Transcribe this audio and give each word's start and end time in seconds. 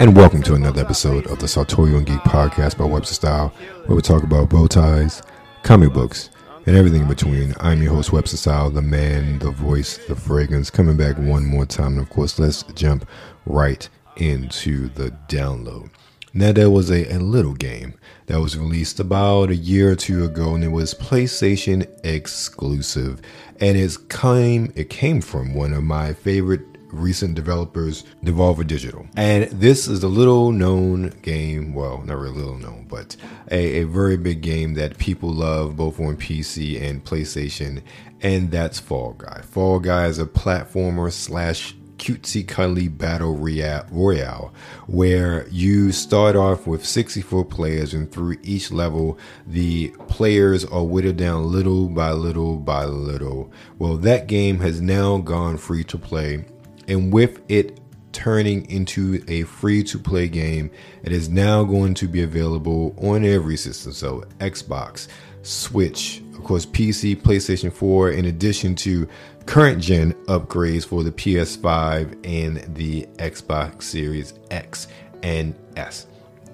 and 0.00 0.16
welcome 0.16 0.42
to 0.42 0.54
another 0.54 0.80
episode 0.80 1.26
of 1.26 1.38
the 1.38 1.46
Sartorial 1.46 1.98
and 1.98 2.06
Geek 2.06 2.20
Podcast 2.20 2.78
by 2.78 2.84
Webster 2.84 3.14
Style, 3.14 3.48
where 3.84 3.96
we 3.96 4.00
talk 4.00 4.22
about 4.22 4.48
bow 4.48 4.66
ties, 4.66 5.22
comic 5.62 5.92
books, 5.92 6.30
and 6.64 6.76
everything 6.76 7.02
in 7.02 7.08
between. 7.08 7.54
I'm 7.60 7.82
your 7.82 7.92
host, 7.94 8.12
Webster 8.12 8.38
Style, 8.38 8.70
the 8.70 8.80
man, 8.80 9.38
the 9.38 9.50
voice, 9.50 9.98
the 10.06 10.16
fragrance, 10.16 10.70
coming 10.70 10.96
back 10.96 11.18
one 11.18 11.44
more 11.44 11.66
time. 11.66 11.98
And 11.98 12.00
of 12.00 12.08
course, 12.08 12.38
let's 12.38 12.62
jump 12.74 13.06
right 13.44 13.86
into 14.16 14.88
the 14.88 15.10
download. 15.28 15.90
Now, 16.32 16.52
there 16.52 16.70
was 16.70 16.90
a, 16.90 17.10
a 17.14 17.18
little 17.18 17.54
game 17.54 17.94
that 18.26 18.40
was 18.40 18.58
released 18.58 18.98
about 18.98 19.50
a 19.50 19.56
year 19.56 19.92
or 19.92 19.96
two 19.96 20.24
ago, 20.24 20.54
and 20.54 20.64
it 20.64 20.68
was 20.68 20.94
PlayStation 20.94 21.86
exclusive. 22.04 23.20
And 23.60 23.76
it 23.76 23.96
came, 24.08 24.72
it 24.74 24.90
came 24.90 25.20
from 25.20 25.54
one 25.54 25.72
of 25.72 25.82
my 25.82 26.12
favorite 26.14 26.75
recent 26.92 27.34
developers, 27.34 28.04
Devolver 28.24 28.66
Digital. 28.66 29.06
And 29.16 29.44
this 29.44 29.88
is 29.88 30.02
a 30.02 30.08
little 30.08 30.52
known 30.52 31.10
game, 31.22 31.74
well, 31.74 32.02
not 32.02 32.18
really 32.18 32.36
little 32.36 32.58
known, 32.58 32.86
but 32.88 33.16
a, 33.50 33.80
a 33.80 33.84
very 33.84 34.16
big 34.16 34.40
game 34.40 34.74
that 34.74 34.98
people 34.98 35.32
love 35.32 35.76
both 35.76 36.00
on 36.00 36.16
PC 36.16 36.80
and 36.82 37.04
PlayStation, 37.04 37.82
and 38.20 38.50
that's 38.50 38.78
Fall 38.78 39.12
Guy. 39.14 39.42
Fall 39.42 39.80
Guy 39.80 40.06
is 40.06 40.18
a 40.18 40.26
platformer 40.26 41.12
slash 41.12 41.74
cutesy 41.98 42.46
cuddly 42.46 42.88
battle 42.88 43.34
royale 43.36 44.52
where 44.86 45.48
you 45.48 45.92
start 45.92 46.36
off 46.36 46.66
with 46.66 46.84
64 46.84 47.44
players 47.46 47.94
and 47.94 48.12
through 48.12 48.36
each 48.42 48.70
level 48.70 49.18
the 49.46 49.88
players 50.08 50.64
are 50.64 50.84
whittled 50.84 51.16
down 51.16 51.50
little 51.50 51.88
by 51.88 52.12
little 52.12 52.58
by 52.58 52.84
little 52.84 53.50
well 53.78 53.96
that 53.96 54.26
game 54.26 54.58
has 54.60 54.80
now 54.80 55.16
gone 55.18 55.56
free 55.56 55.84
to 55.84 55.96
play 55.96 56.44
and 56.88 57.12
with 57.12 57.40
it 57.48 57.80
turning 58.12 58.68
into 58.70 59.22
a 59.28 59.42
free 59.42 59.82
to 59.84 59.98
play 59.98 60.26
game, 60.28 60.70
it 61.02 61.12
is 61.12 61.28
now 61.28 61.62
going 61.64 61.92
to 61.94 62.08
be 62.08 62.22
available 62.22 62.94
on 62.98 63.24
every 63.24 63.56
system. 63.56 63.92
So, 63.92 64.24
Xbox, 64.38 65.08
Switch, 65.42 66.22
of 66.34 66.42
course, 66.42 66.64
PC, 66.64 67.16
PlayStation 67.16 67.72
4, 67.72 68.12
in 68.12 68.24
addition 68.24 68.74
to 68.76 69.06
current 69.44 69.82
gen 69.82 70.12
upgrades 70.24 70.86
for 70.86 71.02
the 71.02 71.12
PS5 71.12 72.26
and 72.26 72.74
the 72.74 73.02
Xbox 73.16 73.82
Series 73.82 74.34
X 74.50 74.88
and 75.22 75.54
S. 75.76 76.06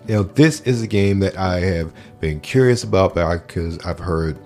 Now, 0.09 0.25
this 0.25 0.62
is 0.62 0.83
a 0.83 0.87
game 0.87 1.20
that 1.20 1.39
I 1.39 1.61
have 1.61 1.92
been 2.20 2.41
curious 2.41 2.83
about 2.83 3.14
because 3.14 3.79
I've 3.87 4.01
heard 4.01 4.37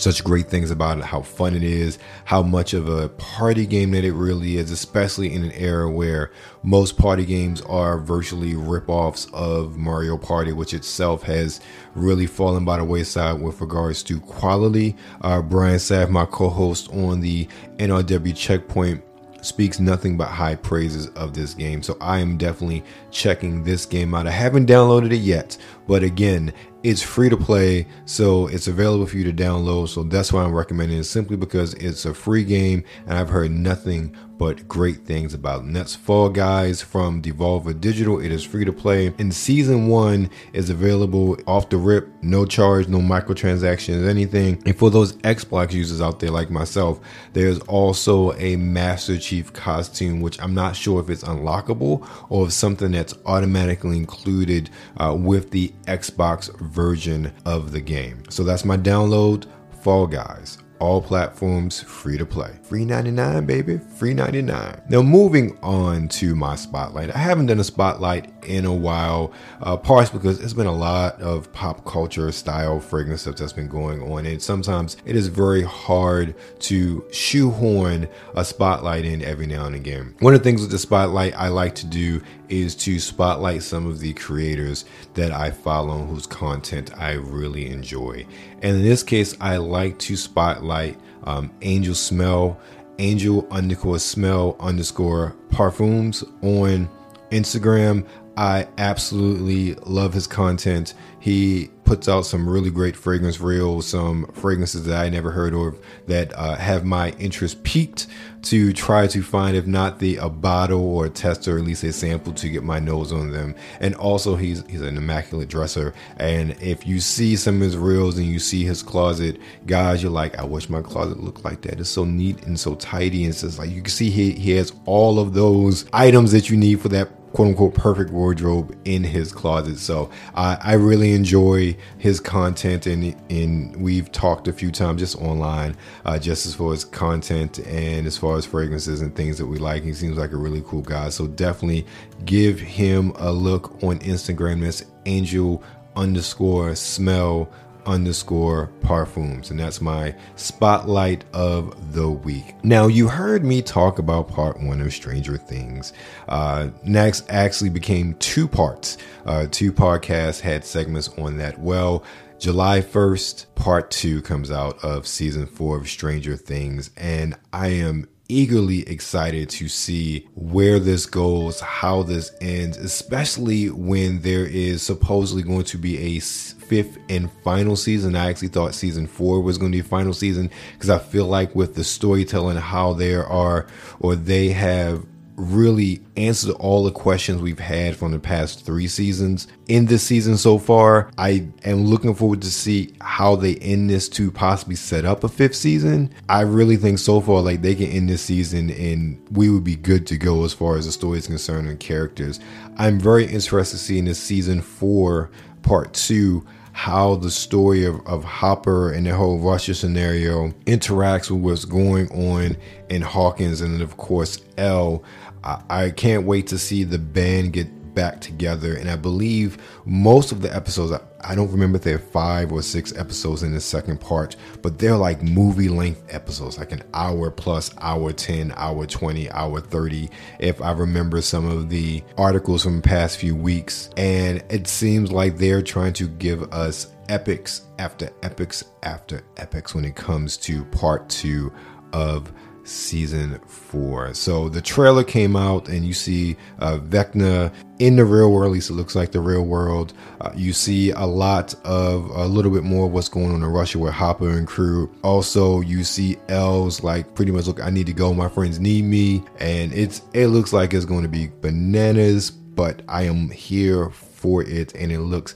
such 0.00 0.24
great 0.24 0.48
things 0.48 0.70
about 0.70 0.98
it, 0.98 1.04
how 1.04 1.22
fun 1.22 1.54
it 1.54 1.62
is, 1.62 1.98
how 2.24 2.42
much 2.42 2.74
of 2.74 2.88
a 2.88 3.08
party 3.10 3.66
game 3.66 3.90
that 3.92 4.04
it 4.04 4.12
really 4.12 4.56
is, 4.56 4.70
especially 4.70 5.32
in 5.32 5.44
an 5.44 5.52
era 5.52 5.90
where 5.90 6.32
most 6.62 6.96
party 6.96 7.24
games 7.24 7.60
are 7.62 7.98
virtually 7.98 8.54
rip-offs 8.54 9.26
of 9.32 9.76
Mario 9.76 10.16
Party, 10.16 10.52
which 10.52 10.74
itself 10.74 11.22
has 11.22 11.60
really 11.94 12.26
fallen 12.26 12.64
by 12.64 12.78
the 12.78 12.84
wayside 12.84 13.40
with 13.40 13.60
regards 13.60 14.02
to 14.04 14.20
quality. 14.20 14.96
Uh, 15.20 15.42
Brian 15.42 15.78
Sav, 15.78 16.10
my 16.10 16.24
co-host 16.24 16.90
on 16.90 17.20
the 17.20 17.46
NRW 17.76 18.36
Checkpoint 18.36 19.02
speaks 19.42 19.80
nothing 19.80 20.16
but 20.16 20.28
high 20.28 20.54
praises 20.54 21.08
of 21.08 21.34
this 21.34 21.54
game. 21.54 21.82
So 21.82 21.96
I 22.00 22.18
am 22.18 22.36
definitely 22.36 22.84
checking 23.10 23.62
this 23.62 23.86
game 23.86 24.14
out. 24.14 24.26
I 24.26 24.30
haven't 24.30 24.68
downloaded 24.68 25.12
it 25.12 25.18
yet, 25.18 25.56
but 25.90 26.04
again, 26.04 26.52
it's 26.84 27.02
free 27.02 27.28
to 27.28 27.36
play, 27.36 27.84
so 28.04 28.46
it's 28.46 28.68
available 28.68 29.06
for 29.06 29.16
you 29.16 29.24
to 29.24 29.32
download. 29.32 29.88
So 29.88 30.04
that's 30.04 30.32
why 30.32 30.44
I'm 30.44 30.54
recommending 30.54 30.98
it 30.98 31.04
simply 31.04 31.36
because 31.36 31.74
it's 31.74 32.04
a 32.04 32.14
free 32.14 32.44
game 32.44 32.84
and 33.06 33.18
I've 33.18 33.28
heard 33.28 33.50
nothing 33.50 34.14
but 34.38 34.66
great 34.66 35.04
things 35.04 35.34
about 35.34 35.66
it. 35.66 35.72
that's 35.74 35.94
Fall 35.94 36.30
Guys 36.30 36.80
from 36.80 37.20
Devolver 37.20 37.78
Digital. 37.78 38.18
It 38.18 38.32
is 38.32 38.42
free 38.42 38.64
to 38.64 38.72
play. 38.72 39.12
And 39.18 39.34
season 39.34 39.88
one 39.88 40.30
is 40.54 40.70
available 40.70 41.36
off 41.46 41.68
the 41.68 41.76
rip, 41.76 42.08
no 42.22 42.46
charge, 42.46 42.88
no 42.88 43.00
microtransactions, 43.00 44.08
anything. 44.08 44.62
And 44.64 44.74
for 44.74 44.88
those 44.88 45.12
Xbox 45.16 45.72
users 45.72 46.00
out 46.00 46.20
there 46.20 46.30
like 46.30 46.50
myself, 46.50 47.00
there's 47.34 47.58
also 47.60 48.32
a 48.32 48.56
Master 48.56 49.18
Chief 49.18 49.52
costume, 49.52 50.22
which 50.22 50.40
I'm 50.40 50.54
not 50.54 50.74
sure 50.74 51.02
if 51.02 51.10
it's 51.10 51.24
unlockable 51.24 52.08
or 52.30 52.46
if 52.46 52.54
something 52.54 52.92
that's 52.92 53.12
automatically 53.26 53.98
included 53.98 54.70
uh, 54.96 55.14
with 55.14 55.50
the 55.50 55.70
Xbox 55.84 56.56
version 56.60 57.32
of 57.44 57.72
the 57.72 57.80
game. 57.80 58.22
So 58.30 58.44
that's 58.44 58.64
my 58.64 58.76
download, 58.76 59.46
Fall 59.82 60.06
Guys 60.06 60.58
all 60.80 61.02
platforms 61.02 61.82
free 61.82 62.16
to 62.16 62.26
play. 62.26 62.58
Free 62.62 62.84
99, 62.84 63.44
baby. 63.44 63.78
Free 63.78 64.14
99. 64.14 64.80
Now, 64.88 65.02
moving 65.02 65.56
on 65.62 66.08
to 66.08 66.34
my 66.34 66.56
spotlight. 66.56 67.14
I 67.14 67.18
haven't 67.18 67.46
done 67.46 67.60
a 67.60 67.64
spotlight 67.64 68.32
in 68.46 68.64
a 68.64 68.74
while, 68.74 69.32
uh, 69.60 69.76
partially 69.76 70.18
because 70.18 70.40
it's 70.40 70.54
been 70.54 70.66
a 70.66 70.74
lot 70.74 71.20
of 71.20 71.52
pop 71.52 71.84
culture 71.84 72.32
style 72.32 72.80
fragrance 72.80 73.22
stuff 73.22 73.36
that's 73.36 73.52
been 73.52 73.68
going 73.68 74.02
on. 74.02 74.24
And 74.24 74.42
sometimes 74.42 74.96
it 75.04 75.16
is 75.16 75.28
very 75.28 75.62
hard 75.62 76.34
to 76.60 77.04
shoehorn 77.12 78.08
a 78.34 78.44
spotlight 78.44 79.04
in 79.04 79.22
every 79.22 79.46
now 79.46 79.66
and 79.66 79.76
again. 79.76 80.14
One 80.20 80.34
of 80.34 80.40
the 80.40 80.44
things 80.44 80.62
with 80.62 80.70
the 80.70 80.78
spotlight 80.78 81.34
I 81.36 81.48
like 81.48 81.74
to 81.76 81.86
do 81.86 82.22
is 82.50 82.74
to 82.74 82.98
spotlight 82.98 83.62
some 83.62 83.86
of 83.86 84.00
the 84.00 84.12
creators 84.14 84.84
that 85.14 85.32
I 85.32 85.50
follow 85.50 85.98
whose 85.98 86.26
content 86.26 86.90
I 86.98 87.12
really 87.12 87.70
enjoy. 87.70 88.26
And 88.62 88.76
in 88.76 88.82
this 88.82 89.02
case, 89.02 89.36
I 89.40 89.56
like 89.56 89.98
to 90.00 90.16
spotlight 90.16 90.98
um, 91.24 91.50
Angel 91.62 91.94
Smell, 91.94 92.60
Angel 92.98 93.46
underscore 93.50 93.98
Smell 93.98 94.56
underscore 94.60 95.36
Parfums 95.48 96.22
on 96.42 96.88
Instagram. 97.30 98.06
I 98.36 98.68
absolutely 98.78 99.74
love 99.86 100.12
his 100.12 100.26
content. 100.26 100.94
He 101.18 101.70
puts 101.90 102.08
out 102.08 102.24
some 102.24 102.48
really 102.48 102.70
great 102.70 102.94
fragrance 102.94 103.40
reels, 103.40 103.84
some 103.84 104.24
fragrances 104.26 104.84
that 104.84 105.04
I 105.04 105.08
never 105.08 105.32
heard 105.32 105.52
of 105.52 105.76
that 106.06 106.32
uh, 106.38 106.54
have 106.54 106.84
my 106.84 107.10
interest 107.18 107.64
peaked 107.64 108.06
to 108.42 108.72
try 108.72 109.08
to 109.08 109.22
find, 109.24 109.56
if 109.56 109.66
not 109.66 109.98
the 109.98 110.14
a 110.18 110.28
bottle 110.28 110.82
or 110.82 111.06
a 111.06 111.10
test 111.10 111.48
or 111.48 111.58
at 111.58 111.64
least 111.64 111.82
a 111.82 111.92
sample 111.92 112.32
to 112.34 112.48
get 112.48 112.62
my 112.62 112.78
nose 112.78 113.12
on 113.12 113.32
them. 113.32 113.56
And 113.80 113.96
also, 113.96 114.36
he's 114.36 114.64
he's 114.68 114.82
an 114.82 114.96
immaculate 114.96 115.48
dresser. 115.48 115.92
And 116.16 116.52
if 116.62 116.86
you 116.86 117.00
see 117.00 117.34
some 117.34 117.56
of 117.56 117.62
his 117.62 117.76
reels 117.76 118.18
and 118.18 118.26
you 118.26 118.38
see 118.38 118.64
his 118.64 118.84
closet, 118.84 119.40
guys, 119.66 120.00
you're 120.00 120.12
like, 120.12 120.38
I 120.38 120.44
wish 120.44 120.68
my 120.68 120.82
closet 120.82 121.18
looked 121.18 121.44
like 121.44 121.62
that. 121.62 121.80
It's 121.80 121.90
so 121.90 122.04
neat 122.04 122.46
and 122.46 122.58
so 122.58 122.76
tidy. 122.76 123.24
And 123.24 123.32
it's 123.32 123.40
just 123.40 123.58
like 123.58 123.70
you 123.70 123.82
can 123.82 123.90
see 123.90 124.10
he, 124.10 124.30
he 124.30 124.52
has 124.52 124.72
all 124.84 125.18
of 125.18 125.34
those 125.34 125.86
items 125.92 126.30
that 126.30 126.50
you 126.50 126.56
need 126.56 126.80
for 126.80 126.88
that 126.90 127.08
quote 127.32 127.48
unquote 127.48 127.74
perfect 127.74 128.10
wardrobe 128.10 128.76
in 128.84 129.04
his 129.04 129.32
closet. 129.32 129.78
So 129.78 130.10
I, 130.34 130.58
I 130.60 130.72
really 130.74 131.12
enjoy 131.12 131.76
his 131.98 132.20
content, 132.20 132.86
and 132.86 133.14
and 133.30 133.76
we've 133.76 134.10
talked 134.12 134.48
a 134.48 134.52
few 134.52 134.70
times 134.70 135.00
just 135.00 135.16
online, 135.16 135.76
uh, 136.04 136.18
just 136.18 136.46
as 136.46 136.54
far 136.54 136.72
as 136.72 136.84
content 136.84 137.58
and 137.60 138.06
as 138.06 138.16
far 138.16 138.36
as 138.36 138.44
fragrances 138.44 139.00
and 139.00 139.14
things 139.14 139.38
that 139.38 139.46
we 139.46 139.58
like. 139.58 139.82
He 139.82 139.92
seems 139.92 140.18
like 140.18 140.32
a 140.32 140.36
really 140.36 140.62
cool 140.66 140.82
guy. 140.82 141.08
So 141.10 141.26
definitely 141.26 141.86
give 142.24 142.60
him 142.60 143.12
a 143.16 143.32
look 143.32 143.82
on 143.82 143.98
Instagram. 144.00 144.62
That's 144.62 144.84
Angel 145.06 145.62
underscore 145.96 146.74
smell 146.74 147.48
underscore 147.86 148.70
parfums 148.82 149.50
and 149.50 149.60
that's 149.60 149.80
my 149.80 150.14
spotlight 150.36 151.24
of 151.32 151.92
the 151.92 152.08
week. 152.08 152.54
Now 152.64 152.86
you 152.86 153.08
heard 153.08 153.44
me 153.44 153.62
talk 153.62 153.98
about 153.98 154.28
part 154.28 154.60
one 154.60 154.80
of 154.80 154.92
stranger 154.92 155.36
things. 155.36 155.92
Uh 156.28 156.68
next 156.84 157.24
actually 157.28 157.70
became 157.70 158.14
two 158.14 158.46
parts. 158.48 158.98
Uh 159.26 159.46
two 159.50 159.72
podcasts 159.72 160.40
had 160.40 160.64
segments 160.64 161.08
on 161.18 161.38
that. 161.38 161.58
Well 161.58 162.04
July 162.40 162.80
1st, 162.80 163.54
part 163.54 163.90
two 163.90 164.22
comes 164.22 164.50
out 164.50 164.82
of 164.82 165.06
season 165.06 165.44
four 165.46 165.76
of 165.76 165.86
Stranger 165.86 166.36
Things, 166.36 166.90
and 166.96 167.36
I 167.52 167.68
am 167.68 168.08
eagerly 168.30 168.88
excited 168.88 169.50
to 169.50 169.68
see 169.68 170.26
where 170.34 170.78
this 170.78 171.06
goes, 171.06 171.60
how 171.60 172.02
this 172.02 172.32
ends, 172.40 172.76
especially 172.76 173.70
when 173.70 174.22
there 174.22 174.46
is 174.46 174.82
supposedly 174.82 175.42
going 175.42 175.64
to 175.64 175.78
be 175.78 176.16
a 176.16 176.20
fifth 176.20 176.98
and 177.08 177.30
final 177.42 177.74
season. 177.74 178.14
I 178.14 178.30
actually 178.30 178.48
thought 178.48 178.74
season 178.74 179.06
four 179.06 179.40
was 179.40 179.58
going 179.58 179.72
to 179.72 179.78
be 179.78 179.82
final 179.82 180.12
season 180.12 180.50
because 180.74 180.90
I 180.90 180.98
feel 180.98 181.26
like 181.26 181.54
with 181.54 181.74
the 181.74 181.84
storytelling, 181.84 182.56
how 182.56 182.92
there 182.92 183.26
are 183.26 183.66
or 183.98 184.14
they 184.14 184.50
have 184.50 185.04
really 185.40 186.02
answered 186.16 186.54
all 186.56 186.84
the 186.84 186.90
questions 186.90 187.40
we've 187.40 187.58
had 187.58 187.96
from 187.96 188.12
the 188.12 188.18
past 188.18 188.64
three 188.64 188.86
seasons 188.86 189.48
in 189.68 189.86
this 189.86 190.02
season 190.02 190.36
so 190.36 190.58
far. 190.58 191.10
I 191.16 191.48
am 191.64 191.86
looking 191.86 192.14
forward 192.14 192.42
to 192.42 192.50
see 192.50 192.94
how 193.00 193.36
they 193.36 193.56
end 193.56 193.88
this 193.88 194.08
to 194.10 194.30
possibly 194.30 194.76
set 194.76 195.04
up 195.04 195.24
a 195.24 195.28
fifth 195.28 195.56
season. 195.56 196.12
I 196.28 196.42
really 196.42 196.76
think 196.76 196.98
so 196.98 197.20
far 197.20 197.40
like 197.40 197.62
they 197.62 197.74
can 197.74 197.86
end 197.86 198.10
this 198.10 198.22
season 198.22 198.70
and 198.70 199.20
we 199.30 199.50
would 199.50 199.64
be 199.64 199.76
good 199.76 200.06
to 200.08 200.18
go 200.18 200.44
as 200.44 200.52
far 200.52 200.76
as 200.76 200.86
the 200.86 200.92
story 200.92 201.18
is 201.18 201.26
concerned 201.26 201.68
and 201.68 201.80
characters. 201.80 202.38
I'm 202.76 203.00
very 203.00 203.26
interested 203.26 203.78
to 203.78 203.82
see 203.82 203.98
in 203.98 204.04
this 204.04 204.20
season 204.20 204.60
four 204.60 205.30
part 205.62 205.92
two 205.94 206.44
how 206.72 207.16
the 207.16 207.30
story 207.30 207.84
of, 207.84 208.06
of 208.06 208.24
Hopper 208.24 208.92
and 208.92 209.06
the 209.06 209.14
whole 209.14 209.38
Russia 209.38 209.74
scenario 209.74 210.48
interacts 210.66 211.30
with 211.30 211.40
what's 211.40 211.64
going 211.64 212.08
on 212.10 212.56
in 212.88 213.02
Hawkins, 213.02 213.60
and 213.60 213.74
then 213.74 213.82
of 213.82 213.96
course 213.96 214.40
El. 214.56 215.02
I, 215.44 215.62
I 215.68 215.90
can't 215.90 216.26
wait 216.26 216.46
to 216.48 216.58
see 216.58 216.84
the 216.84 216.98
band 216.98 217.52
get 217.52 217.68
back 217.94 218.20
together. 218.20 218.74
And 218.74 218.90
I 218.90 218.96
believe 218.96 219.58
most 219.84 220.32
of 220.32 220.42
the 220.42 220.54
episodes, 220.54 220.92
I 221.22 221.34
don't 221.34 221.50
remember 221.50 221.76
if 221.76 221.82
they're 221.82 221.98
five 221.98 222.52
or 222.52 222.62
six 222.62 222.96
episodes 222.96 223.42
in 223.42 223.52
the 223.52 223.60
second 223.60 224.00
part, 224.00 224.36
but 224.62 224.78
they're 224.78 224.96
like 224.96 225.22
movie 225.22 225.68
length 225.68 226.02
episodes, 226.08 226.58
like 226.58 226.72
an 226.72 226.82
hour 226.94 227.30
plus, 227.30 227.74
hour 227.78 228.12
10, 228.12 228.52
hour 228.56 228.86
20, 228.86 229.30
hour 229.30 229.60
30. 229.60 230.08
If 230.38 230.62
I 230.62 230.72
remember 230.72 231.20
some 231.20 231.46
of 231.46 231.68
the 231.68 232.02
articles 232.16 232.62
from 232.62 232.76
the 232.76 232.82
past 232.82 233.18
few 233.18 233.34
weeks, 233.34 233.90
and 233.96 234.42
it 234.48 234.66
seems 234.66 235.12
like 235.12 235.36
they're 235.36 235.62
trying 235.62 235.92
to 235.94 236.08
give 236.08 236.42
us 236.52 236.92
epics 237.08 237.62
after 237.78 238.08
epics 238.22 238.64
after 238.84 239.20
epics 239.36 239.74
when 239.74 239.84
it 239.84 239.96
comes 239.96 240.36
to 240.36 240.64
part 240.66 241.08
two 241.08 241.52
of 241.92 242.32
season 242.64 243.40
four. 243.46 244.14
So 244.14 244.48
the 244.48 244.60
trailer 244.60 245.04
came 245.04 245.36
out, 245.36 245.68
and 245.68 245.84
you 245.84 245.92
see 245.92 246.36
uh, 246.58 246.78
Vecna 246.78 247.52
in 247.78 247.96
the 247.96 248.04
real 248.04 248.30
world. 248.32 248.50
At 248.50 248.52
least 248.52 248.70
it 248.70 248.74
looks 248.74 248.94
like 248.94 249.12
the 249.12 249.20
real 249.20 249.44
world. 249.44 249.92
Uh, 250.20 250.30
you 250.34 250.52
see 250.52 250.90
a 250.90 251.04
lot 251.04 251.54
of 251.64 252.10
a 252.10 252.26
little 252.26 252.50
bit 252.50 252.62
more 252.62 252.86
of 252.86 252.92
what's 252.92 253.08
going 253.08 253.30
on 253.30 253.42
in 253.42 253.44
Russia 253.44 253.78
with 253.78 253.92
Hopper 253.92 254.30
and 254.30 254.46
crew. 254.46 254.94
Also, 255.02 255.60
you 255.60 255.84
see 255.84 256.16
Els 256.28 256.82
like 256.82 257.14
pretty 257.14 257.32
much 257.32 257.46
look. 257.46 257.60
I 257.60 257.70
need 257.70 257.86
to 257.86 257.92
go. 257.92 258.12
My 258.14 258.28
friends 258.28 258.60
need 258.60 258.84
me, 258.84 259.22
and 259.38 259.72
it's 259.72 260.02
it 260.12 260.28
looks 260.28 260.52
like 260.52 260.74
it's 260.74 260.84
going 260.84 261.02
to 261.02 261.08
be 261.08 261.30
bananas. 261.40 262.30
But 262.30 262.82
I 262.88 263.04
am 263.04 263.30
here 263.30 263.90
for 263.90 264.42
it, 264.42 264.74
and 264.74 264.92
it 264.92 265.00
looks 265.00 265.34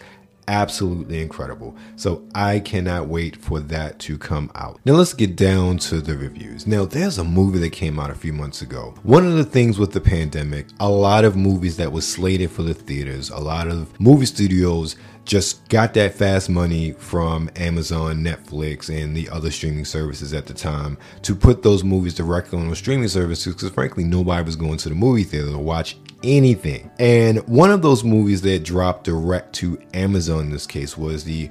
absolutely 0.48 1.20
incredible. 1.20 1.76
So 1.96 2.26
I 2.34 2.60
cannot 2.60 3.08
wait 3.08 3.36
for 3.36 3.60
that 3.60 3.98
to 4.00 4.18
come 4.18 4.50
out. 4.54 4.80
Now 4.84 4.94
let's 4.94 5.14
get 5.14 5.36
down 5.36 5.78
to 5.78 6.00
the 6.00 6.16
reviews. 6.16 6.66
Now 6.66 6.84
there's 6.84 7.18
a 7.18 7.24
movie 7.24 7.58
that 7.60 7.70
came 7.70 7.98
out 7.98 8.10
a 8.10 8.14
few 8.14 8.32
months 8.32 8.62
ago. 8.62 8.94
One 9.02 9.26
of 9.26 9.34
the 9.34 9.44
things 9.44 9.78
with 9.78 9.92
the 9.92 10.00
pandemic, 10.00 10.66
a 10.80 10.88
lot 10.88 11.24
of 11.24 11.36
movies 11.36 11.76
that 11.76 11.92
was 11.92 12.06
slated 12.06 12.50
for 12.50 12.62
the 12.62 12.74
theaters, 12.74 13.30
a 13.30 13.38
lot 13.38 13.68
of 13.68 13.98
movie 14.00 14.26
studios 14.26 14.96
just 15.24 15.66
got 15.68 15.94
that 15.94 16.14
fast 16.14 16.50
money 16.50 16.92
from 16.92 17.50
Amazon, 17.56 18.22
Netflix, 18.22 18.94
and 18.94 19.16
the 19.16 19.28
other 19.30 19.50
streaming 19.50 19.84
services 19.84 20.34
at 20.34 20.46
the 20.46 20.54
time 20.54 20.98
to 21.22 21.34
put 21.34 21.62
those 21.62 21.82
movies 21.82 22.14
directly 22.14 22.58
on 22.58 22.68
those 22.68 22.78
streaming 22.78 23.08
services 23.08 23.54
because 23.54 23.70
frankly 23.70 24.04
nobody 24.04 24.44
was 24.44 24.56
going 24.56 24.76
to 24.76 24.88
the 24.88 24.94
movie 24.94 25.24
theater 25.24 25.50
to 25.50 25.58
watch 25.58 25.96
anything. 26.24 26.90
And 26.98 27.46
one 27.48 27.70
of 27.70 27.82
those 27.82 28.02
movies 28.02 28.42
that 28.42 28.64
dropped 28.64 29.04
direct 29.04 29.52
to 29.56 29.78
Amazon 29.92 30.46
in 30.46 30.50
this 30.50 30.66
case 30.66 30.98
was 30.98 31.24
the 31.24 31.50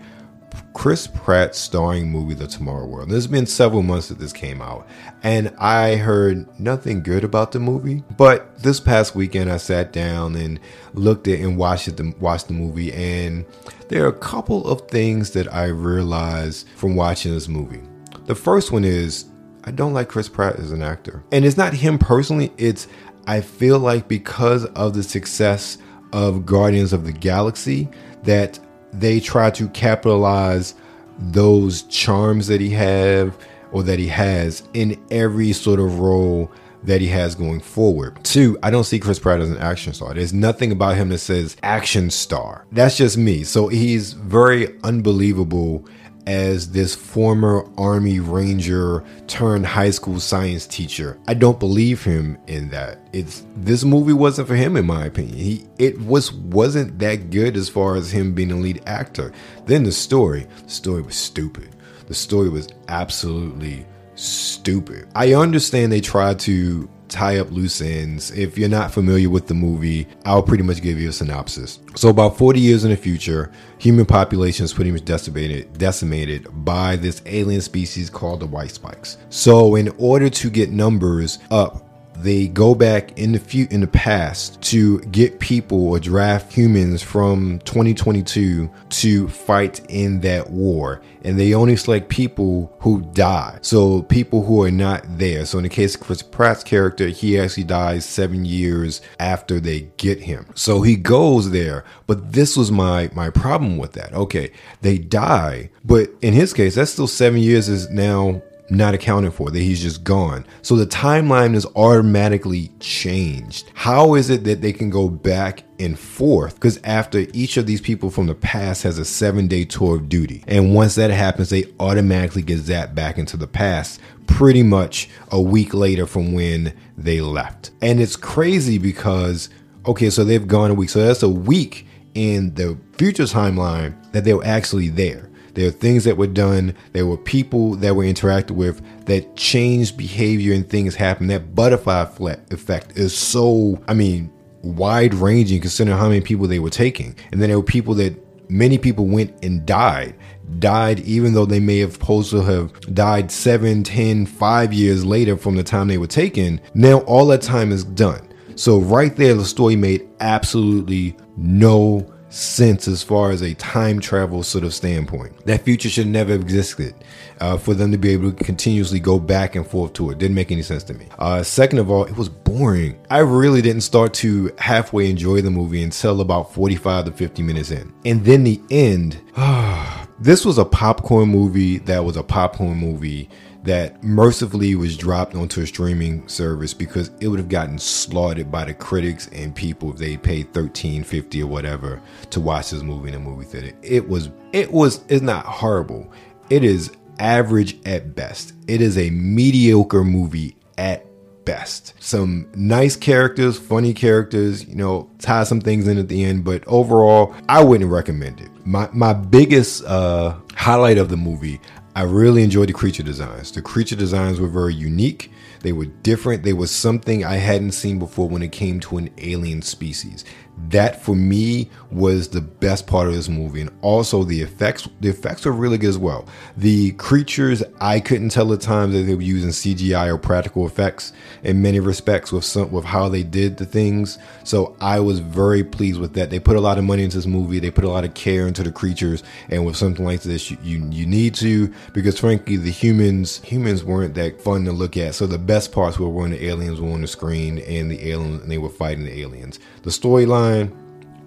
Chris 0.73 1.07
Pratt 1.07 1.55
starring 1.55 2.11
movie 2.11 2.33
The 2.33 2.47
Tomorrow 2.47 2.85
War. 2.85 3.05
There's 3.05 3.27
been 3.27 3.45
several 3.45 3.83
months 3.83 4.09
that 4.09 4.19
this 4.19 4.33
came 4.33 4.61
out, 4.61 4.87
and 5.21 5.53
I 5.57 5.95
heard 5.95 6.47
nothing 6.59 7.03
good 7.03 7.23
about 7.23 7.51
the 7.51 7.59
movie. 7.59 8.03
But 8.17 8.57
this 8.59 8.79
past 8.79 9.15
weekend, 9.15 9.51
I 9.51 9.57
sat 9.57 9.93
down 9.93 10.35
and 10.35 10.59
looked 10.93 11.27
at 11.27 11.39
and 11.39 11.57
watched 11.57 11.87
it, 11.87 12.19
watched 12.19 12.47
the 12.47 12.53
movie, 12.53 12.91
and 12.91 13.45
there 13.89 14.03
are 14.05 14.09
a 14.09 14.13
couple 14.13 14.67
of 14.67 14.87
things 14.89 15.31
that 15.31 15.51
I 15.53 15.65
realized 15.65 16.67
from 16.75 16.95
watching 16.95 17.33
this 17.33 17.47
movie. 17.47 17.81
The 18.25 18.35
first 18.35 18.71
one 18.71 18.83
is 18.83 19.25
I 19.65 19.71
don't 19.71 19.93
like 19.93 20.09
Chris 20.09 20.27
Pratt 20.27 20.57
as 20.57 20.71
an 20.71 20.81
actor, 20.81 21.23
and 21.31 21.45
it's 21.45 21.57
not 21.57 21.73
him 21.73 21.97
personally. 21.97 22.51
It's 22.57 22.87
I 23.27 23.41
feel 23.41 23.79
like 23.79 24.07
because 24.07 24.65
of 24.65 24.93
the 24.93 25.03
success 25.03 25.77
of 26.11 26.45
Guardians 26.45 26.93
of 26.93 27.05
the 27.05 27.11
Galaxy, 27.11 27.89
that 28.23 28.59
they 28.91 29.19
try 29.19 29.49
to 29.51 29.67
capitalize 29.69 30.75
those 31.17 31.83
charms 31.83 32.47
that 32.47 32.61
he 32.61 32.69
have 32.71 33.37
or 33.71 33.83
that 33.83 33.99
he 33.99 34.07
has 34.07 34.63
in 34.73 35.01
every 35.09 35.53
sort 35.53 35.79
of 35.79 35.99
role 35.99 36.51
that 36.83 37.01
he 37.01 37.07
has 37.07 37.33
going 37.33 37.61
forward. 37.61 38.21
Two, 38.23 38.57
I 38.61 38.69
don't 38.69 38.83
see 38.83 38.99
Chris 38.99 39.17
Pratt 39.17 39.39
as 39.39 39.49
an 39.49 39.57
action 39.57 39.93
star. 39.93 40.13
There's 40.13 40.33
nothing 40.33 40.71
about 40.71 40.95
him 40.95 41.09
that 41.09 41.19
says 41.19 41.55
action 41.63 42.09
star. 42.09 42.65
That's 42.71 42.97
just 42.97 43.17
me. 43.17 43.43
So 43.43 43.69
he's 43.69 44.13
very 44.13 44.77
unbelievable 44.83 45.85
as 46.25 46.71
this 46.71 46.95
former 46.95 47.67
Army 47.77 48.19
Ranger 48.19 49.03
turned 49.27 49.65
high 49.65 49.89
school 49.89 50.19
science 50.19 50.65
teacher. 50.65 51.19
I 51.27 51.33
don't 51.33 51.59
believe 51.59 52.03
him 52.03 52.37
in 52.47 52.69
that. 52.69 52.99
It's 53.11 53.43
this 53.55 53.83
movie 53.83 54.13
wasn't 54.13 54.47
for 54.47 54.55
him 54.55 54.77
in 54.77 54.85
my 54.85 55.05
opinion. 55.05 55.37
He 55.37 55.67
it 55.77 55.99
was 56.01 56.31
wasn't 56.31 56.99
that 56.99 57.29
good 57.29 57.57
as 57.57 57.69
far 57.69 57.95
as 57.95 58.11
him 58.11 58.33
being 58.33 58.51
a 58.51 58.55
lead 58.55 58.81
actor. 58.85 59.31
Then 59.65 59.83
the 59.83 59.91
story, 59.91 60.47
the 60.63 60.69
story 60.69 61.01
was 61.01 61.15
stupid. 61.15 61.69
The 62.07 62.13
story 62.13 62.49
was 62.49 62.67
absolutely 62.87 63.85
stupid. 64.15 65.07
I 65.15 65.33
understand 65.33 65.91
they 65.91 66.01
tried 66.01 66.39
to 66.41 66.89
tie 67.13 67.37
up 67.37 67.51
loose 67.51 67.79
ends. 67.79 68.31
If 68.31 68.57
you're 68.57 68.67
not 68.67 68.91
familiar 68.91 69.29
with 69.29 69.47
the 69.47 69.53
movie, 69.53 70.07
I'll 70.25 70.43
pretty 70.43 70.63
much 70.63 70.81
give 70.81 70.99
you 70.99 71.09
a 71.09 71.13
synopsis. 71.13 71.79
So, 71.95 72.09
about 72.09 72.37
40 72.37 72.59
years 72.59 72.83
in 72.83 72.89
the 72.89 72.97
future, 72.97 73.51
human 73.77 74.05
population 74.05 74.65
is 74.65 74.73
pretty 74.73 74.91
much 74.91 75.05
decimated, 75.05 75.77
decimated 75.77 76.47
by 76.65 76.95
this 76.95 77.21
alien 77.25 77.61
species 77.61 78.09
called 78.09 78.39
the 78.39 78.47
white 78.47 78.71
spikes. 78.71 79.17
So, 79.29 79.75
in 79.75 79.93
order 79.97 80.29
to 80.29 80.49
get 80.49 80.71
numbers 80.71 81.39
up 81.51 81.82
they 82.23 82.47
go 82.47 82.73
back 82.73 83.17
in 83.19 83.33
the 83.33 83.39
few 83.39 83.67
in 83.69 83.81
the 83.81 83.87
past 83.87 84.61
to 84.61 84.99
get 85.01 85.39
people 85.39 85.89
or 85.89 85.99
draft 85.99 86.53
humans 86.53 87.03
from 87.03 87.59
2022 87.65 88.69
to 88.89 89.27
fight 89.27 89.81
in 89.89 90.21
that 90.21 90.49
war. 90.49 91.01
And 91.25 91.37
they 91.37 91.53
only 91.53 91.75
select 91.75 92.09
people 92.09 92.75
who 92.79 93.01
die. 93.13 93.59
So 93.61 94.03
people 94.03 94.45
who 94.45 94.63
are 94.63 94.71
not 94.71 95.03
there. 95.17 95.45
So 95.45 95.57
in 95.57 95.63
the 95.63 95.69
case 95.69 95.95
of 95.95 96.01
chris 96.01 96.21
pratt's 96.21 96.63
character 96.63 97.09
he 97.09 97.37
actually 97.37 97.65
dies 97.65 98.05
seven 98.05 98.45
years 98.45 99.01
after 99.19 99.59
they 99.59 99.89
get 99.97 100.19
him. 100.21 100.45
So 100.55 100.81
he 100.81 100.95
goes 100.95 101.51
there. 101.51 101.83
But 102.07 102.31
this 102.31 102.55
was 102.55 102.71
my 102.71 103.09
my 103.13 103.29
problem 103.29 103.77
with 103.77 103.93
that. 103.93 104.13
Okay 104.13 104.51
they 104.81 104.97
die. 104.97 105.71
But 105.83 106.09
in 106.21 106.33
his 106.33 106.53
case 106.53 106.75
that's 106.75 106.91
still 106.91 107.07
seven 107.07 107.39
years 107.39 107.67
is 107.67 107.89
now 107.89 108.41
not 108.73 108.93
accounted 108.93 109.33
for, 109.33 109.49
that 109.51 109.59
he's 109.59 109.81
just 109.81 110.03
gone. 110.03 110.45
So 110.61 110.75
the 110.75 110.85
timeline 110.85 111.55
is 111.55 111.65
automatically 111.75 112.71
changed. 112.79 113.71
How 113.73 114.15
is 114.15 114.29
it 114.29 114.43
that 114.45 114.61
they 114.61 114.73
can 114.73 114.89
go 114.89 115.09
back 115.09 115.63
and 115.79 115.97
forth? 115.97 116.55
Because 116.55 116.79
after 116.83 117.25
each 117.33 117.57
of 117.57 117.65
these 117.65 117.81
people 117.81 118.09
from 118.09 118.27
the 118.27 118.35
past 118.35 118.83
has 118.83 118.97
a 118.97 119.05
seven 119.05 119.47
day 119.47 119.65
tour 119.65 119.97
of 119.97 120.09
duty. 120.09 120.43
And 120.47 120.73
once 120.73 120.95
that 120.95 121.11
happens, 121.11 121.49
they 121.49 121.65
automatically 121.79 122.41
get 122.41 122.59
zapped 122.59 122.95
back 122.95 123.17
into 123.17 123.37
the 123.37 123.47
past 123.47 123.99
pretty 124.27 124.63
much 124.63 125.09
a 125.31 125.41
week 125.41 125.73
later 125.73 126.07
from 126.07 126.33
when 126.33 126.73
they 126.97 127.21
left. 127.21 127.71
And 127.81 127.99
it's 127.99 128.15
crazy 128.15 128.77
because, 128.77 129.49
okay, 129.85 130.09
so 130.09 130.23
they've 130.23 130.47
gone 130.47 130.71
a 130.71 130.73
week. 130.73 130.89
So 130.89 131.05
that's 131.05 131.23
a 131.23 131.29
week 131.29 131.87
in 132.13 132.53
the 132.53 132.77
future 132.97 133.23
timeline 133.23 133.95
that 134.11 134.23
they 134.23 134.33
were 134.33 134.45
actually 134.45 134.89
there. 134.89 135.29
There 135.53 135.67
are 135.67 135.71
things 135.71 136.03
that 136.05 136.17
were 136.17 136.27
done. 136.27 136.75
There 136.93 137.05
were 137.05 137.17
people 137.17 137.75
that 137.75 137.95
were 137.95 138.03
interacted 138.03 138.51
with 138.51 138.81
that 139.05 139.35
changed 139.35 139.97
behavior 139.97 140.53
and 140.53 140.67
things 140.67 140.95
happened. 140.95 141.29
That 141.29 141.53
butterfly 141.55 142.35
effect 142.51 142.97
is 142.97 143.15
so, 143.17 143.81
I 143.87 143.93
mean, 143.93 144.31
wide 144.61 145.13
ranging 145.13 145.61
considering 145.61 145.97
how 145.97 146.09
many 146.09 146.21
people 146.21 146.47
they 146.47 146.59
were 146.59 146.69
taking. 146.69 147.15
And 147.31 147.41
then 147.41 147.49
there 147.49 147.59
were 147.59 147.65
people 147.65 147.93
that 147.95 148.17
many 148.49 148.77
people 148.77 149.05
went 149.05 149.43
and 149.43 149.65
died 149.65 150.15
died 150.59 150.99
even 151.01 151.33
though 151.33 151.45
they 151.45 151.59
may 151.59 151.79
have 151.79 151.93
supposed 151.93 152.29
to 152.29 152.41
have 152.41 152.71
died 152.93 153.31
7 153.31 153.83
10 153.83 154.25
5 154.25 154.73
years 154.73 155.05
later 155.05 155.37
from 155.37 155.55
the 155.55 155.63
time 155.63 155.87
they 155.87 155.97
were 155.97 156.05
taken 156.05 156.59
now 156.73 156.99
all 157.01 157.25
that 157.27 157.41
time 157.41 157.71
is 157.71 157.83
done 157.83 158.27
so 158.55 158.79
right 158.79 159.15
there 159.15 159.33
the 159.33 159.45
story 159.45 159.75
made 159.75 160.07
absolutely 160.19 161.15
no 161.37 162.12
sense 162.33 162.87
as 162.87 163.03
far 163.03 163.31
as 163.31 163.41
a 163.41 163.53
time 163.55 163.99
travel 163.99 164.43
sort 164.43 164.63
of 164.63 164.73
standpoint. 164.73 165.45
That 165.45 165.61
future 165.61 165.89
should 165.89 166.07
never 166.07 166.33
existed 166.33 166.95
uh, 167.39 167.57
for 167.57 167.73
them 167.73 167.91
to 167.91 167.97
be 167.97 168.09
able 168.09 168.31
to 168.31 168.43
continuously 168.43 168.99
go 168.99 169.19
back 169.19 169.55
and 169.55 169.65
forth 169.65 169.93
to 169.93 170.09
it. 170.09 170.17
Didn't 170.17 170.35
make 170.35 170.51
any 170.51 170.63
sense 170.63 170.83
to 170.85 170.93
me. 170.93 171.07
Uh, 171.19 171.43
second 171.43 171.79
of 171.79 171.91
all, 171.91 172.05
it 172.05 172.17
was 172.17 172.29
boring. 172.29 172.99
I 173.09 173.19
really 173.19 173.61
didn't 173.61 173.81
start 173.81 174.13
to 174.15 174.51
halfway 174.57 175.09
enjoy 175.09 175.41
the 175.41 175.51
movie 175.51 175.83
until 175.83 176.21
about 176.21 176.53
45 176.53 177.05
to 177.05 177.11
50 177.11 177.43
minutes 177.43 177.71
in. 177.71 177.93
And 178.05 178.25
then 178.25 178.43
the 178.43 178.59
end, 178.71 179.21
this 180.19 180.43
was 180.43 180.57
a 180.57 180.65
popcorn 180.65 181.29
movie 181.29 181.77
that 181.79 182.03
was 182.03 182.17
a 182.17 182.23
popcorn 182.23 182.77
movie 182.77 183.29
that 183.63 184.03
mercifully 184.03 184.75
was 184.75 184.97
dropped 184.97 185.35
onto 185.35 185.61
a 185.61 185.67
streaming 185.67 186.27
service 186.27 186.73
because 186.73 187.11
it 187.19 187.27
would 187.27 187.39
have 187.39 187.49
gotten 187.49 187.77
slaughtered 187.77 188.51
by 188.51 188.65
the 188.65 188.73
critics 188.73 189.27
and 189.29 189.55
people 189.55 189.91
if 189.91 189.97
they 189.97 190.17
paid 190.17 190.53
13 190.53 191.03
50 191.03 191.43
or 191.43 191.47
whatever 191.47 192.01
to 192.29 192.39
watch 192.39 192.71
this 192.71 192.83
movie 192.83 193.09
in 193.09 193.15
a 193.15 193.19
movie 193.19 193.45
theater 193.45 193.71
it 193.81 194.07
was 194.07 194.29
it 194.51 194.71
was 194.71 195.03
it's 195.07 195.21
not 195.21 195.45
horrible 195.45 196.11
it 196.49 196.63
is 196.63 196.91
average 197.19 197.77
at 197.85 198.15
best 198.15 198.53
it 198.67 198.81
is 198.81 198.97
a 198.97 199.09
mediocre 199.11 200.03
movie 200.03 200.57
at 200.77 201.05
best. 201.45 201.93
Some 201.99 202.47
nice 202.55 202.95
characters, 202.95 203.57
funny 203.57 203.93
characters, 203.93 204.65
you 204.65 204.75
know, 204.75 205.09
tie 205.19 205.43
some 205.43 205.61
things 205.61 205.87
in 205.87 205.97
at 205.97 206.07
the 206.07 206.23
end, 206.23 206.43
but 206.43 206.63
overall, 206.67 207.35
I 207.49 207.63
wouldn't 207.63 207.91
recommend 207.91 208.41
it. 208.41 208.49
My 208.65 208.89
my 208.93 209.13
biggest 209.13 209.83
uh, 209.85 210.35
highlight 210.55 210.97
of 210.97 211.09
the 211.09 211.17
movie, 211.17 211.59
I 211.95 212.01
really 212.03 212.41
enjoyed 212.43 212.69
the 212.69 212.73
creature 212.73 213.03
designs. 213.03 213.51
The 213.51 213.61
creature 213.61 213.95
designs 213.95 214.39
were 214.39 214.47
very 214.47 214.73
unique. 214.73 215.31
They 215.61 215.73
were 215.73 215.85
different. 215.85 216.41
They 216.41 216.53
was 216.53 216.71
something 216.71 217.23
I 217.23 217.35
hadn't 217.35 217.73
seen 217.73 217.99
before 217.99 218.27
when 218.27 218.41
it 218.41 218.51
came 218.51 218.79
to 218.81 218.97
an 218.97 219.11
alien 219.19 219.61
species 219.61 220.25
that 220.69 221.01
for 221.01 221.15
me 221.15 221.69
was 221.91 222.29
the 222.29 222.41
best 222.41 222.87
part 222.87 223.07
of 223.07 223.13
this 223.13 223.29
movie. 223.29 223.61
And 223.61 223.71
also 223.81 224.23
the 224.23 224.41
effects 224.41 224.87
the 225.01 225.09
effects 225.09 225.45
were 225.45 225.51
really 225.51 225.77
good 225.77 225.89
as 225.89 225.97
well. 225.97 226.27
The 226.57 226.91
creatures 226.93 227.63
i 227.81 227.99
couldn't 227.99 228.29
tell 228.29 228.45
the 228.45 228.57
times 228.57 228.93
that 228.93 229.01
they 229.03 229.15
were 229.15 229.21
using 229.21 229.49
cgi 229.49 230.07
or 230.07 230.17
practical 230.17 230.65
effects 230.65 231.11
in 231.43 231.61
many 231.61 231.79
respects 231.79 232.31
with 232.31 232.43
some 232.43 232.71
with 232.71 232.85
how 232.85 233.09
they 233.09 233.23
did 233.23 233.57
the 233.57 233.65
things. 233.65 234.17
So 234.43 234.75
i 234.79 234.99
was 234.99 235.19
very 235.19 235.63
pleased 235.63 235.99
with 235.99 236.13
that. 236.13 236.29
They 236.29 236.39
put 236.39 236.55
a 236.55 236.61
lot 236.61 236.77
of 236.77 236.83
money 236.83 237.03
into 237.03 237.17
this 237.17 237.25
movie. 237.25 237.59
They 237.59 237.71
put 237.71 237.83
a 237.83 237.89
lot 237.89 238.05
of 238.05 238.13
care 238.13 238.47
into 238.47 238.63
the 238.63 238.71
creatures 238.71 239.23
and 239.49 239.65
with 239.65 239.75
something 239.75 240.05
like 240.05 240.21
this 240.21 240.51
you 240.51 240.57
you, 240.63 240.87
you 240.91 241.05
need 241.05 241.35
to 241.35 241.73
because 241.93 242.19
frankly 242.19 242.57
the 242.57 242.71
humans 242.71 243.41
humans 243.43 243.83
weren't 243.83 244.13
that 244.15 244.41
fun 244.41 244.65
to 244.65 244.71
look 244.71 244.97
at. 244.97 245.15
So 245.15 245.27
the 245.27 245.39
best 245.39 245.71
parts 245.71 245.99
were 245.99 246.09
when 246.09 246.31
the 246.31 246.45
aliens 246.45 246.79
were 246.79 246.91
on 246.91 247.01
the 247.01 247.07
screen 247.07 247.59
and 247.59 247.89
the 247.89 248.09
aliens 248.09 248.43
and 248.43 248.51
they 248.51 248.57
were 248.57 248.69
fighting 248.69 249.05
the 249.05 249.21
aliens. 249.21 249.59
The 249.83 249.89
storyline 249.89 250.42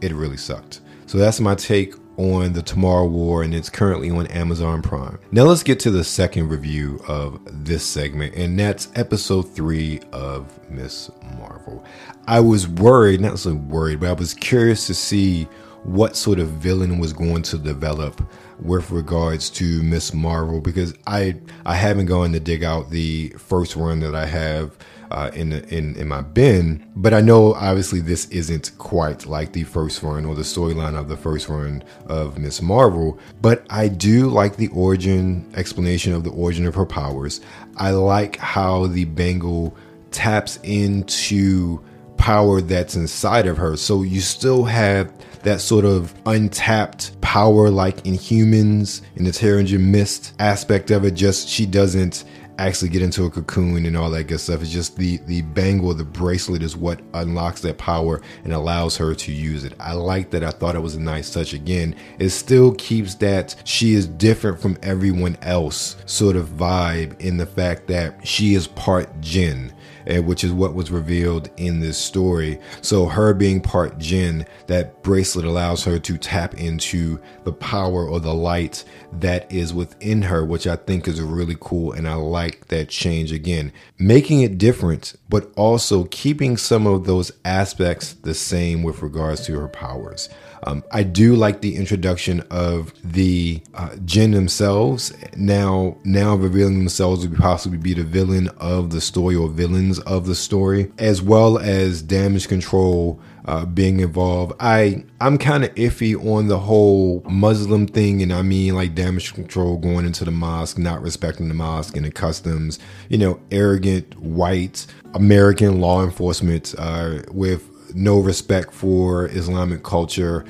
it 0.00 0.12
really 0.12 0.36
sucked. 0.36 0.80
So 1.06 1.18
that's 1.18 1.40
my 1.40 1.54
take 1.54 1.94
on 2.16 2.52
the 2.52 2.62
Tomorrow 2.62 3.06
War, 3.06 3.42
and 3.42 3.54
it's 3.54 3.68
currently 3.68 4.10
on 4.10 4.26
Amazon 4.28 4.82
Prime. 4.82 5.18
Now 5.32 5.44
let's 5.44 5.62
get 5.62 5.78
to 5.80 5.90
the 5.90 6.04
second 6.04 6.48
review 6.48 7.00
of 7.06 7.40
this 7.64 7.84
segment, 7.84 8.34
and 8.34 8.58
that's 8.58 8.88
episode 8.94 9.42
three 9.42 10.00
of 10.12 10.50
Miss 10.70 11.10
Marvel. 11.38 11.84
I 12.26 12.40
was 12.40 12.68
worried, 12.68 13.20
not 13.20 13.38
so 13.38 13.54
worried, 13.54 14.00
but 14.00 14.08
I 14.08 14.12
was 14.14 14.34
curious 14.34 14.86
to 14.86 14.94
see 14.94 15.46
what 15.84 16.16
sort 16.16 16.40
of 16.40 16.48
villain 16.48 16.98
was 16.98 17.12
going 17.12 17.42
to 17.42 17.58
develop 17.58 18.20
with 18.58 18.90
regards 18.90 19.48
to 19.50 19.82
Miss 19.82 20.12
Marvel 20.12 20.60
because 20.60 20.94
I 21.06 21.36
I 21.64 21.74
haven't 21.76 22.06
gone 22.06 22.32
to 22.32 22.40
dig 22.40 22.64
out 22.64 22.90
the 22.90 23.28
first 23.38 23.76
run 23.76 24.00
that 24.00 24.14
I 24.14 24.26
have 24.26 24.76
uh, 25.10 25.30
in, 25.34 25.52
in 25.52 25.96
in 25.96 26.08
my 26.08 26.22
bin. 26.22 26.90
But 26.96 27.14
I 27.14 27.20
know 27.20 27.54
obviously 27.54 28.00
this 28.00 28.26
isn't 28.28 28.76
quite 28.78 29.26
like 29.26 29.52
the 29.52 29.64
first 29.64 30.02
run 30.02 30.24
or 30.24 30.34
the 30.34 30.42
storyline 30.42 30.98
of 30.98 31.08
the 31.08 31.16
first 31.16 31.48
run 31.48 31.84
of 32.06 32.38
Miss 32.38 32.60
Marvel. 32.62 33.18
But 33.40 33.66
I 33.70 33.88
do 33.88 34.28
like 34.28 34.56
the 34.56 34.68
origin 34.68 35.50
explanation 35.54 36.12
of 36.12 36.24
the 36.24 36.30
origin 36.30 36.66
of 36.66 36.74
her 36.74 36.86
powers. 36.86 37.40
I 37.76 37.90
like 37.90 38.36
how 38.36 38.86
the 38.86 39.04
bangle 39.04 39.76
taps 40.10 40.58
into 40.62 41.80
power 42.16 42.60
that's 42.60 42.96
inside 42.96 43.46
of 43.46 43.56
her. 43.58 43.76
So 43.76 44.02
you 44.02 44.20
still 44.20 44.64
have 44.64 45.12
that 45.42 45.60
sort 45.60 45.84
of 45.84 46.14
untapped 46.26 47.20
power 47.20 47.70
like 47.70 48.04
in 48.06 48.14
humans 48.14 49.02
in 49.14 49.24
the 49.24 49.30
Terrigen 49.30 49.80
Mist 49.80 50.32
aspect 50.38 50.90
of 50.90 51.04
it. 51.04 51.12
Just 51.12 51.48
she 51.48 51.66
doesn't 51.66 52.24
actually 52.58 52.88
get 52.88 53.02
into 53.02 53.24
a 53.24 53.30
cocoon 53.30 53.86
and 53.86 53.96
all 53.96 54.10
that 54.10 54.24
good 54.24 54.40
stuff. 54.40 54.62
It's 54.62 54.70
just 54.70 54.96
the 54.96 55.18
the 55.26 55.42
bangle, 55.42 55.92
the 55.94 56.04
bracelet 56.04 56.62
is 56.62 56.76
what 56.76 57.00
unlocks 57.14 57.60
that 57.62 57.78
power 57.78 58.22
and 58.44 58.52
allows 58.52 58.96
her 58.96 59.14
to 59.14 59.32
use 59.32 59.64
it. 59.64 59.74
I 59.78 59.92
like 59.92 60.30
that. 60.30 60.42
I 60.42 60.50
thought 60.50 60.74
it 60.74 60.80
was 60.80 60.94
a 60.94 61.00
nice 61.00 61.32
touch. 61.32 61.52
Again, 61.52 61.94
it 62.18 62.30
still 62.30 62.74
keeps 62.74 63.14
that 63.16 63.54
she 63.64 63.94
is 63.94 64.06
different 64.06 64.60
from 64.60 64.78
everyone 64.82 65.36
else 65.42 65.96
sort 66.06 66.36
of 66.36 66.48
vibe 66.48 67.20
in 67.20 67.36
the 67.36 67.46
fact 67.46 67.86
that 67.88 68.26
she 68.26 68.54
is 68.54 68.66
part 68.66 69.20
Jinn 69.20 69.72
which 70.06 70.44
is 70.44 70.52
what 70.52 70.74
was 70.74 70.90
revealed 70.90 71.50
in 71.56 71.80
this 71.80 71.98
story. 71.98 72.58
So, 72.80 73.06
her 73.06 73.34
being 73.34 73.60
part 73.60 73.98
Jinn, 73.98 74.46
that 74.66 75.02
bracelet 75.02 75.44
allows 75.44 75.84
her 75.84 75.98
to 75.98 76.18
tap 76.18 76.54
into 76.54 77.20
the 77.44 77.52
power 77.52 78.08
or 78.08 78.20
the 78.20 78.34
light 78.34 78.84
that 79.12 79.50
is 79.52 79.72
within 79.72 80.22
her, 80.22 80.44
which 80.44 80.66
I 80.66 80.76
think 80.76 81.08
is 81.08 81.20
really 81.20 81.56
cool. 81.60 81.92
And 81.92 82.08
I 82.08 82.14
like 82.14 82.68
that 82.68 82.88
change 82.88 83.32
again, 83.32 83.72
making 83.98 84.42
it 84.42 84.58
different, 84.58 85.14
but 85.28 85.50
also 85.56 86.04
keeping 86.04 86.56
some 86.56 86.86
of 86.86 87.04
those 87.04 87.32
aspects 87.44 88.14
the 88.14 88.34
same 88.34 88.82
with 88.82 89.02
regards 89.02 89.44
to 89.46 89.58
her 89.58 89.68
powers. 89.68 90.28
Um, 90.64 90.82
I 90.90 91.02
do 91.02 91.36
like 91.36 91.60
the 91.60 91.76
introduction 91.76 92.42
of 92.50 92.92
the 93.04 93.62
uh, 93.74 93.96
Jinn 94.04 94.32
themselves 94.32 95.12
now 95.36 95.96
now 96.02 96.34
revealing 96.34 96.78
themselves 96.78 97.24
to 97.24 97.30
possibly 97.30 97.78
be 97.78 97.94
the 97.94 98.02
villain 98.02 98.48
of 98.58 98.90
the 98.90 99.00
story 99.00 99.36
or 99.36 99.48
villains 99.48 99.95
of 100.00 100.26
the 100.26 100.34
story, 100.34 100.92
as 100.98 101.22
well 101.22 101.58
as 101.58 102.02
damage 102.02 102.48
control 102.48 103.20
uh, 103.46 103.64
being 103.64 104.00
involved. 104.00 104.52
I 104.60 105.04
I'm 105.20 105.38
kind 105.38 105.64
of 105.64 105.74
iffy 105.74 106.16
on 106.16 106.48
the 106.48 106.58
whole 106.58 107.22
Muslim 107.28 107.86
thing, 107.86 108.22
and 108.22 108.32
I 108.32 108.42
mean 108.42 108.74
like 108.74 108.94
damage 108.94 109.34
control 109.34 109.76
going 109.78 110.04
into 110.04 110.24
the 110.24 110.30
mosque, 110.30 110.78
not 110.78 111.00
respecting 111.00 111.48
the 111.48 111.54
mosque 111.54 111.96
and 111.96 112.04
the 112.04 112.10
customs. 112.10 112.78
You 113.08 113.18
know, 113.18 113.40
arrogant 113.50 114.18
white 114.18 114.86
American 115.14 115.80
law 115.80 116.04
enforcement 116.04 116.74
uh, 116.78 117.22
with 117.30 117.94
no 117.94 118.18
respect 118.18 118.72
for 118.72 119.28
Islamic 119.28 119.82
culture. 119.82 120.44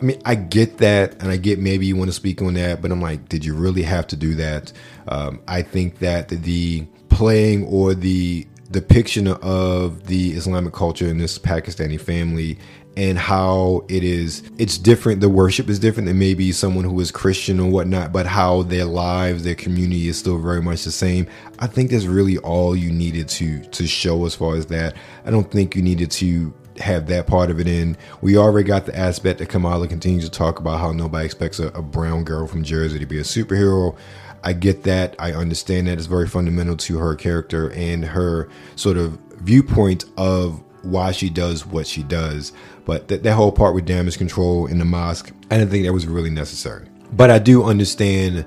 I 0.00 0.02
mean, 0.02 0.20
I 0.24 0.34
get 0.34 0.78
that, 0.78 1.22
and 1.22 1.30
I 1.30 1.36
get 1.36 1.58
maybe 1.58 1.86
you 1.86 1.94
want 1.94 2.08
to 2.08 2.14
speak 2.14 2.40
on 2.40 2.54
that, 2.54 2.80
but 2.80 2.90
I'm 2.90 3.02
like, 3.02 3.28
did 3.28 3.44
you 3.44 3.54
really 3.54 3.82
have 3.82 4.06
to 4.08 4.16
do 4.16 4.34
that? 4.36 4.72
Um, 5.08 5.40
I 5.46 5.62
think 5.62 5.98
that 5.98 6.28
the 6.30 6.86
playing 7.10 7.66
or 7.66 7.94
the 7.94 8.46
depiction 8.70 9.26
of 9.26 10.06
the 10.06 10.32
Islamic 10.32 10.72
culture 10.72 11.06
in 11.06 11.18
this 11.18 11.38
Pakistani 11.38 12.00
family 12.00 12.58
and 12.96 13.18
how 13.18 13.84
it 13.88 14.02
is 14.02 14.42
it's 14.58 14.76
different 14.76 15.20
the 15.20 15.28
worship 15.28 15.68
is 15.68 15.78
different 15.78 16.08
than 16.08 16.18
maybe 16.18 16.50
someone 16.50 16.84
who 16.84 16.98
is 16.98 17.12
christian 17.12 17.60
or 17.60 17.70
whatnot 17.70 18.12
but 18.12 18.26
how 18.26 18.62
their 18.62 18.84
lives 18.84 19.44
their 19.44 19.54
community 19.54 20.08
is 20.08 20.18
still 20.18 20.38
very 20.38 20.60
much 20.60 20.82
the 20.82 20.90
same 20.90 21.24
i 21.60 21.68
think 21.68 21.90
that's 21.90 22.06
really 22.06 22.36
all 22.38 22.74
you 22.74 22.90
needed 22.90 23.28
to 23.28 23.60
to 23.66 23.86
show 23.86 24.26
as 24.26 24.34
far 24.34 24.56
as 24.56 24.66
that 24.66 24.96
i 25.24 25.30
don't 25.30 25.52
think 25.52 25.76
you 25.76 25.82
needed 25.82 26.10
to 26.10 26.52
have 26.80 27.06
that 27.06 27.26
part 27.26 27.50
of 27.50 27.60
it 27.60 27.68
in. 27.68 27.96
We 28.20 28.36
already 28.36 28.66
got 28.66 28.86
the 28.86 28.96
aspect 28.96 29.38
that 29.38 29.48
Kamala 29.48 29.88
continues 29.88 30.24
to 30.24 30.30
talk 30.30 30.58
about 30.58 30.80
how 30.80 30.92
nobody 30.92 31.24
expects 31.24 31.58
a, 31.58 31.68
a, 31.68 31.82
brown 31.82 32.24
girl 32.24 32.46
from 32.46 32.62
Jersey 32.62 32.98
to 32.98 33.06
be 33.06 33.18
a 33.18 33.22
superhero. 33.22 33.96
I 34.42 34.52
get 34.52 34.82
that. 34.84 35.14
I 35.18 35.32
understand 35.32 35.86
that. 35.86 35.98
It's 35.98 36.06
very 36.06 36.28
fundamental 36.28 36.76
to 36.76 36.98
her 36.98 37.14
character 37.14 37.72
and 37.72 38.04
her 38.04 38.48
sort 38.76 38.96
of 38.96 39.18
viewpoint 39.38 40.04
of 40.16 40.62
why 40.82 41.12
she 41.12 41.28
does 41.28 41.66
what 41.66 41.86
she 41.86 42.02
does. 42.02 42.52
But 42.84 43.08
that, 43.08 43.22
that 43.22 43.34
whole 43.34 43.52
part 43.52 43.74
with 43.74 43.84
damage 43.84 44.18
control 44.18 44.66
in 44.66 44.78
the 44.78 44.84
mosque, 44.84 45.32
I 45.50 45.58
didn't 45.58 45.70
think 45.70 45.84
that 45.84 45.92
was 45.92 46.06
really 46.06 46.30
necessary. 46.30 46.88
But 47.12 47.30
I 47.30 47.38
do 47.38 47.64
understand 47.64 48.46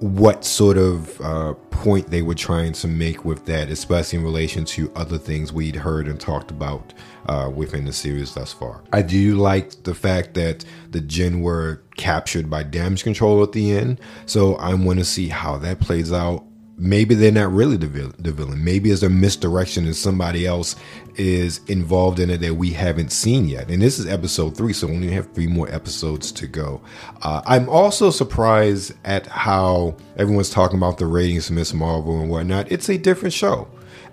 what 0.00 0.44
sort 0.44 0.78
of 0.78 1.20
uh, 1.20 1.54
point 1.70 2.10
they 2.10 2.22
were 2.22 2.34
trying 2.34 2.72
to 2.72 2.88
make 2.88 3.24
with 3.24 3.44
that, 3.46 3.68
especially 3.68 4.18
in 4.18 4.24
relation 4.24 4.64
to 4.64 4.90
other 4.94 5.18
things 5.18 5.52
we'd 5.52 5.76
heard 5.76 6.08
and 6.08 6.18
talked 6.18 6.50
about 6.50 6.94
uh, 7.26 7.50
within 7.54 7.84
the 7.84 7.92
series 7.92 8.34
thus 8.34 8.52
far. 8.52 8.82
I 8.92 9.02
do 9.02 9.36
like 9.36 9.82
the 9.84 9.94
fact 9.94 10.34
that 10.34 10.64
the 10.90 11.00
Jinn 11.00 11.40
were 11.40 11.82
captured 11.96 12.48
by 12.48 12.62
damage 12.62 13.02
control 13.02 13.42
at 13.42 13.52
the 13.52 13.72
end, 13.72 14.00
so 14.26 14.54
I 14.56 14.74
want 14.74 14.98
to 14.98 15.04
see 15.04 15.28
how 15.28 15.58
that 15.58 15.80
plays 15.80 16.12
out 16.12 16.44
maybe 16.80 17.14
they're 17.14 17.30
not 17.30 17.52
really 17.52 17.76
the, 17.76 17.86
vil- 17.86 18.14
the 18.18 18.32
villain. 18.32 18.64
Maybe 18.64 18.90
it's 18.90 19.02
a 19.02 19.10
misdirection 19.10 19.84
and 19.84 19.94
somebody 19.94 20.46
else 20.46 20.76
is 21.16 21.60
involved 21.66 22.18
in 22.18 22.30
it 22.30 22.38
that 22.38 22.54
we 22.54 22.70
haven't 22.70 23.12
seen 23.12 23.46
yet. 23.48 23.70
And 23.70 23.82
this 23.82 23.98
is 23.98 24.06
episode 24.06 24.56
three, 24.56 24.72
so 24.72 24.86
we 24.86 24.94
only 24.94 25.10
have 25.10 25.30
three 25.32 25.46
more 25.46 25.70
episodes 25.70 26.32
to 26.32 26.46
go. 26.46 26.80
Uh, 27.22 27.42
I'm 27.44 27.68
also 27.68 28.10
surprised 28.10 28.94
at 29.04 29.26
how 29.26 29.94
everyone's 30.16 30.50
talking 30.50 30.78
about 30.78 30.96
the 30.96 31.06
ratings 31.06 31.50
of 31.50 31.56
Miss 31.56 31.74
Marvel 31.74 32.18
and 32.18 32.30
whatnot. 32.30 32.72
It's 32.72 32.88
a 32.88 32.96
different 32.96 33.34
show. 33.34 33.68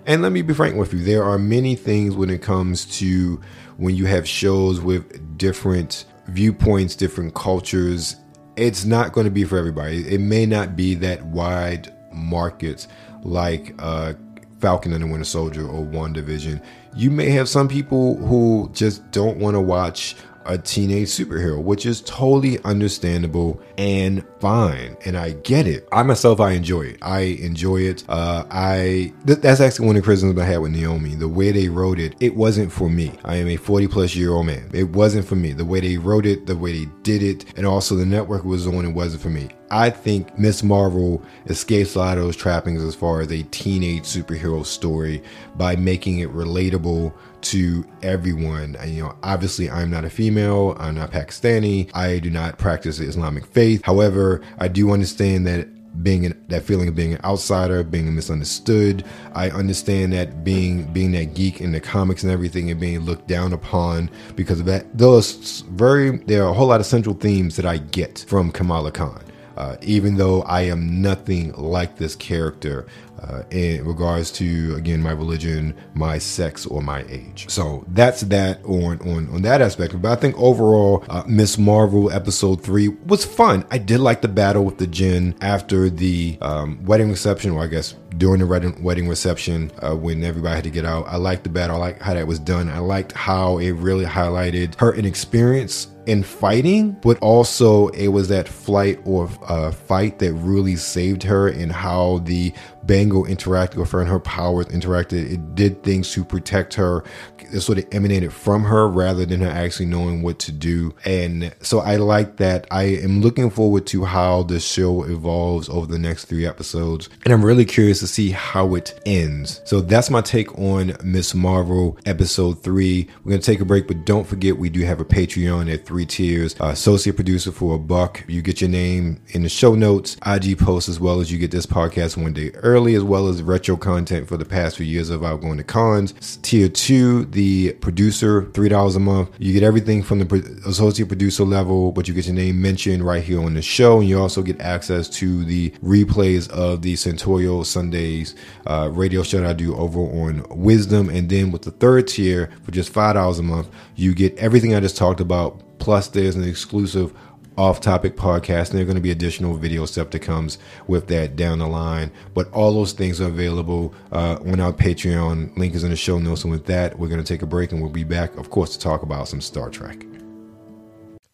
And 0.06 0.22
let 0.22 0.32
me 0.32 0.42
be 0.42 0.54
frank 0.54 0.76
with 0.76 0.92
you, 0.92 1.00
there 1.00 1.24
are 1.24 1.38
many 1.38 1.74
things 1.74 2.14
when 2.14 2.30
it 2.30 2.42
comes 2.42 2.86
to 2.98 3.40
when 3.76 3.94
you 3.94 4.06
have 4.06 4.26
shows 4.26 4.80
with 4.80 5.36
different 5.38 6.04
viewpoints, 6.28 6.96
different 6.96 7.34
cultures. 7.34 8.16
It's 8.56 8.84
not 8.84 9.12
going 9.12 9.24
to 9.24 9.30
be 9.30 9.44
for 9.44 9.58
everybody. 9.58 10.08
It 10.08 10.20
may 10.20 10.46
not 10.46 10.76
be 10.76 10.94
that 10.96 11.24
wide 11.26 11.94
markets 12.12 12.88
like 13.22 13.74
uh, 13.78 14.14
Falcon 14.60 14.92
and 14.92 15.02
the 15.02 15.06
Winter 15.06 15.24
Soldier 15.24 15.66
or 15.66 15.84
WandaVision, 15.84 16.62
you 16.96 17.10
may 17.10 17.30
have 17.30 17.48
some 17.48 17.68
people 17.68 18.16
who 18.26 18.70
just 18.72 19.08
don't 19.10 19.38
want 19.38 19.54
to 19.54 19.60
watch 19.60 20.16
a 20.48 20.58
teenage 20.58 21.08
superhero, 21.08 21.62
which 21.62 21.86
is 21.86 22.00
totally 22.00 22.58
understandable 22.64 23.60
and 23.76 24.24
fine. 24.40 24.96
And 25.04 25.16
I 25.16 25.32
get 25.32 25.66
it. 25.66 25.86
I 25.92 26.02
myself, 26.02 26.40
I 26.40 26.52
enjoy 26.52 26.82
it. 26.82 26.98
I 27.02 27.20
enjoy 27.20 27.82
it. 27.82 28.04
Uh, 28.08 28.44
I 28.50 29.12
th- 29.26 29.40
that's 29.40 29.60
actually 29.60 29.86
one 29.86 29.96
of 29.96 30.02
the 30.02 30.06
criticisms 30.06 30.38
I 30.40 30.44
had 30.44 30.58
with 30.58 30.72
Naomi. 30.72 31.14
The 31.14 31.28
way 31.28 31.52
they 31.52 31.68
wrote 31.68 32.00
it, 32.00 32.14
it 32.18 32.34
wasn't 32.34 32.72
for 32.72 32.88
me. 32.88 33.12
I 33.24 33.36
am 33.36 33.48
a 33.48 33.56
40 33.56 33.88
plus 33.88 34.16
year 34.16 34.32
old 34.32 34.46
man. 34.46 34.70
It 34.72 34.90
wasn't 34.90 35.26
for 35.26 35.36
me. 35.36 35.52
The 35.52 35.64
way 35.64 35.80
they 35.80 35.98
wrote 35.98 36.26
it, 36.26 36.46
the 36.46 36.56
way 36.56 36.72
they 36.72 36.90
did 37.02 37.22
it, 37.22 37.44
and 37.56 37.66
also 37.66 37.94
the 37.94 38.06
network 38.06 38.44
was 38.44 38.66
on, 38.66 38.86
it 38.86 38.92
wasn't 38.92 39.22
for 39.22 39.30
me. 39.30 39.50
I 39.70 39.90
think 39.90 40.38
Miss 40.38 40.62
Marvel 40.62 41.22
escapes 41.46 41.94
a 41.94 41.98
lot 41.98 42.16
of 42.16 42.24
those 42.24 42.36
trappings 42.36 42.82
as 42.82 42.94
far 42.94 43.20
as 43.20 43.30
a 43.30 43.42
teenage 43.44 44.04
superhero 44.04 44.64
story 44.64 45.22
by 45.56 45.76
making 45.76 46.20
it 46.20 46.32
relatable 46.32 47.12
to 47.42 47.84
everyone. 48.02 48.76
You 48.86 49.04
know, 49.04 49.16
obviously, 49.22 49.70
I'm 49.70 49.90
not 49.90 50.04
a 50.04 50.10
female, 50.10 50.76
I'm 50.78 50.94
not 50.94 51.10
Pakistani, 51.10 51.90
I 51.94 52.18
do 52.18 52.30
not 52.30 52.58
practice 52.58 52.98
the 52.98 53.06
Islamic 53.06 53.46
faith. 53.46 53.82
However, 53.84 54.42
I 54.58 54.68
do 54.68 54.90
understand 54.90 55.46
that 55.46 55.68
being 56.02 56.26
an, 56.26 56.44
that 56.48 56.62
feeling 56.62 56.88
of 56.88 56.94
being 56.94 57.14
an 57.14 57.20
outsider, 57.24 57.82
being 57.82 58.14
misunderstood. 58.14 59.04
I 59.34 59.50
understand 59.50 60.12
that 60.12 60.44
being 60.44 60.92
being 60.92 61.12
that 61.12 61.34
geek 61.34 61.60
in 61.60 61.72
the 61.72 61.80
comics 61.80 62.22
and 62.22 62.32
everything 62.32 62.70
and 62.70 62.80
being 62.80 63.00
looked 63.00 63.26
down 63.26 63.52
upon 63.52 64.10
because 64.36 64.60
of 64.60 64.66
that. 64.66 64.96
Those 64.96 65.62
very 65.70 66.18
there 66.18 66.44
are 66.44 66.50
a 66.50 66.54
whole 66.54 66.68
lot 66.68 66.80
of 66.80 66.86
central 66.86 67.14
themes 67.14 67.56
that 67.56 67.66
I 67.66 67.78
get 67.78 68.24
from 68.28 68.52
Kamala 68.52 68.92
Khan. 68.92 69.22
Uh, 69.58 69.76
even 69.82 70.16
though 70.16 70.42
I 70.42 70.62
am 70.62 71.02
nothing 71.02 71.52
like 71.52 71.96
this 71.96 72.14
character, 72.14 72.86
uh, 73.20 73.42
in 73.50 73.84
regards 73.84 74.30
to 74.30 74.74
again 74.76 75.02
my 75.02 75.10
religion, 75.10 75.74
my 75.94 76.18
sex, 76.18 76.66
or 76.66 76.82
my 76.82 77.04
age. 77.08 77.46
So 77.48 77.84
that's 77.88 78.20
that 78.22 78.64
on 78.64 79.00
on 79.00 79.28
on 79.30 79.42
that 79.42 79.60
aspect. 79.60 80.00
But 80.00 80.12
I 80.12 80.20
think 80.20 80.38
overall, 80.38 81.04
uh, 81.08 81.24
Miss 81.26 81.58
Marvel 81.58 82.10
episode 82.12 82.62
three 82.62 82.88
was 82.88 83.24
fun. 83.24 83.64
I 83.70 83.78
did 83.78 84.00
like 84.00 84.22
the 84.22 84.28
battle 84.28 84.64
with 84.64 84.78
the 84.78 84.86
Jinn 84.86 85.34
after 85.40 85.90
the 85.90 86.38
um, 86.40 86.84
wedding 86.84 87.10
reception, 87.10 87.50
or 87.50 87.62
I 87.62 87.66
guess 87.66 87.94
during 88.16 88.40
the 88.40 88.76
wedding 88.80 89.08
reception 89.08 89.70
uh, 89.82 89.94
when 89.94 90.22
everybody 90.24 90.54
had 90.54 90.64
to 90.64 90.70
get 90.70 90.84
out. 90.84 91.06
I 91.08 91.16
liked 91.16 91.44
the 91.44 91.50
battle. 91.50 91.76
I 91.76 91.80
liked 91.80 92.02
how 92.02 92.14
that 92.14 92.26
was 92.26 92.38
done. 92.38 92.68
I 92.68 92.78
liked 92.78 93.12
how 93.12 93.58
it 93.58 93.72
really 93.72 94.04
highlighted 94.04 94.76
her 94.76 94.94
inexperience 94.94 95.88
in 96.08 96.22
fighting, 96.22 96.92
but 97.02 97.18
also 97.18 97.88
it 97.88 98.08
was 98.08 98.28
that 98.28 98.48
flight 98.48 98.98
or 99.04 99.28
uh, 99.46 99.70
fight 99.70 100.18
that 100.20 100.32
really 100.32 100.74
saved 100.74 101.22
her 101.22 101.48
and 101.48 101.70
how 101.70 102.18
the 102.24 102.50
Bangle 102.88 103.24
interacted 103.24 103.76
with 103.76 103.90
her 103.92 104.00
and 104.00 104.08
her 104.08 104.18
powers 104.18 104.66
interacted. 104.66 105.30
It 105.30 105.54
did 105.54 105.84
things 105.84 106.10
to 106.12 106.24
protect 106.24 106.74
her. 106.74 107.04
It 107.38 107.60
sort 107.60 107.78
of 107.78 107.86
emanated 107.92 108.32
from 108.32 108.64
her 108.64 108.88
rather 108.88 109.24
than 109.24 109.40
her 109.42 109.48
actually 109.48 109.86
knowing 109.86 110.22
what 110.22 110.38
to 110.40 110.52
do. 110.52 110.94
And 111.04 111.54
so 111.60 111.80
I 111.80 111.96
like 111.96 112.38
that. 112.38 112.66
I 112.70 112.84
am 112.84 113.20
looking 113.20 113.50
forward 113.50 113.86
to 113.88 114.04
how 114.04 114.42
the 114.42 114.58
show 114.58 115.04
evolves 115.04 115.68
over 115.68 115.86
the 115.86 115.98
next 115.98 116.24
three 116.24 116.46
episodes. 116.46 117.08
And 117.24 117.32
I'm 117.32 117.44
really 117.44 117.66
curious 117.66 118.00
to 118.00 118.06
see 118.06 118.30
how 118.30 118.74
it 118.74 118.98
ends. 119.06 119.60
So 119.64 119.80
that's 119.80 120.10
my 120.10 120.22
take 120.22 120.58
on 120.58 120.96
Miss 121.04 121.34
Marvel 121.34 121.98
episode 122.06 122.62
three. 122.62 123.06
We're 123.22 123.30
going 123.30 123.40
to 123.42 123.46
take 123.46 123.60
a 123.60 123.66
break, 123.66 123.86
but 123.86 124.06
don't 124.06 124.26
forget 124.26 124.56
we 124.56 124.70
do 124.70 124.80
have 124.84 125.00
a 125.00 125.04
Patreon 125.04 125.72
at 125.72 125.84
three 125.84 126.06
tiers. 126.06 126.58
Uh, 126.58 126.68
associate 126.68 127.16
producer 127.16 127.52
for 127.52 127.74
a 127.74 127.78
buck. 127.78 128.24
You 128.26 128.40
get 128.40 128.62
your 128.62 128.70
name 128.70 129.20
in 129.28 129.42
the 129.42 129.50
show 129.50 129.74
notes, 129.74 130.16
IG 130.26 130.58
posts, 130.58 130.88
as 130.88 130.98
well 130.98 131.20
as 131.20 131.30
you 131.30 131.38
get 131.38 131.50
this 131.50 131.66
podcast 131.66 132.16
one 132.16 132.32
day 132.32 132.50
early 132.54 132.77
early, 132.78 132.94
as 132.94 133.02
well 133.02 133.26
as 133.26 133.42
retro 133.42 133.76
content 133.76 134.28
for 134.28 134.36
the 134.36 134.44
past 134.44 134.76
few 134.76 134.86
years 134.86 135.10
of 135.10 135.24
Outgoing 135.24 135.58
to 135.58 135.64
Cons. 135.64 136.38
Tier 136.42 136.68
two, 136.68 137.24
the 137.24 137.72
producer, 137.74 138.42
$3 138.42 138.96
a 138.96 138.98
month. 139.00 139.30
You 139.40 139.52
get 139.52 139.64
everything 139.64 140.04
from 140.04 140.20
the 140.20 140.60
associate 140.64 141.08
producer 141.08 141.42
level, 141.42 141.90
but 141.90 142.06
you 142.06 142.14
get 142.14 142.26
your 142.26 142.36
name 142.36 142.62
mentioned 142.62 143.04
right 143.04 143.22
here 143.22 143.42
on 143.42 143.54
the 143.54 143.62
show. 143.62 143.98
And 143.98 144.08
you 144.08 144.20
also 144.20 144.42
get 144.42 144.60
access 144.60 145.08
to 145.10 145.44
the 145.44 145.70
replays 145.82 146.48
of 146.50 146.82
the 146.82 146.94
Scentorial 146.94 147.66
Sundays 147.66 148.36
uh, 148.68 148.90
radio 148.92 149.24
show 149.24 149.40
that 149.40 149.50
I 149.50 149.54
do 149.54 149.74
over 149.76 149.98
on 149.98 150.44
Wisdom. 150.50 151.10
And 151.10 151.28
then 151.28 151.50
with 151.50 151.62
the 151.62 151.72
third 151.72 152.06
tier, 152.06 152.52
for 152.62 152.70
just 152.70 152.92
$5 152.92 153.38
a 153.40 153.42
month, 153.42 153.68
you 153.96 154.14
get 154.14 154.36
everything 154.38 154.76
I 154.76 154.80
just 154.80 154.96
talked 154.96 155.20
about. 155.20 155.64
Plus, 155.80 156.08
there's 156.08 156.36
an 156.36 156.44
exclusive 156.44 157.12
off 157.58 157.80
topic 157.80 158.16
podcast. 158.16 158.70
And 158.70 158.78
there 158.78 158.82
are 158.82 158.86
going 158.86 158.94
to 158.94 159.02
be 159.02 159.10
additional 159.10 159.56
video 159.56 159.84
stuff 159.84 160.10
that 160.10 160.20
comes 160.20 160.58
with 160.86 161.08
that 161.08 161.34
down 161.34 161.58
the 161.58 161.66
line. 161.66 162.12
But 162.32 162.50
all 162.52 162.72
those 162.72 162.92
things 162.92 163.20
are 163.20 163.26
available 163.26 163.92
uh, 164.12 164.38
on 164.46 164.60
our 164.60 164.72
Patreon. 164.72 165.56
Link 165.58 165.74
is 165.74 165.82
in 165.82 165.90
the 165.90 165.96
show 165.96 166.18
notes. 166.18 166.44
And 166.44 166.52
with 166.52 166.66
that, 166.66 166.98
we're 166.98 167.08
going 167.08 167.22
to 167.22 167.26
take 167.26 167.42
a 167.42 167.46
break 167.46 167.72
and 167.72 167.82
we'll 167.82 167.90
be 167.90 168.04
back, 168.04 168.36
of 168.36 168.48
course, 168.48 168.72
to 168.74 168.78
talk 168.78 169.02
about 169.02 169.26
some 169.26 169.40
Star 169.40 169.70
Trek. 169.70 170.06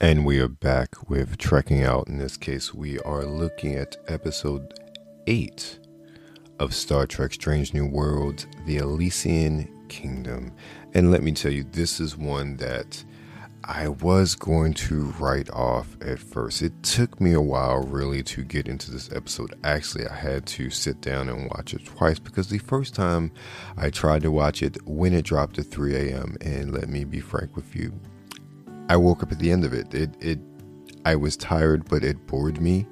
And 0.00 0.24
we 0.24 0.40
are 0.40 0.48
back 0.48 1.10
with 1.10 1.36
Trekking 1.36 1.84
Out. 1.84 2.08
In 2.08 2.18
this 2.18 2.36
case, 2.38 2.72
we 2.72 2.98
are 3.00 3.24
looking 3.24 3.74
at 3.74 3.96
episode 4.08 4.74
8 5.26 5.78
of 6.58 6.74
Star 6.74 7.06
Trek 7.06 7.34
Strange 7.34 7.74
New 7.74 7.86
Worlds, 7.86 8.46
The 8.66 8.78
Elysian 8.78 9.70
Kingdom. 9.88 10.52
And 10.94 11.10
let 11.10 11.22
me 11.22 11.32
tell 11.32 11.52
you, 11.52 11.64
this 11.64 12.00
is 12.00 12.16
one 12.16 12.56
that 12.56 13.04
I 13.66 13.88
was 13.88 14.34
going 14.34 14.74
to 14.74 15.04
write 15.18 15.48
off 15.50 15.96
at 16.02 16.18
first. 16.18 16.60
It 16.60 16.82
took 16.82 17.18
me 17.18 17.32
a 17.32 17.40
while 17.40 17.78
really 17.80 18.22
to 18.24 18.44
get 18.44 18.68
into 18.68 18.90
this 18.90 19.10
episode. 19.10 19.54
Actually, 19.64 20.06
I 20.06 20.14
had 20.14 20.44
to 20.48 20.68
sit 20.68 21.00
down 21.00 21.30
and 21.30 21.48
watch 21.48 21.72
it 21.72 21.86
twice 21.86 22.18
because 22.18 22.48
the 22.48 22.58
first 22.58 22.94
time 22.94 23.32
I 23.78 23.88
tried 23.88 24.20
to 24.22 24.30
watch 24.30 24.62
it 24.62 24.76
when 24.86 25.14
it 25.14 25.24
dropped 25.24 25.58
at 25.58 25.66
3 25.66 25.94
a.m. 25.96 26.36
and 26.42 26.74
let 26.74 26.90
me 26.90 27.04
be 27.04 27.20
frank 27.20 27.56
with 27.56 27.74
you, 27.74 27.98
I 28.90 28.98
woke 28.98 29.22
up 29.22 29.32
at 29.32 29.38
the 29.38 29.50
end 29.50 29.64
of 29.64 29.72
it. 29.72 29.94
It 29.94 30.14
it 30.20 30.40
I 31.06 31.16
was 31.16 31.34
tired, 31.34 31.88
but 31.88 32.04
it 32.04 32.26
bored 32.26 32.60
me. 32.60 32.86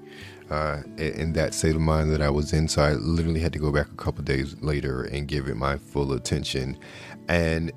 Uh, 0.50 0.82
in 0.98 1.32
that 1.32 1.54
state 1.54 1.74
of 1.74 1.80
mind 1.80 2.11
that 2.12 2.20
I 2.20 2.28
was 2.28 2.52
in, 2.52 2.68
so 2.68 2.82
I 2.82 2.92
literally 2.92 3.40
had 3.40 3.54
to 3.54 3.58
go 3.58 3.72
back 3.72 3.87
a 3.87 3.94
couple 3.96 4.22
days 4.22 4.54
later 4.61 5.04
and 5.04 5.26
give 5.26 5.48
it 5.48 5.56
my 5.56 5.78
full 5.78 6.12
attention. 6.12 6.78
And 7.26 7.72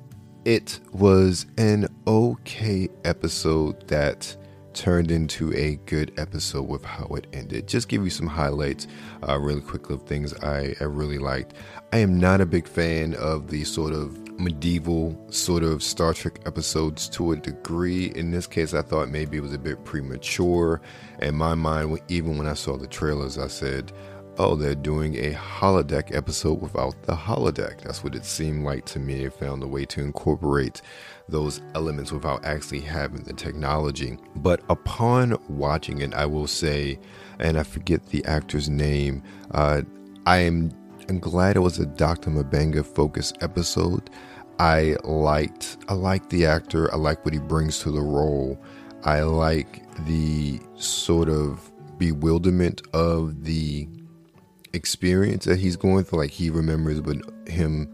it 0.45 0.79
was 0.93 1.47
an 1.57 1.87
okay 2.05 2.87
episode 3.03 3.87
that 3.87 4.35
turned 4.73 5.09
into 5.09 5.53
a 5.53 5.75
good 5.85 6.11
episode 6.17 6.67
with 6.67 6.83
how 6.85 7.07
it 7.15 7.25
ended. 7.33 7.67
Just 7.67 7.87
give 7.87 8.03
you 8.03 8.09
some 8.09 8.27
highlights, 8.27 8.87
uh, 9.27 9.39
really 9.39 9.61
quick 9.61 9.89
of 9.89 10.03
things 10.03 10.33
I, 10.43 10.75
I 10.79 10.83
really 10.83 11.17
liked. 11.17 11.55
I 11.91 11.97
am 11.97 12.19
not 12.19 12.41
a 12.41 12.45
big 12.45 12.67
fan 12.67 13.15
of 13.15 13.47
the 13.49 13.63
sort 13.63 13.93
of 13.93 14.21
medieval 14.37 15.17
sort 15.31 15.63
of 15.63 15.81
Star 15.81 16.13
Trek 16.13 16.41
episodes 16.45 17.07
to 17.09 17.31
a 17.31 17.37
degree. 17.37 18.11
In 18.15 18.31
this 18.31 18.47
case, 18.47 18.73
I 18.73 18.81
thought 18.81 19.09
maybe 19.09 19.37
it 19.37 19.41
was 19.41 19.53
a 19.53 19.57
bit 19.57 19.83
premature. 19.85 20.81
In 21.21 21.35
my 21.35 21.55
mind, 21.55 22.01
even 22.09 22.37
when 22.37 22.47
I 22.47 22.53
saw 22.53 22.77
the 22.77 22.87
trailers, 22.87 23.37
I 23.37 23.47
said, 23.47 23.93
oh, 24.37 24.55
they're 24.55 24.75
doing 24.75 25.15
a 25.15 25.33
holodeck 25.33 26.15
episode 26.15 26.61
without 26.61 27.01
the 27.03 27.15
holodeck. 27.15 27.81
That's 27.81 28.03
what 28.03 28.15
it 28.15 28.25
seemed 28.25 28.65
like 28.65 28.85
to 28.85 28.99
me. 28.99 29.23
They 29.23 29.29
found 29.29 29.63
a 29.63 29.67
way 29.67 29.85
to 29.85 30.01
incorporate 30.01 30.81
those 31.29 31.61
elements 31.73 32.11
without 32.11 32.45
actually 32.45 32.81
having 32.81 33.23
the 33.23 33.33
technology. 33.33 34.17
But 34.35 34.61
upon 34.69 35.37
watching 35.47 36.01
it, 36.01 36.13
I 36.13 36.25
will 36.25 36.47
say, 36.47 36.99
and 37.39 37.57
I 37.57 37.63
forget 37.63 38.05
the 38.07 38.23
actor's 38.25 38.69
name, 38.69 39.23
uh, 39.51 39.81
I 40.25 40.37
am 40.37 40.71
I'm 41.07 41.19
glad 41.19 41.55
it 41.55 41.59
was 41.59 41.77
a 41.79 41.85
Dr. 41.85 42.31
M'Benga 42.31 42.83
focused 42.83 43.37
episode. 43.41 44.09
I 44.59 44.95
liked 45.03 45.77
I 45.87 45.93
like 45.93 46.29
the 46.29 46.45
actor. 46.45 46.91
I 46.93 46.97
like 46.97 47.23
what 47.25 47.33
he 47.33 47.39
brings 47.39 47.79
to 47.79 47.91
the 47.91 48.01
role. 48.01 48.59
I 49.03 49.21
like 49.21 49.83
the 50.05 50.59
sort 50.75 51.29
of 51.29 51.71
bewilderment 51.97 52.81
of 52.93 53.43
the 53.43 53.87
experience 54.75 55.45
that 55.45 55.59
he's 55.59 55.75
going 55.75 56.03
through. 56.03 56.19
Like 56.19 56.31
he 56.31 56.49
remembers, 56.49 57.01
but 57.01 57.17
him, 57.47 57.93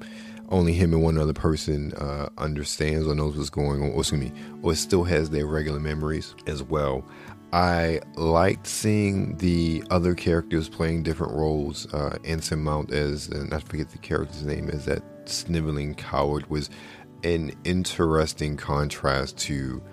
only 0.49 0.73
him 0.73 0.93
and 0.93 1.03
one 1.03 1.17
other 1.17 1.33
person 1.33 1.93
uh, 1.93 2.29
understands 2.37 3.07
or 3.07 3.15
knows 3.15 3.37
what's 3.37 3.49
going 3.49 3.81
on. 3.81 3.91
Or 3.91 3.99
excuse 3.99 4.21
me, 4.21 4.31
or 4.61 4.75
still 4.75 5.03
has 5.03 5.29
their 5.29 5.45
regular 5.45 5.79
memories 5.79 6.35
as 6.47 6.63
well. 6.63 7.05
I 7.53 7.99
liked 8.15 8.65
seeing 8.65 9.35
the 9.37 9.83
other 9.89 10.15
characters 10.15 10.69
playing 10.69 11.03
different 11.03 11.33
roles. 11.33 11.91
Uh, 11.93 12.17
Anson 12.23 12.63
Mount 12.63 12.91
as, 12.91 13.27
and 13.27 13.53
I 13.53 13.59
forget 13.59 13.89
the 13.89 13.97
character's 13.97 14.45
name, 14.45 14.69
is 14.69 14.85
that 14.85 15.03
sniveling 15.25 15.95
coward 15.95 16.49
was 16.49 16.69
an 17.23 17.53
interesting 17.65 18.55
contrast 18.57 19.37
to 19.37 19.83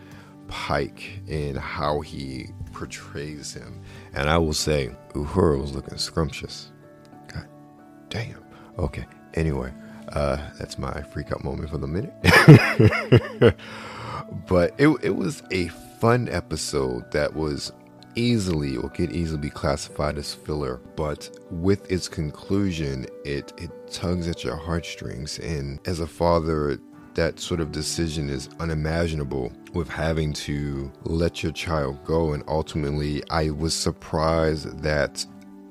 Pike 0.47 1.21
and 1.29 1.59
how 1.59 2.01
he 2.01 2.51
portrays 2.73 3.53
him. 3.53 3.83
And 4.15 4.31
I 4.31 4.39
will 4.39 4.55
say, 4.55 4.95
Uhura 5.15 5.61
was 5.61 5.75
looking 5.75 5.99
scrumptious. 5.99 6.71
Damn. 8.09 8.43
Okay. 8.79 9.07
Anyway, 9.35 9.73
uh, 10.09 10.37
that's 10.59 10.79
my 10.79 11.03
freak 11.03 11.33
out 11.33 11.45
moment 11.45 11.71
for 11.71 11.79
the 11.79 11.87
minute. 11.87 12.15
but 14.49 14.75
it, 14.79 14.89
it 15.03 15.17
was 15.17 15.43
a 15.51 15.69
fun 15.69 16.29
episode 16.29 17.11
that 17.13 17.35
was 17.35 17.73
easily 18.15 18.77
or 18.77 18.89
could 18.89 19.13
easily 19.13 19.41
be 19.41 19.51
classified 19.51 20.19
as 20.19 20.35
filler, 20.35 20.81
but 20.97 21.31
with 21.51 21.91
its 21.91 22.09
conclusion, 22.09 23.07
it, 23.25 23.53
it 23.59 23.71
tugs 23.91 24.29
at 24.29 24.43
your 24.45 24.57
heartstrings. 24.57 25.39
And 25.39 25.79
as 25.87 26.01
a 26.01 26.07
father, 26.07 26.81
that 27.15 27.41
sort 27.41 27.61
of 27.61 27.73
decision 27.73 28.31
is 28.31 28.49
unimaginable 28.61 29.53
with 29.73 29.89
having 29.89 30.33
to 30.33 30.91
let 31.05 31.43
your 31.43 31.53
child 31.53 32.05
go. 32.05 32.33
And 32.33 32.43
ultimately, 32.49 33.23
I 33.31 33.51
was 33.51 33.75
surprised 33.75 34.83
that 34.83 35.25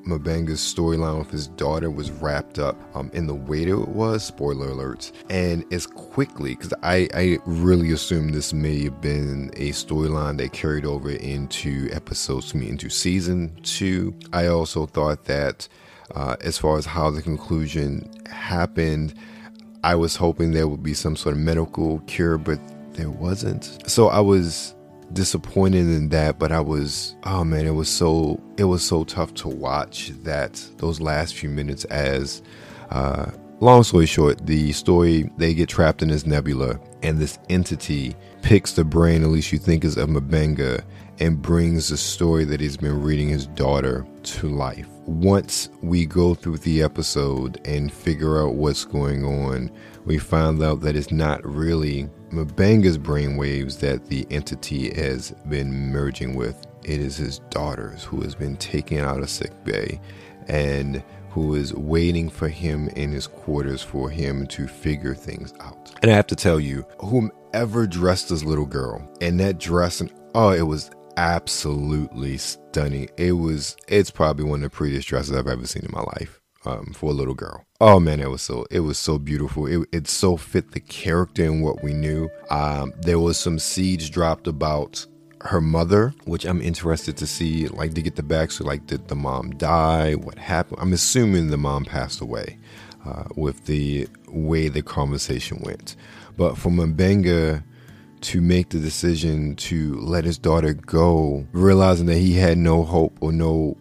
M'Benga's 0.07 0.59
storyline 0.59 1.19
with 1.19 1.29
his 1.29 1.47
daughter 1.47 1.91
was 1.91 2.09
wrapped 2.09 2.59
up 2.59 2.77
um, 2.95 3.11
in 3.13 3.27
the 3.27 3.35
way 3.35 3.65
that 3.65 3.79
it 3.79 3.87
was. 3.89 4.23
Spoiler 4.23 4.69
alerts. 4.69 5.11
And 5.29 5.65
as 5.71 5.85
quickly, 5.85 6.55
because 6.55 6.73
I, 6.81 7.07
I 7.13 7.37
really 7.45 7.91
assume 7.91 8.29
this 8.29 8.53
may 8.53 8.85
have 8.85 9.01
been 9.01 9.51
a 9.55 9.71
storyline 9.71 10.37
that 10.37 10.53
carried 10.53 10.85
over 10.85 11.11
into 11.11 11.89
episodes, 11.91 12.55
me 12.55 12.69
into 12.69 12.89
season 12.89 13.55
two. 13.63 14.13
I 14.33 14.47
also 14.47 14.85
thought 14.85 15.25
that 15.25 15.67
uh, 16.15 16.37
as 16.41 16.57
far 16.57 16.77
as 16.77 16.85
how 16.85 17.11
the 17.11 17.21
conclusion 17.21 18.09
happened, 18.27 19.13
I 19.83 19.95
was 19.95 20.15
hoping 20.15 20.51
there 20.51 20.67
would 20.67 20.83
be 20.83 20.93
some 20.93 21.15
sort 21.15 21.33
of 21.33 21.39
medical 21.41 21.99
cure, 22.07 22.37
but 22.37 22.59
there 22.93 23.11
wasn't. 23.11 23.77
So 23.87 24.07
I 24.07 24.19
was 24.19 24.73
disappointed 25.13 25.87
in 25.87 26.09
that, 26.09 26.39
but 26.39 26.51
I 26.51 26.59
was 26.59 27.15
oh 27.23 27.43
man, 27.43 27.65
it 27.65 27.71
was 27.71 27.89
so 27.89 28.41
it 28.57 28.65
was 28.65 28.83
so 28.83 29.03
tough 29.03 29.33
to 29.35 29.47
watch 29.47 30.09
that 30.23 30.53
those 30.77 30.99
last 30.99 31.35
few 31.35 31.49
minutes 31.49 31.85
as 31.85 32.41
uh 32.89 33.31
long 33.59 33.83
story 33.83 34.05
short, 34.05 34.45
the 34.45 34.71
story 34.71 35.29
they 35.37 35.53
get 35.53 35.69
trapped 35.69 36.01
in 36.01 36.09
this 36.09 36.25
nebula 36.25 36.79
and 37.03 37.17
this 37.17 37.39
entity 37.49 38.15
picks 38.41 38.73
the 38.73 38.83
brain, 38.83 39.23
at 39.23 39.29
least 39.29 39.51
you 39.51 39.59
think 39.59 39.83
is 39.83 39.97
of 39.97 40.09
M'Benga 40.09 40.83
and 41.19 41.41
brings 41.41 41.89
the 41.89 41.97
story 41.97 42.45
that 42.45 42.59
he's 42.59 42.77
been 42.77 43.01
reading 43.01 43.27
his 43.29 43.47
daughter 43.47 44.05
to 44.23 44.49
life. 44.49 44.87
Once 45.05 45.69
we 45.81 46.05
go 46.05 46.35
through 46.35 46.57
the 46.57 46.83
episode 46.83 47.59
and 47.65 47.91
figure 47.91 48.41
out 48.41 48.55
what's 48.55 48.85
going 48.85 49.23
on, 49.23 49.71
we 50.05 50.17
find 50.17 50.61
out 50.61 50.81
that 50.81 50.95
it's 50.95 51.11
not 51.11 51.43
really 51.45 52.07
M'Benga's 52.31 52.97
brainwaves 52.97 53.79
that 53.79 54.05
the 54.07 54.27
entity 54.29 54.93
has 54.93 55.31
been 55.49 55.71
merging 55.91 56.35
with. 56.35 56.65
It 56.83 56.99
is 56.99 57.17
his 57.17 57.39
daughters 57.49 58.03
who 58.03 58.21
has 58.21 58.35
been 58.35 58.57
taken 58.57 58.99
out 58.99 59.21
of 59.21 59.29
sick 59.29 59.51
bay 59.63 59.99
and 60.47 61.03
who 61.29 61.55
is 61.55 61.73
waiting 61.73 62.29
for 62.29 62.49
him 62.49 62.89
in 62.89 63.11
his 63.11 63.27
quarters 63.27 63.81
for 63.81 64.09
him 64.09 64.47
to 64.47 64.67
figure 64.67 65.13
things 65.13 65.53
out. 65.59 65.93
And 66.01 66.11
I 66.11 66.15
have 66.15 66.27
to 66.27 66.35
tell 66.35 66.59
you, 66.59 66.85
whomever 66.99 67.85
dressed 67.87 68.29
this 68.29 68.43
little 68.43 68.65
girl 68.65 69.07
and 69.21 69.39
that 69.39 69.59
dress 69.59 70.01
and 70.01 70.11
oh, 70.35 70.49
it 70.49 70.63
was 70.63 70.91
absolutely 71.17 72.37
stunning. 72.37 73.09
It 73.17 73.33
was 73.33 73.75
it's 73.87 74.11
probably 74.11 74.45
one 74.45 74.63
of 74.63 74.71
the 74.71 74.75
prettiest 74.75 75.07
dresses 75.07 75.35
I've 75.35 75.47
ever 75.47 75.65
seen 75.65 75.83
in 75.83 75.91
my 75.91 76.01
life 76.01 76.36
um, 76.67 76.93
for 76.93 77.11
a 77.11 77.13
little 77.13 77.33
girl. 77.33 77.65
Oh 77.79 77.99
man, 77.99 78.19
it 78.19 78.29
was 78.29 78.41
so 78.41 78.65
it 78.71 78.81
was 78.81 78.97
so 78.97 79.17
beautiful. 79.17 79.67
It 79.67 79.87
it 79.91 80.07
so 80.07 80.37
fit 80.37 80.71
the 80.71 80.79
character 80.79 81.45
and 81.45 81.63
what 81.63 81.83
we 81.83 81.93
knew. 81.93 82.29
Um, 82.49 82.93
there 83.01 83.19
was 83.19 83.39
some 83.39 83.59
seeds 83.59 84.09
dropped 84.09 84.47
about 84.47 85.05
her 85.41 85.61
mother, 85.61 86.13
which 86.25 86.45
I'm 86.45 86.61
interested 86.61 87.15
to 87.17 87.27
see, 87.27 87.67
like 87.67 87.93
to 87.93 88.01
get 88.01 88.15
the 88.15 88.23
backstory. 88.23 88.65
Like, 88.65 88.87
did 88.87 89.07
the 89.07 89.15
mom 89.15 89.51
die? 89.51 90.13
What 90.13 90.37
happened? 90.37 90.79
I'm 90.81 90.93
assuming 90.93 91.47
the 91.49 91.57
mom 91.57 91.85
passed 91.85 92.21
away 92.21 92.57
uh, 93.05 93.25
with 93.35 93.65
the 93.65 94.07
way 94.27 94.67
the 94.67 94.81
conversation 94.81 95.61
went. 95.63 95.95
But 96.35 96.57
for 96.57 96.69
M'Benga 96.69 97.63
to 98.19 98.41
make 98.41 98.69
the 98.69 98.79
decision 98.79 99.55
to 99.55 99.95
let 99.99 100.25
his 100.25 100.39
daughter 100.39 100.73
go, 100.73 101.45
realizing 101.51 102.07
that 102.07 102.17
he 102.17 102.33
had 102.33 102.57
no 102.57 102.83
hope 102.83 103.17
or 103.21 103.31
no 103.31 103.77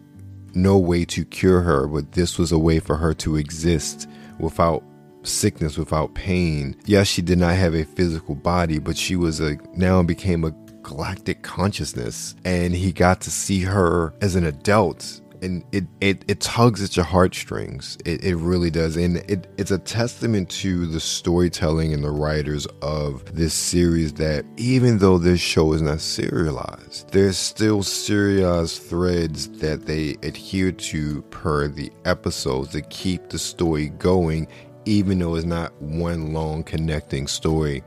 no 0.57 0.77
way 0.77 1.05
to 1.05 1.23
cure 1.23 1.61
her, 1.61 1.87
but 1.87 2.11
this 2.13 2.37
was 2.37 2.51
a 2.51 2.59
way 2.59 2.79
for 2.79 2.97
her 2.97 3.13
to 3.13 3.35
exist 3.37 4.09
without 4.39 4.83
sickness, 5.23 5.77
without 5.77 6.13
pain. 6.15 6.75
Yes, 6.85 7.07
she 7.07 7.21
did 7.21 7.37
not 7.37 7.55
have 7.55 7.73
a 7.73 7.83
physical 7.83 8.35
body, 8.35 8.79
but 8.79 8.97
she 8.97 9.15
was 9.15 9.39
a 9.39 9.57
now 9.73 10.01
became 10.03 10.43
a 10.43 10.51
galactic 10.81 11.43
consciousness. 11.43 12.35
And 12.45 12.73
he 12.73 12.91
got 12.91 13.21
to 13.21 13.31
see 13.31 13.61
her 13.61 14.13
as 14.21 14.35
an 14.35 14.45
adult 14.45 15.21
and 15.41 15.63
it, 15.71 15.85
it 16.01 16.23
it 16.27 16.41
tugs 16.41 16.83
at 16.83 16.95
your 16.95 17.05
heartstrings. 17.05 17.97
It, 18.05 18.23
it 18.23 18.35
really 18.35 18.69
does, 18.69 18.97
and 18.97 19.17
it, 19.17 19.47
it's 19.57 19.71
a 19.71 19.77
testament 19.77 20.49
to 20.61 20.85
the 20.85 20.99
storytelling 20.99 21.93
and 21.93 22.03
the 22.03 22.11
writers 22.11 22.65
of 22.81 23.35
this 23.35 23.53
series 23.53 24.13
that 24.13 24.45
even 24.57 24.97
though 24.97 25.17
this 25.17 25.39
show 25.39 25.73
is 25.73 25.81
not 25.81 26.01
serialized, 26.01 27.11
there's 27.11 27.37
still 27.37 27.83
serialized 27.83 28.81
threads 28.81 29.49
that 29.59 29.85
they 29.85 30.17
adhere 30.23 30.71
to 30.71 31.21
per 31.23 31.67
the 31.67 31.91
episodes 32.05 32.73
that 32.73 32.89
keep 32.89 33.29
the 33.29 33.39
story 33.39 33.89
going, 33.89 34.47
even 34.85 35.19
though 35.19 35.35
it's 35.35 35.45
not 35.45 35.73
one 35.81 36.33
long 36.33 36.63
connecting 36.63 37.27
story 37.27 37.83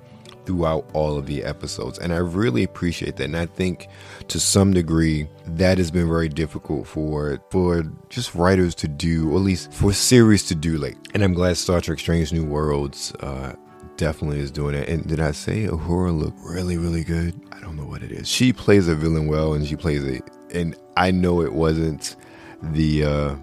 throughout 0.51 0.85
all 0.95 1.17
of 1.17 1.27
the 1.27 1.45
episodes. 1.45 1.97
And 2.01 2.13
I 2.13 2.17
really 2.17 2.65
appreciate 2.65 3.15
that. 3.17 3.25
And 3.25 3.37
I 3.37 3.47
think 3.47 3.87
to 4.27 4.41
some 4.41 4.73
degree 4.73 5.29
that 5.47 5.79
has 5.79 5.93
been 5.93 6.09
very 6.09 6.29
difficult 6.29 6.89
for 6.89 7.41
for 7.51 7.85
just 8.09 8.35
writers 8.35 8.75
to 8.77 8.89
do, 8.89 9.31
or 9.31 9.37
at 9.37 9.43
least 9.43 9.73
for 9.73 9.93
series 9.93 10.45
to 10.47 10.57
do 10.57 10.77
like 10.77 10.97
and 11.15 11.23
I'm 11.23 11.35
glad 11.35 11.57
Star 11.57 11.81
Trek 11.81 12.01
Strange 12.01 12.33
New 12.33 12.45
Worlds 12.45 13.13
uh 13.21 13.55
definitely 13.97 14.41
is 14.41 14.51
doing 14.51 14.75
it. 14.75 14.89
And 14.89 15.07
did 15.07 15.21
I 15.21 15.31
say 15.31 15.67
Uhura 15.67 16.19
look 16.19 16.35
really, 16.43 16.79
really 16.79 17.05
good? 17.05 17.41
I 17.53 17.61
don't 17.61 17.77
know 17.77 17.85
what 17.85 18.03
it 18.03 18.11
is. 18.11 18.27
She 18.29 18.53
plays 18.53 18.89
a 18.89 18.97
villain 18.97 19.29
well 19.29 19.53
and 19.55 19.65
she 19.65 19.77
plays 19.77 20.03
it 20.03 20.25
and 20.53 20.75
I 20.97 21.13
know 21.13 21.43
it 21.43 21.53
wasn't 21.53 22.17
the 22.61 23.05
uh 23.05 23.37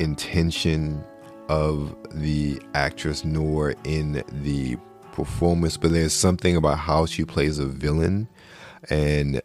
intention 0.00 1.04
of 1.48 1.96
the 2.12 2.60
actress 2.74 3.24
nor 3.24 3.74
in 3.84 4.24
the 4.42 4.76
performance, 5.18 5.76
but 5.76 5.90
there's 5.90 6.12
something 6.12 6.54
about 6.54 6.78
how 6.78 7.04
she 7.04 7.24
plays 7.24 7.58
a 7.58 7.66
villain 7.66 8.28
and 8.88 9.42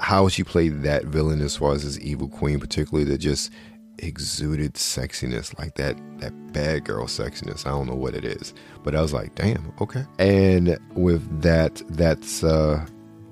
how 0.00 0.26
she 0.28 0.42
played 0.42 0.82
that 0.82 1.04
villain 1.04 1.42
as 1.42 1.54
far 1.54 1.74
as 1.74 1.84
this 1.84 1.98
evil 1.98 2.28
queen, 2.28 2.58
particularly 2.58 3.04
that 3.10 3.18
just 3.18 3.52
exuded 3.98 4.72
sexiness, 4.74 5.56
like 5.58 5.74
that 5.74 5.96
that 6.18 6.32
bad 6.54 6.84
girl 6.84 7.06
sexiness. 7.06 7.66
I 7.66 7.70
don't 7.70 7.86
know 7.86 7.94
what 7.94 8.14
it 8.14 8.24
is, 8.24 8.54
but 8.82 8.94
I 8.96 9.02
was 9.02 9.12
like, 9.12 9.34
damn, 9.34 9.70
okay. 9.82 10.04
And 10.18 10.78
with 10.94 11.42
that, 11.42 11.82
that's 11.90 12.42
uh 12.42 12.84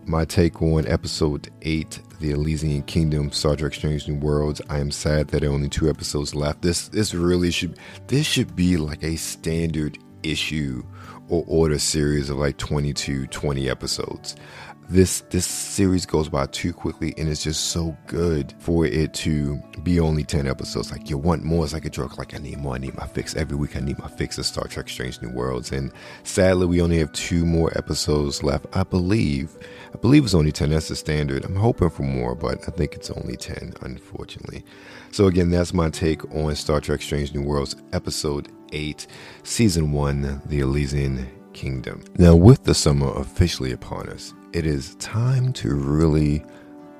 my 0.06 0.24
take 0.26 0.60
on 0.60 0.86
episode 0.86 1.50
eight, 1.62 2.00
The 2.20 2.32
Elysian 2.32 2.82
Kingdom, 2.82 3.32
Star 3.32 3.56
Trek 3.56 3.72
Strange 3.72 4.06
New 4.06 4.16
Worlds. 4.16 4.60
I 4.68 4.80
am 4.80 4.90
sad 4.90 5.28
that 5.28 5.40
there 5.40 5.50
are 5.50 5.54
only 5.54 5.68
two 5.68 5.88
episodes 5.88 6.34
left. 6.34 6.60
This 6.60 6.88
this 6.88 7.14
really 7.14 7.50
should 7.50 7.78
this 8.06 8.26
should 8.26 8.54
be 8.54 8.76
like 8.76 9.02
a 9.02 9.16
standard 9.16 9.98
issue 10.22 10.84
or 11.30 11.44
order 11.46 11.78
series 11.78 12.28
of 12.28 12.36
like 12.36 12.58
22, 12.58 13.28
20 13.28 13.70
episodes. 13.70 14.36
This 14.88 15.20
this 15.30 15.46
series 15.46 16.04
goes 16.04 16.28
by 16.28 16.46
too 16.46 16.72
quickly 16.72 17.14
and 17.16 17.28
it's 17.28 17.44
just 17.44 17.66
so 17.66 17.96
good 18.08 18.52
for 18.58 18.84
it 18.84 19.14
to 19.14 19.62
be 19.84 20.00
only 20.00 20.24
10 20.24 20.48
episodes. 20.48 20.90
Like 20.90 21.08
you 21.08 21.16
want 21.16 21.44
more, 21.44 21.62
it's 21.62 21.72
like 21.72 21.84
a 21.84 21.90
drug, 21.90 22.18
like 22.18 22.34
I 22.34 22.38
need 22.38 22.58
more, 22.58 22.74
I 22.74 22.78
need 22.78 22.96
my 22.96 23.06
fix. 23.06 23.36
Every 23.36 23.56
week 23.56 23.76
I 23.76 23.80
need 23.80 24.00
my 24.00 24.08
fix 24.08 24.36
of 24.36 24.46
Star 24.46 24.66
Trek 24.66 24.88
Strange 24.88 25.22
New 25.22 25.30
Worlds. 25.30 25.70
And 25.70 25.92
sadly 26.24 26.66
we 26.66 26.82
only 26.82 26.98
have 26.98 27.12
two 27.12 27.46
more 27.46 27.70
episodes 27.78 28.42
left. 28.42 28.66
I 28.72 28.82
believe. 28.82 29.56
I 29.94 29.98
believe 29.98 30.24
it's 30.24 30.34
only 30.34 30.50
10. 30.50 30.70
That's 30.70 30.88
the 30.88 30.96
standard. 30.96 31.44
I'm 31.44 31.54
hoping 31.54 31.90
for 31.90 32.02
more, 32.02 32.34
but 32.34 32.58
I 32.66 32.72
think 32.72 32.94
it's 32.94 33.10
only 33.10 33.36
10, 33.36 33.74
unfortunately. 33.82 34.64
So 35.12 35.26
again, 35.26 35.50
that's 35.50 35.72
my 35.72 35.90
take 35.90 36.24
on 36.34 36.56
Star 36.56 36.80
Trek 36.80 37.00
Strange 37.00 37.32
New 37.32 37.42
Worlds 37.42 37.76
episode 37.92 38.48
8, 38.72 39.06
Season 39.42 39.92
1, 39.92 40.42
The 40.46 40.60
Elysian 40.60 41.28
Kingdom. 41.52 42.02
Now, 42.18 42.36
with 42.36 42.64
the 42.64 42.74
summer 42.74 43.12
officially 43.18 43.72
upon 43.72 44.08
us, 44.08 44.34
it 44.52 44.66
is 44.66 44.94
time 44.96 45.52
to 45.54 45.74
really 45.74 46.44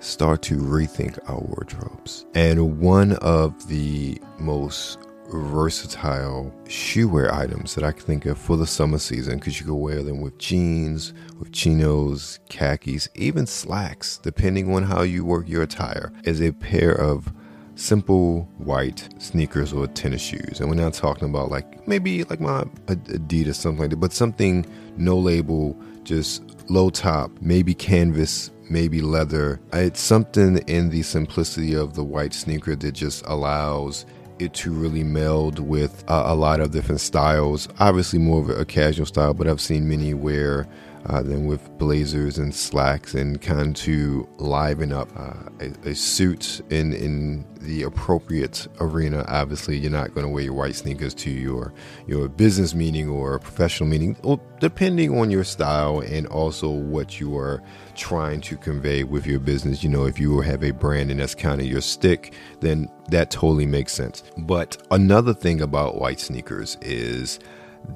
start 0.00 0.42
to 0.42 0.56
rethink 0.56 1.18
our 1.28 1.40
wardrobes. 1.40 2.26
And 2.34 2.80
one 2.80 3.12
of 3.14 3.68
the 3.68 4.20
most 4.38 4.98
versatile 5.32 6.52
shoe 6.68 7.08
wear 7.08 7.32
items 7.32 7.74
that 7.74 7.84
I 7.84 7.92
can 7.92 8.02
think 8.02 8.26
of 8.26 8.38
for 8.38 8.56
the 8.56 8.66
summer 8.66 8.98
season 8.98 9.38
because 9.38 9.60
you 9.60 9.66
can 9.66 9.78
wear 9.78 10.02
them 10.02 10.20
with 10.20 10.38
jeans, 10.38 11.12
with 11.38 11.52
chinos, 11.52 12.40
khakis, 12.48 13.08
even 13.14 13.46
slacks, 13.46 14.18
depending 14.18 14.74
on 14.74 14.82
how 14.82 15.02
you 15.02 15.24
work 15.24 15.48
your 15.48 15.62
attire, 15.62 16.12
is 16.24 16.40
a 16.40 16.52
pair 16.52 16.92
of 16.92 17.32
simple 17.80 18.42
white 18.58 19.08
sneakers 19.18 19.72
or 19.72 19.86
tennis 19.86 20.20
shoes. 20.20 20.60
And 20.60 20.68
we're 20.68 20.76
not 20.76 20.92
talking 20.92 21.28
about 21.28 21.50
like 21.50 21.86
maybe 21.88 22.24
like 22.24 22.40
my 22.40 22.64
Adidas, 22.86 23.56
something 23.56 23.80
like 23.80 23.90
that, 23.90 23.96
but 23.96 24.12
something 24.12 24.66
no 24.96 25.18
label, 25.18 25.76
just 26.04 26.42
low 26.70 26.90
top, 26.90 27.30
maybe 27.40 27.74
canvas, 27.74 28.50
maybe 28.68 29.00
leather. 29.00 29.60
It's 29.72 30.00
something 30.00 30.58
in 30.68 30.90
the 30.90 31.02
simplicity 31.02 31.74
of 31.74 31.94
the 31.94 32.04
white 32.04 32.34
sneaker 32.34 32.76
that 32.76 32.92
just 32.92 33.24
allows 33.26 34.04
it 34.38 34.54
to 34.54 34.72
really 34.72 35.04
meld 35.04 35.58
with 35.58 36.04
uh, 36.08 36.24
a 36.26 36.34
lot 36.34 36.60
of 36.60 36.70
different 36.70 37.00
styles. 37.00 37.68
Obviously, 37.78 38.18
more 38.18 38.40
of 38.40 38.50
a 38.50 38.64
casual 38.64 39.06
style, 39.06 39.34
but 39.34 39.48
I've 39.48 39.60
seen 39.60 39.88
many 39.88 40.14
wear 40.14 40.66
uh, 41.06 41.22
than 41.22 41.46
with 41.46 41.78
blazers 41.78 42.38
and 42.38 42.54
slacks 42.54 43.14
and 43.14 43.40
kind 43.40 43.74
to 43.74 44.28
liven 44.38 44.92
up 44.92 45.08
uh, 45.16 45.34
a, 45.60 45.90
a, 45.90 45.94
suit 45.94 46.60
in 46.70 46.92
in 46.92 47.44
the 47.60 47.82
appropriate 47.82 48.68
arena. 48.80 49.24
Obviously, 49.28 49.78
you're 49.78 49.90
not 49.90 50.14
going 50.14 50.26
to 50.26 50.32
wear 50.32 50.44
your 50.44 50.52
white 50.52 50.74
sneakers 50.74 51.14
to 51.14 51.30
your 51.30 51.72
your 52.06 52.28
business 52.28 52.74
meeting 52.74 53.08
or 53.08 53.34
a 53.34 53.40
professional 53.40 53.88
meeting, 53.88 54.16
or 54.22 54.40
depending 54.60 55.18
on 55.18 55.30
your 55.30 55.44
style 55.44 56.00
and 56.00 56.26
also 56.26 56.68
what 56.68 57.18
you 57.18 57.36
are 57.36 57.62
trying 57.94 58.40
to 58.42 58.56
convey 58.56 59.04
with 59.04 59.26
your 59.26 59.40
business. 59.40 59.82
You 59.82 59.88
know, 59.88 60.04
if 60.04 60.18
you 60.18 60.40
have 60.40 60.62
a 60.62 60.70
brand 60.70 61.10
and 61.10 61.20
that's 61.20 61.34
kind 61.34 61.60
of 61.60 61.66
your 61.66 61.80
stick, 61.80 62.34
then 62.60 62.88
that 63.08 63.30
totally 63.30 63.66
makes 63.66 63.92
sense. 63.92 64.22
But 64.36 64.76
another 64.90 65.34
thing 65.34 65.60
about 65.62 65.98
white 65.98 66.20
sneakers 66.20 66.76
is 66.82 67.38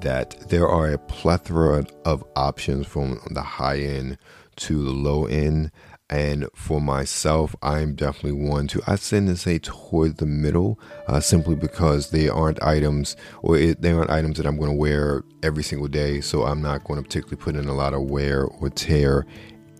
that 0.01 0.49
there 0.49 0.67
are 0.67 0.91
a 0.91 0.97
plethora 0.97 1.85
of 2.03 2.23
options 2.35 2.87
from 2.87 3.19
the 3.31 3.41
high 3.41 3.79
end 3.79 4.17
to 4.57 4.83
the 4.83 4.91
low 4.91 5.25
end. 5.25 5.71
And 6.07 6.47
for 6.53 6.79
myself, 6.79 7.55
I'm 7.63 7.95
definitely 7.95 8.33
one 8.47 8.67
to, 8.67 8.81
I 8.85 8.95
tend 8.97 9.27
to 9.27 9.35
say 9.35 9.57
toward 9.57 10.17
the 10.17 10.27
middle, 10.27 10.79
uh, 11.07 11.19
simply 11.19 11.55
because 11.55 12.11
they 12.11 12.29
aren't 12.29 12.61
items 12.61 13.15
or 13.41 13.57
it, 13.57 13.81
they 13.81 13.91
aren't 13.91 14.11
items 14.11 14.37
that 14.37 14.45
I'm 14.45 14.57
going 14.57 14.69
to 14.69 14.77
wear 14.77 15.23
every 15.41 15.63
single 15.63 15.87
day. 15.87 16.21
So 16.21 16.43
I'm 16.43 16.61
not 16.61 16.83
going 16.83 16.97
to 16.97 17.03
particularly 17.03 17.37
put 17.37 17.55
in 17.55 17.67
a 17.67 17.73
lot 17.73 17.95
of 17.95 18.03
wear 18.03 18.45
or 18.45 18.69
tear 18.69 19.25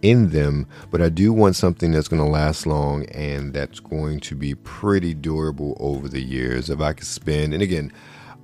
in 0.02 0.30
them, 0.30 0.68
but 0.92 1.02
I 1.02 1.10
do 1.10 1.34
want 1.34 1.56
something 1.56 1.92
that's 1.92 2.08
going 2.08 2.22
to 2.22 2.30
last 2.30 2.68
long 2.68 3.06
and 3.06 3.54
that's 3.54 3.80
going 3.80 4.20
to 4.22 4.36
be 4.36 4.54
pretty 4.56 5.14
durable 5.14 5.76
over 5.80 6.08
the 6.08 6.22
years. 6.22 6.70
If 6.70 6.80
I 6.80 6.94
could 6.94 7.08
spend, 7.08 7.54
and 7.54 7.64
again, 7.64 7.92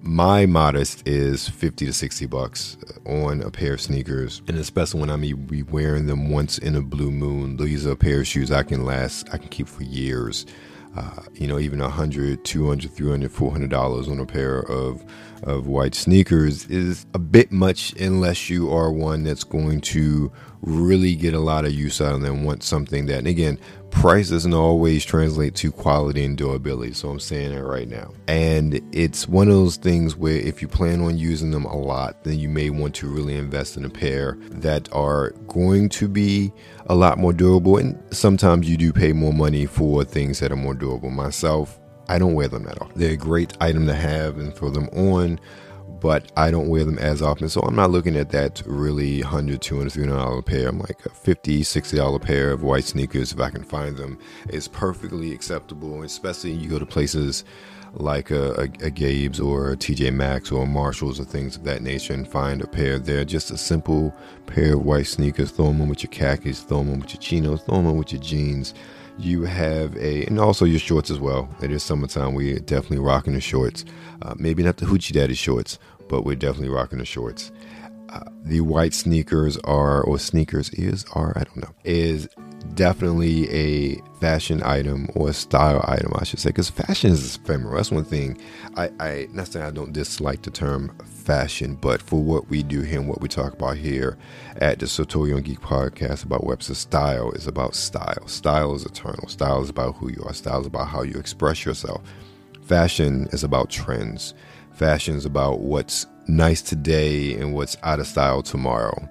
my 0.03 0.47
modest 0.47 1.07
is 1.07 1.47
50 1.47 1.85
to 1.85 1.93
60 1.93 2.25
bucks 2.25 2.77
on 3.05 3.41
a 3.41 3.51
pair 3.51 3.75
of 3.75 3.81
sneakers 3.81 4.41
and 4.47 4.57
especially 4.57 4.99
when 4.99 5.11
i'm 5.11 5.21
be 5.21 5.61
wearing 5.63 6.07
them 6.07 6.31
once 6.31 6.57
in 6.57 6.75
a 6.75 6.81
blue 6.81 7.11
moon. 7.11 7.57
These 7.57 7.85
are 7.85 7.91
a 7.91 7.95
pair 7.95 8.21
of 8.21 8.27
shoes 8.27 8.51
i 8.51 8.63
can 8.63 8.83
last 8.83 9.27
i 9.33 9.37
can 9.37 9.49
keep 9.49 9.67
for 9.67 9.83
years. 9.83 10.45
Uh, 10.97 11.21
you 11.33 11.47
know 11.47 11.57
even 11.57 11.79
100 11.79 12.43
200 12.43 12.91
300 12.91 13.31
400 13.31 13.69
dollars 13.69 14.09
on 14.09 14.19
a 14.19 14.25
pair 14.25 14.59
of 14.63 15.05
of 15.43 15.67
white 15.67 15.95
sneakers 15.95 16.65
is 16.67 17.05
a 17.13 17.19
bit 17.19 17.51
much 17.51 17.93
unless 17.93 18.49
you 18.49 18.69
are 18.71 18.91
one 18.91 19.23
that's 19.23 19.45
going 19.45 19.79
to 19.79 20.31
really 20.61 21.15
get 21.15 21.33
a 21.33 21.39
lot 21.39 21.63
of 21.63 21.71
use 21.71 22.01
out 22.01 22.13
of 22.13 22.21
them 22.21 22.43
want 22.43 22.61
something 22.61 23.05
that 23.05 23.19
and 23.19 23.27
again 23.27 23.57
price 23.91 24.30
doesn't 24.30 24.54
always 24.54 25.06
translate 25.06 25.54
to 25.56 25.71
quality 25.71 26.23
and 26.25 26.38
durability. 26.38 26.93
So 26.93 27.10
I'm 27.10 27.19
saying 27.19 27.51
it 27.51 27.62
right 27.62 27.88
now. 27.88 28.13
And 28.27 28.82
it's 28.91 29.27
one 29.27 29.47
of 29.47 29.54
those 29.54 29.75
things 29.75 30.15
where 30.15 30.38
if 30.38 30.62
you 30.62 30.67
plan 30.67 31.01
on 31.01 31.17
using 31.17 31.51
them 31.51 31.65
a 31.65 31.77
lot, 31.77 32.23
then 32.23 32.39
you 32.39 32.49
may 32.49 32.69
want 32.69 32.95
to 32.95 33.08
really 33.08 33.36
invest 33.36 33.77
in 33.77 33.86
a 33.86 33.89
pair 33.89 34.38
that 34.49 34.91
are 34.91 35.32
going 35.47 35.89
to 35.89 36.08
be 36.08 36.51
a 36.88 36.95
lot 36.95 37.17
more 37.17 37.34
durable. 37.34 37.77
And 37.77 38.01
sometimes 38.12 38.69
you 38.69 38.77
do 38.77 38.91
pay 38.91 39.13
more 39.13 39.34
money 39.34 39.65
for 39.65 40.04
things 40.04 40.39
that 40.39 40.51
are 40.51 40.58
more 40.58 40.73
durable. 40.73 41.12
Myself, 41.12 41.80
I 42.08 42.17
don't 42.17 42.34
wear 42.34 42.47
them 42.47 42.67
at 42.67 42.82
all. 42.82 42.89
They're 42.95 43.13
a 43.13 43.17
great 43.17 43.56
item 43.62 43.86
to 43.88 43.93
have 43.93 44.38
and 44.38 44.54
throw 44.54 44.69
them 44.69 44.89
on 44.89 45.39
but 46.01 46.31
I 46.35 46.51
don't 46.51 46.67
wear 46.67 46.83
them 46.83 46.97
as 46.97 47.21
often. 47.21 47.47
So 47.47 47.61
I'm 47.61 47.75
not 47.75 47.91
looking 47.91 48.17
at 48.17 48.31
that 48.31 48.61
really 48.65 49.21
$100, 49.21 49.59
$200, 49.59 50.07
$300 50.07 50.45
pair. 50.45 50.67
I'm 50.67 50.79
like 50.79 51.05
a 51.05 51.09
$50, 51.09 51.59
$60 51.59 52.21
pair 52.21 52.51
of 52.51 52.63
white 52.63 52.83
sneakers 52.83 53.31
if 53.31 53.39
I 53.39 53.51
can 53.51 53.63
find 53.63 53.95
them. 53.95 54.19
It's 54.49 54.67
perfectly 54.67 55.31
acceptable, 55.31 56.01
especially 56.01 56.51
when 56.51 56.59
you 56.59 56.69
go 56.69 56.79
to 56.79 56.85
places 56.85 57.45
like 57.93 58.31
a, 58.31 58.53
a, 58.53 58.63
a 58.63 58.89
Gabe's 58.89 59.39
or 59.39 59.73
a 59.73 59.77
TJ 59.77 60.13
Maxx 60.13 60.51
or 60.51 60.65
Marshalls 60.65 61.19
or 61.19 61.25
things 61.25 61.55
of 61.55 61.63
that 61.65 61.83
nature 61.83 62.13
and 62.13 62.27
find 62.27 62.61
a 62.61 62.67
pair 62.67 62.97
there. 62.97 63.23
Just 63.23 63.51
a 63.51 63.57
simple 63.57 64.15
pair 64.47 64.73
of 64.73 64.83
white 64.83 65.07
sneakers. 65.07 65.51
Throw 65.51 65.67
them 65.67 65.81
on 65.81 65.89
with 65.89 66.03
your 66.03 66.11
khakis, 66.11 66.61
throw 66.61 66.83
them 66.83 66.99
with 66.99 67.13
your 67.13 67.21
chinos, 67.21 67.61
throw 67.63 67.75
them 67.75 67.97
with 67.97 68.11
your 68.11 68.21
jeans 68.21 68.73
you 69.21 69.43
have 69.43 69.95
a 69.97 70.25
and 70.25 70.39
also 70.39 70.65
your 70.65 70.79
shorts 70.79 71.10
as 71.10 71.19
well. 71.19 71.49
It 71.62 71.71
is 71.71 71.84
summertime. 71.84 72.34
We're 72.34 72.60
definitely 72.60 72.99
rocking 72.99 73.34
the 73.34 73.41
shorts. 73.41 73.86
Uh, 74.21 74.36
maybe 74.38 74.63
not 74.63 74.77
the 74.77 74.86
hoochie 74.86 75.13
daddy 75.13 75.34
shorts 75.34 75.79
but 76.12 76.25
we're 76.25 76.36
definitely 76.36 76.67
rocking 76.67 76.99
the 76.99 77.05
shorts. 77.05 77.53
Uh, 78.10 78.19
the 78.43 78.60
white 78.60 78.93
sneakers 78.93 79.55
are, 79.60 80.03
or 80.03 80.19
sneakers 80.19 80.69
is, 80.71 81.05
are, 81.13 81.31
I 81.38 81.45
don't 81.45 81.57
know, 81.57 81.73
is 81.86 82.27
definitely 82.76 83.50
a 83.50 84.02
fashion 84.19 84.62
item 84.63 85.10
or 85.15 85.34
style 85.34 85.84
item, 85.88 86.12
I 86.15 86.24
should 86.24 86.39
say, 86.39 86.50
because 86.50 86.69
fashion 86.69 87.12
is 87.12 87.36
ephemeral. 87.36 87.76
That's 87.76 87.91
one 87.91 88.04
thing. 88.04 88.38
I, 88.76 88.89
I, 89.00 89.28
not 89.32 89.47
saying 89.47 89.65
I 89.65 89.71
don't 89.71 89.93
dislike 89.93 90.41
the 90.43 90.52
term 90.52 90.95
fashion, 91.06 91.76
but 91.76 92.02
for 92.02 92.21
what 92.21 92.50
we 92.50 92.63
do 92.63 92.82
here 92.82 93.00
and 93.00 93.10
what 93.10 93.21
we 93.21 93.28
talk 93.28 93.54
about 93.54 93.78
here 93.78 94.17
at 94.58 94.80
the 94.80 94.88
Sartorial 94.88 95.38
and 95.38 95.45
Geek 95.45 95.62
podcast 95.62 96.24
about 96.24 96.43
Webster 96.43 96.76
style 96.76 97.32
is 97.32 97.47
about 97.47 97.76
style. 97.76 98.28
Style 98.28 98.76
is 98.76 98.86
eternal. 98.86 99.28
Style 99.28 99.62
is 99.62 99.69
about 99.69 99.95
who 99.95 100.10
you 100.12 100.24
are. 100.26 100.34
Style 100.34 100.62
is 100.62 100.67
about 100.67 100.88
how 100.88 101.02
you 101.02 101.19
express 101.19 101.65
yourself. 101.65 102.02
Fashion 102.63 103.28
is 103.32 103.43
about 103.43 103.69
trends 103.69 104.34
fashion 104.82 105.15
is 105.15 105.26
about 105.26 105.60
what's 105.60 106.08
nice 106.28 106.62
today 106.62 107.36
and 107.36 107.54
what's 107.54 107.78
out 107.84 108.00
of 108.00 108.08
style 108.08 108.41
tomorrow. 108.41 109.08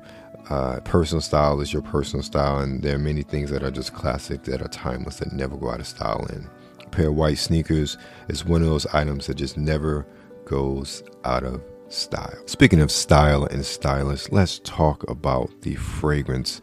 Uh, 0.50 0.80
personal 0.80 1.22
style 1.22 1.60
is 1.60 1.72
your 1.72 1.80
personal 1.80 2.24
style, 2.24 2.58
and 2.58 2.82
there 2.82 2.96
are 2.96 2.98
many 2.98 3.22
things 3.22 3.50
that 3.50 3.62
are 3.62 3.70
just 3.70 3.94
classic 3.94 4.42
that 4.42 4.60
are 4.60 4.68
timeless 4.68 5.16
that 5.16 5.32
never 5.32 5.56
go 5.56 5.70
out 5.70 5.78
of 5.78 5.86
style. 5.86 6.26
And 6.28 6.48
a 6.84 6.88
pair 6.88 7.08
of 7.08 7.14
white 7.14 7.38
sneakers 7.38 7.96
is 8.28 8.44
one 8.44 8.60
of 8.60 8.68
those 8.68 8.86
items 8.86 9.28
that 9.28 9.34
just 9.34 9.56
never 9.56 10.04
goes 10.44 11.04
out 11.24 11.44
of 11.44 11.62
style. 11.88 12.42
Speaking 12.46 12.80
of 12.80 12.90
style 12.90 13.44
and 13.44 13.64
stylish, 13.64 14.28
let's 14.32 14.58
talk 14.64 15.08
about 15.08 15.50
the 15.62 15.76
fragrance 15.76 16.60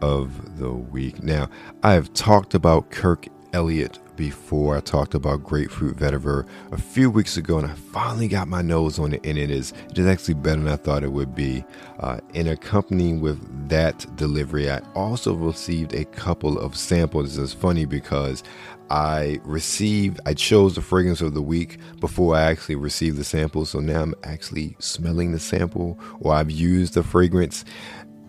of 0.00 0.58
the 0.58 0.72
week. 0.72 1.20
Now, 1.22 1.48
I 1.82 1.94
have 1.94 2.12
talked 2.14 2.54
about 2.54 2.92
Kirk 2.92 3.26
Elliot 3.52 3.98
before. 4.16 4.76
I 4.76 4.80
talked 4.80 5.14
about 5.14 5.42
grapefruit 5.42 5.96
vetiver 5.96 6.46
a 6.72 6.78
few 6.78 7.10
weeks 7.10 7.36
ago, 7.36 7.58
and 7.58 7.66
I 7.70 7.74
finally 7.74 8.28
got 8.28 8.48
my 8.48 8.62
nose 8.62 8.98
on 8.98 9.12
it, 9.14 9.24
and 9.24 9.38
it 9.38 9.50
is 9.50 9.72
it 9.90 9.98
is 9.98 10.06
actually 10.06 10.34
better 10.34 10.60
than 10.60 10.72
I 10.72 10.76
thought 10.76 11.04
it 11.04 11.12
would 11.12 11.34
be. 11.34 11.64
Uh, 12.00 12.18
in 12.32 12.48
accompanying 12.48 13.20
with 13.20 13.68
that 13.68 14.04
delivery, 14.16 14.70
I 14.70 14.80
also 14.94 15.34
received 15.34 15.94
a 15.94 16.04
couple 16.04 16.58
of 16.58 16.76
samples. 16.76 17.38
It's 17.38 17.52
funny 17.52 17.84
because 17.84 18.42
I 18.90 19.40
received, 19.44 20.20
I 20.26 20.34
chose 20.34 20.74
the 20.74 20.82
fragrance 20.82 21.20
of 21.20 21.34
the 21.34 21.42
week 21.42 21.78
before 22.00 22.36
I 22.36 22.42
actually 22.42 22.76
received 22.76 23.16
the 23.16 23.24
sample. 23.24 23.64
So 23.64 23.80
now 23.80 24.02
I'm 24.02 24.14
actually 24.24 24.76
smelling 24.78 25.32
the 25.32 25.38
sample, 25.38 25.98
or 26.20 26.34
I've 26.34 26.50
used 26.50 26.94
the 26.94 27.02
fragrance, 27.02 27.64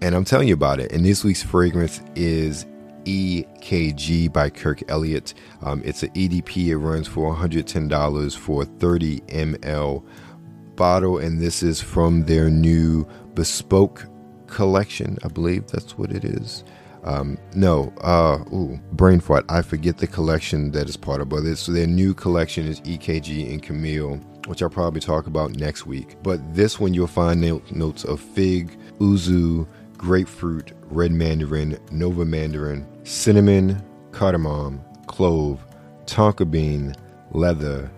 and 0.02 0.15
I'm 0.15 0.26
telling 0.26 0.48
you 0.48 0.54
about 0.54 0.80
it. 0.80 0.91
And 0.91 1.06
this 1.06 1.24
week's 1.24 1.43
fragrance 1.43 2.02
is 2.15 2.65
EKG 3.06 4.32
by 4.32 4.50
Kirk 4.50 4.84
Elliot. 4.89 5.34
Um, 5.62 5.82
it's 5.86 6.04
an 6.04 6.10
EDP. 6.10 6.68
It 6.68 6.78
runs 6.78 7.08
for 7.08 7.34
$110 7.34 8.38
for 8.38 8.65
30 8.65 9.20
ml 9.22 10.04
bottle, 10.76 11.18
and 11.20 11.39
this 11.39 11.63
is 11.63 11.82
from 11.82 12.26
their 12.26 12.50
new 12.50 13.08
bespoke 13.34 14.06
collection. 14.48 15.18
I 15.24 15.30
believe 15.30 15.68
that's 15.68 15.98
what 15.98 16.12
it 16.12 16.26
is. 16.26 16.63
Um, 17.04 17.38
no, 17.54 17.94
uh, 18.02 18.44
ooh, 18.52 18.80
brain 18.94 19.20
fart. 19.20 19.46
I 19.48 19.62
forget 19.62 20.00
the 20.00 20.08
collection 20.08 20.72
that 20.72 20.89
is 20.89 20.98
part 20.98 21.22
of, 21.22 21.30
but 21.30 21.46
it's 21.46 21.68
their 21.68 21.86
new 21.86 22.15
collection 22.15 22.65
is 22.65 22.82
EKG 22.82 23.52
and 23.52 23.62
Camille, 23.62 24.15
which 24.48 24.63
I'll 24.63 24.72
probably 24.72 25.02
talk 25.02 25.28
about 25.28 25.52
next 25.52 25.86
week. 25.86 26.18
But 26.24 26.56
this 26.56 26.80
one 26.80 26.96
you'll 26.96 27.06
find 27.06 27.41
notes 27.72 28.06
of 28.06 28.20
fig, 28.20 28.76
yuzu, 29.00 29.68
grapefruit, 29.98 30.74
red 30.89 31.12
mandarin, 31.12 31.78
nova 31.91 32.26
mandarin, 32.26 32.88
cinnamon, 33.06 33.82
cardamom, 34.12 34.84
clove, 35.06 35.65
tonka 36.06 36.50
bean, 36.50 36.94
leather, 37.32 37.89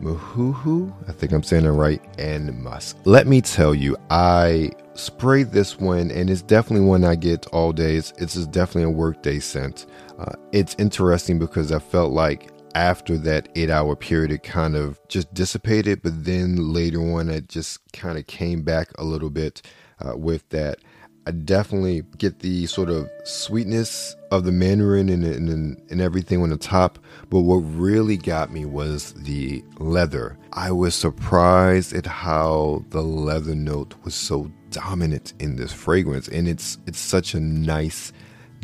muhuhu, 0.00 0.92
I 1.08 1.12
think 1.12 1.32
I'm 1.32 1.42
saying 1.42 1.64
it 1.64 1.70
right, 1.70 2.02
and 2.18 2.62
musk. 2.62 2.96
Let 3.04 3.26
me 3.26 3.40
tell 3.40 3.74
you, 3.74 3.96
I 4.10 4.70
sprayed 4.94 5.50
this 5.50 5.78
one, 5.78 6.10
and 6.10 6.30
it's 6.30 6.42
definitely 6.42 6.86
one 6.86 7.04
I 7.04 7.16
get 7.16 7.46
all 7.48 7.72
days. 7.72 8.12
It's 8.18 8.34
definitely 8.46 8.84
a 8.84 8.90
workday 8.90 9.40
scent. 9.40 9.86
Uh, 10.18 10.32
it's 10.52 10.76
interesting 10.78 11.38
because 11.38 11.72
I 11.72 11.80
felt 11.80 12.12
like 12.12 12.50
after 12.74 13.18
that 13.18 13.48
eight 13.56 13.68
hour 13.70 13.96
period, 13.96 14.30
it 14.30 14.44
kind 14.44 14.76
of 14.76 15.00
just 15.08 15.32
dissipated, 15.34 16.02
but 16.02 16.24
then 16.24 16.72
later 16.72 17.00
on, 17.00 17.28
it 17.28 17.48
just 17.48 17.80
kind 17.92 18.16
of 18.16 18.26
came 18.26 18.62
back 18.62 18.90
a 18.98 19.04
little 19.04 19.30
bit 19.30 19.62
uh, 20.00 20.16
with 20.16 20.48
that. 20.50 20.78
I 21.24 21.30
definitely 21.30 22.02
get 22.18 22.40
the 22.40 22.66
sort 22.66 22.88
of 22.90 23.08
sweetness 23.24 24.16
of 24.32 24.44
the 24.44 24.50
mandarin 24.50 25.08
and, 25.08 25.24
and, 25.24 25.80
and 25.90 26.00
everything 26.00 26.42
on 26.42 26.50
the 26.50 26.56
top. 26.56 26.98
But 27.30 27.40
what 27.40 27.58
really 27.58 28.16
got 28.16 28.52
me 28.52 28.64
was 28.64 29.12
the 29.12 29.62
leather. 29.78 30.36
I 30.52 30.72
was 30.72 30.94
surprised 30.94 31.92
at 31.92 32.06
how 32.06 32.84
the 32.90 33.02
leather 33.02 33.54
note 33.54 33.94
was 34.02 34.14
so 34.14 34.50
dominant 34.70 35.34
in 35.38 35.56
this 35.56 35.72
fragrance. 35.72 36.26
And 36.28 36.48
it's 36.48 36.78
it's 36.86 36.98
such 36.98 37.34
a 37.34 37.40
nice 37.40 38.12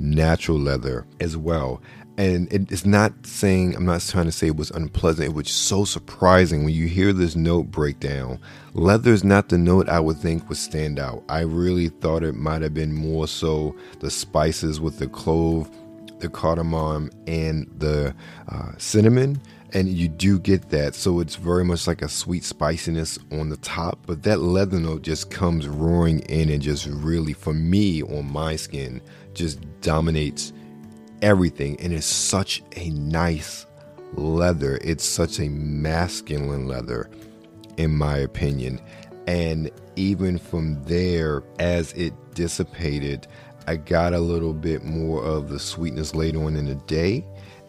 natural 0.00 0.58
leather 0.58 1.06
as 1.20 1.36
well. 1.36 1.80
And 2.18 2.52
it's 2.52 2.84
not 2.84 3.12
saying 3.24 3.76
i'm 3.76 3.86
not 3.86 4.00
trying 4.00 4.26
to 4.26 4.32
say 4.32 4.48
it 4.48 4.56
was 4.56 4.72
unpleasant. 4.72 5.28
It 5.28 5.34
was 5.34 5.48
so 5.48 5.84
surprising. 5.84 6.64
When 6.64 6.74
you 6.74 6.88
hear 6.88 7.12
this 7.12 7.36
note 7.36 7.70
breakdown 7.70 8.40
leather 8.74 9.12
is 9.12 9.24
not 9.24 9.48
the 9.48 9.56
note 9.56 9.88
i 9.88 10.00
would 10.00 10.18
think 10.18 10.48
would 10.48 10.58
stand 10.58 10.98
out. 10.98 11.22
I 11.28 11.40
really 11.40 11.88
thought 11.88 12.24
it 12.24 12.34
might 12.34 12.62
have 12.62 12.74
been 12.74 12.92
more 12.92 13.28
so 13.28 13.74
the 14.00 14.10
spices 14.10 14.80
with 14.80 14.98
the 14.98 15.08
clove 15.08 15.70
the 16.18 16.28
cardamom 16.28 17.10
and 17.28 17.72
the 17.78 18.12
uh, 18.48 18.72
cinnamon 18.76 19.40
and 19.74 19.88
you 19.88 20.08
do 20.08 20.38
get 20.40 20.70
that. 20.70 20.94
So 20.94 21.20
it's 21.20 21.36
very 21.36 21.62
much 21.62 21.86
like 21.86 22.00
a 22.00 22.08
sweet 22.08 22.42
spiciness 22.42 23.18
on 23.30 23.48
the 23.48 23.58
top 23.58 24.00
but 24.06 24.24
that 24.24 24.40
leather 24.40 24.80
note 24.80 25.02
just 25.02 25.30
comes 25.30 25.68
roaring 25.68 26.18
in 26.20 26.50
and 26.50 26.60
just 26.60 26.86
really 26.86 27.32
for 27.32 27.54
me 27.54 28.02
on 28.02 28.32
my 28.32 28.56
skin 28.56 29.00
just 29.34 29.60
dominates 29.80 30.52
everything. 31.22 31.80
And 31.80 31.92
it's 31.92 32.06
such 32.06 32.62
a 32.76 32.90
nice 32.90 33.66
leather. 34.14 34.78
It's 34.82 35.04
such 35.04 35.38
a 35.38 35.48
masculine 35.48 36.66
leather, 36.66 37.10
in 37.76 37.92
my 37.92 38.18
opinion. 38.18 38.80
And 39.26 39.70
even 39.96 40.38
from 40.38 40.82
there, 40.84 41.42
as 41.58 41.92
it 41.92 42.14
dissipated, 42.34 43.26
I 43.66 43.76
got 43.76 44.14
a 44.14 44.20
little 44.20 44.54
bit 44.54 44.84
more 44.84 45.22
of 45.22 45.50
the 45.50 45.58
sweetness 45.58 46.14
later 46.14 46.42
on 46.42 46.56
in 46.56 46.64
the 46.64 46.74
day. 46.74 47.26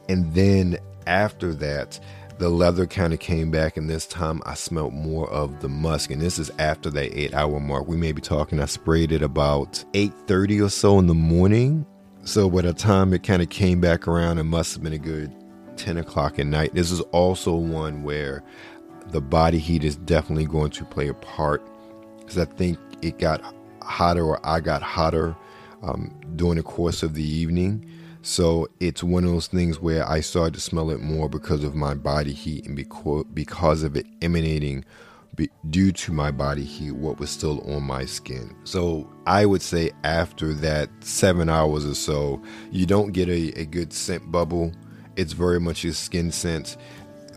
And 0.07 0.33
then 0.33 0.77
after 1.07 1.53
that, 1.55 1.99
the 2.37 2.49
leather 2.49 2.87
kind 2.87 3.11
of 3.11 3.19
came 3.19 3.51
back, 3.51 3.75
and 3.75 3.89
this 3.89 4.05
time 4.07 4.41
I 4.45 4.53
smelled 4.53 4.93
more 4.93 5.29
of 5.29 5.59
the 5.59 5.67
musk. 5.67 6.09
And 6.09 6.21
this 6.21 6.39
is 6.39 6.49
after 6.57 6.89
that 6.91 7.13
eight 7.13 7.33
hour 7.33 7.59
mark. 7.59 7.85
We 7.85 7.97
may 7.97 8.13
be 8.13 8.21
talking. 8.21 8.61
I 8.61 8.65
sprayed 8.65 9.11
it 9.11 9.21
about 9.21 9.83
8:30 9.93 10.61
or 10.61 10.69
so 10.69 10.99
in 10.99 11.07
the 11.07 11.13
morning, 11.13 11.85
so 12.23 12.49
by 12.49 12.61
the 12.61 12.73
time 12.73 13.13
it 13.13 13.23
kind 13.23 13.41
of 13.41 13.49
came 13.49 13.81
back 13.81 14.07
around, 14.07 14.37
it 14.37 14.43
must 14.43 14.73
have 14.73 14.83
been 14.83 14.93
a 14.93 14.97
good 14.97 15.33
10 15.77 15.97
o'clock 15.97 16.39
at 16.39 16.45
night. 16.45 16.73
This 16.73 16.91
is 16.91 17.01
also 17.11 17.55
one 17.55 18.03
where 18.03 18.43
the 19.07 19.21
body 19.21 19.57
heat 19.57 19.83
is 19.83 19.95
definitely 19.95 20.45
going 20.45 20.71
to 20.71 20.85
play 20.85 21.07
a 21.07 21.13
part 21.13 21.67
because 22.19 22.37
I 22.37 22.45
think 22.45 22.77
it 23.01 23.17
got 23.17 23.41
hotter 23.81 24.23
or 24.23 24.45
I 24.45 24.59
got 24.59 24.81
hotter 24.81 25.35
um, 25.81 26.13
during 26.35 26.57
the 26.57 26.63
course 26.63 27.01
of 27.01 27.15
the 27.15 27.23
evening. 27.23 27.85
So 28.21 28.67
it's 28.79 29.01
one 29.01 29.23
of 29.23 29.31
those 29.31 29.47
things 29.47 29.79
where 29.79 30.07
I 30.07 30.19
started 30.19 30.53
to 30.55 30.59
smell 30.59 30.91
it 30.91 30.99
more 30.99 31.29
because 31.29 31.63
of 31.63 31.73
my 31.73 31.93
body 31.93 32.33
heat 32.33 32.65
and 32.65 32.75
because 32.75 33.83
of 33.83 33.95
it 33.95 34.05
emanating 34.21 34.83
due 35.69 35.91
to 35.91 36.11
my 36.11 36.31
body 36.31 36.63
heat 36.63 36.91
what 36.91 37.19
was 37.19 37.29
still 37.29 37.61
on 37.71 37.83
my 37.83 38.05
skin. 38.05 38.55
So 38.63 39.09
I 39.25 39.45
would 39.45 39.61
say 39.61 39.91
after 40.03 40.53
that 40.55 40.89
seven 41.01 41.49
hours 41.49 41.85
or 41.85 41.95
so, 41.95 42.41
you 42.71 42.85
don't 42.85 43.11
get 43.11 43.29
a, 43.29 43.59
a 43.59 43.65
good 43.65 43.93
scent 43.93 44.31
bubble. 44.31 44.71
It's 45.15 45.33
very 45.33 45.59
much 45.59 45.83
a 45.85 45.93
skin 45.93 46.31
scent. 46.31 46.77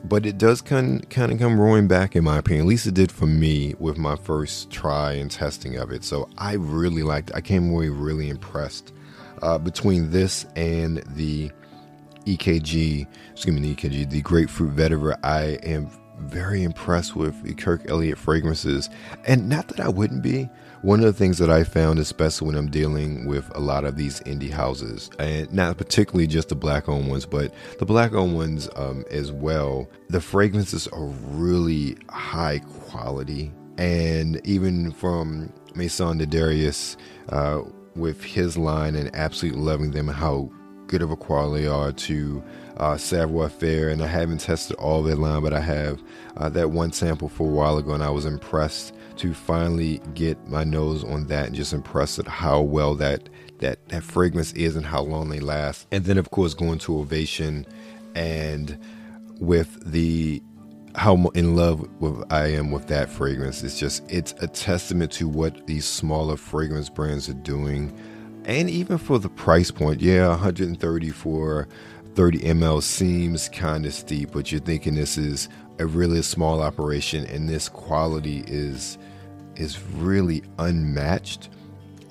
But 0.05 0.27
it 0.27 0.37
does 0.37 0.61
kind 0.61 1.09
kind 1.11 1.31
of 1.31 1.39
come 1.39 1.61
roaring 1.61 1.87
back, 1.87 2.17
in 2.17 2.25
my 2.25 2.39
opinion. 2.39 2.67
At 2.67 2.69
least 2.69 2.87
it 2.87 2.95
did 2.95 3.13
for 3.13 3.27
me 3.27 3.75
with 3.79 3.99
my 3.99 4.17
first 4.17 4.71
try 4.71 5.13
and 5.13 5.31
testing 5.31 5.77
of 5.77 5.93
it. 5.93 6.03
So 6.03 6.29
I 6.39 6.55
really 6.55 7.05
liked. 7.05 7.31
I 7.35 7.41
came 7.41 7.71
away 7.71 7.89
really 7.89 8.29
impressed 8.29 8.93
uh, 9.43 9.59
between 9.59 10.11
this 10.11 10.45
and 10.57 10.99
the 11.15 11.53
EKG. 12.27 13.07
Excuse 13.33 13.55
me, 13.55 13.75
the 13.75 13.77
EKG, 13.77 14.11
the 14.11 14.23
grapefruit 14.23 14.75
vetiver. 14.75 15.17
I 15.23 15.59
am 15.63 15.89
very 16.23 16.63
impressed 16.63 17.17
with 17.17 17.43
the 17.43 17.55
Kirk 17.55 17.89
Elliot 17.89 18.19
fragrances. 18.19 18.89
And 19.27 19.49
not 19.49 19.69
that 19.69 19.81
I 19.81 19.89
wouldn't 19.89 20.23
be. 20.23 20.49
One 20.83 20.99
of 20.99 21.07
the 21.07 21.13
things 21.13 21.39
that 21.39 21.51
I 21.51 21.63
found, 21.63 21.99
especially 22.01 22.49
when 22.49 22.57
I'm 22.57 22.71
dealing 22.71 23.27
with 23.27 23.49
a 23.55 23.61
lot 23.61 23.85
of 23.85 23.97
these 23.97 24.21
indie 24.21 24.51
houses, 24.51 25.11
and 25.19 25.53
not 25.53 25.79
particularly 25.79 26.27
just 26.27 26.49
the 26.49 26.57
black 26.57 26.89
owned 26.89 27.09
ones, 27.09 27.25
but 27.25 27.55
the 27.79 27.87
black 27.87 28.15
owned 28.15 28.35
ones 28.35 28.69
um, 28.75 29.05
as 29.11 29.31
well, 29.31 29.89
the 30.09 30.21
fragrances 30.21 30.89
are 30.89 31.05
really 31.05 31.97
high 32.09 32.59
quality. 32.89 33.53
And 33.79 34.45
even 34.45 34.91
from 34.91 35.53
Maison 35.75 36.19
de 36.19 36.27
Darius, 36.27 36.97
uh, 37.29 37.63
with 37.95 38.23
his 38.23 38.57
line 38.57 38.95
and 38.95 39.15
absolutely 39.15 39.61
loving 39.61 39.91
them 39.91 40.09
how 40.09 40.51
good 40.93 41.01
of 41.01 41.11
a 41.11 41.17
quality 41.17 41.67
are 41.67 41.91
to 41.91 42.45
uh, 42.77 42.99
Savoir 42.99 43.49
Faire, 43.49 43.89
and 43.89 44.03
I 44.03 44.07
haven't 44.07 44.41
tested 44.41 44.77
all 44.77 45.03
their 45.03 45.17
line, 45.17 45.43
but 45.43 45.55
I 45.55 45.61
have 45.61 46.03
uh, 46.37 46.51
that 46.51 46.71
one 46.71 46.93
sample 46.93 47.31
for 47.31 47.49
a 47.49 47.51
while 47.51 47.79
ago, 47.79 47.95
and 47.95 48.03
I 48.03 48.11
was 48.11 48.27
impressed 48.27 48.93
to 49.17 49.33
finally 49.33 50.03
get 50.13 50.37
my 50.49 50.65
nose 50.65 51.03
on 51.03 51.29
that 51.29 51.47
and 51.47 51.55
just 51.55 51.73
impressed 51.73 52.19
at 52.19 52.29
how 52.29 52.61
well 52.61 52.95
that 52.97 53.31
that 53.61 53.89
that 53.89 54.03
fragrance 54.03 54.53
is 54.53 54.77
and 54.77 54.85
how 54.85 55.01
long 55.01 55.31
they 55.31 55.41
last. 55.41 55.87
And 55.91 56.05
then, 56.05 56.19
of 56.19 56.31
course, 56.31 56.53
going 56.53 56.79
to 56.81 56.99
Ovation 56.99 57.65
and 58.15 58.79
with 59.41 59.83
the 59.91 60.43
how 60.95 61.17
in 61.35 61.57
love 61.57 61.89
with 62.03 62.23
I 62.31 62.49
am 62.49 62.71
with 62.71 62.87
that 62.89 63.09
fragrance. 63.09 63.63
It's 63.63 63.79
just 63.79 64.03
it's 64.13 64.35
a 64.43 64.47
testament 64.47 65.11
to 65.13 65.27
what 65.27 65.67
these 65.67 65.87
smaller 65.87 66.37
fragrance 66.37 66.91
brands 66.91 67.31
are 67.31 67.35
doing. 67.35 67.99
And 68.45 68.69
even 68.69 68.99
for 68.99 69.19
the 69.19 69.29
price 69.29 69.71
point, 69.71 70.01
yeah, 70.01 70.29
130 70.29 71.11
for 71.11 71.69
30 72.15 72.41
ml 72.41 72.83
seems 72.83 73.49
kind 73.49 73.87
of 73.87 73.95
steep, 73.95 74.33
but 74.33 74.51
you're 74.53 74.61
thinking 74.61 74.95
this 74.95 75.17
is 75.17 75.49
a 75.79 75.87
really 75.87 76.23
small 76.23 76.61
operation 76.61 77.25
and 77.27 77.49
this 77.49 77.69
quality 77.69 78.45
is 78.47 78.99
is 79.57 79.83
really 79.83 80.43
unmatched. 80.59 81.51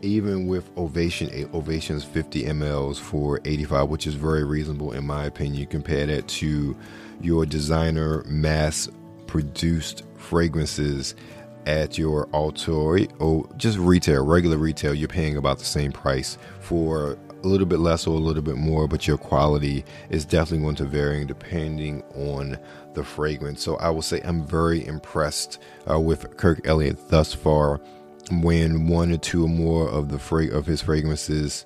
Even 0.03 0.47
with 0.47 0.75
Ovation, 0.77 1.29
eh, 1.31 1.45
Ovation's 1.53 2.03
50 2.03 2.45
mLs 2.45 2.97
for 2.97 3.39
85, 3.45 3.89
which 3.89 4.07
is 4.07 4.15
very 4.15 4.43
reasonable 4.43 4.93
in 4.93 5.05
my 5.05 5.25
opinion. 5.25 5.67
Compare 5.67 6.07
that 6.07 6.27
to 6.27 6.75
your 7.21 7.45
designer 7.45 8.23
mass 8.23 8.89
produced 9.27 10.03
fragrances 10.17 11.13
at 11.65 11.97
your 11.97 12.27
Altor 12.27 13.11
or 13.19 13.49
just 13.57 13.77
retail, 13.77 14.25
regular 14.25 14.57
retail, 14.57 14.93
you're 14.93 15.07
paying 15.07 15.37
about 15.37 15.59
the 15.59 15.65
same 15.65 15.91
price 15.91 16.37
for 16.59 17.17
a 17.43 17.47
little 17.47 17.65
bit 17.65 17.79
less 17.79 18.05
or 18.07 18.15
a 18.15 18.19
little 18.19 18.41
bit 18.41 18.57
more, 18.57 18.87
but 18.87 19.07
your 19.07 19.17
quality 19.17 19.83
is 20.09 20.25
definitely 20.25 20.63
going 20.63 20.75
to 20.75 20.85
vary 20.85 21.25
depending 21.25 22.03
on 22.15 22.57
the 22.93 23.03
fragrance. 23.03 23.63
So 23.63 23.77
I 23.77 23.89
will 23.89 24.01
say 24.01 24.21
I'm 24.23 24.45
very 24.45 24.85
impressed 24.85 25.59
uh, 25.89 25.99
with 25.99 26.37
Kirk 26.37 26.67
Elliot 26.67 27.09
thus 27.09 27.33
far. 27.33 27.79
When 28.31 28.87
one 28.87 29.11
or 29.11 29.17
two 29.17 29.43
or 29.43 29.49
more 29.49 29.89
of 29.89 30.09
the 30.09 30.19
fra- 30.19 30.55
of 30.55 30.65
his 30.65 30.81
fragrances 30.81 31.65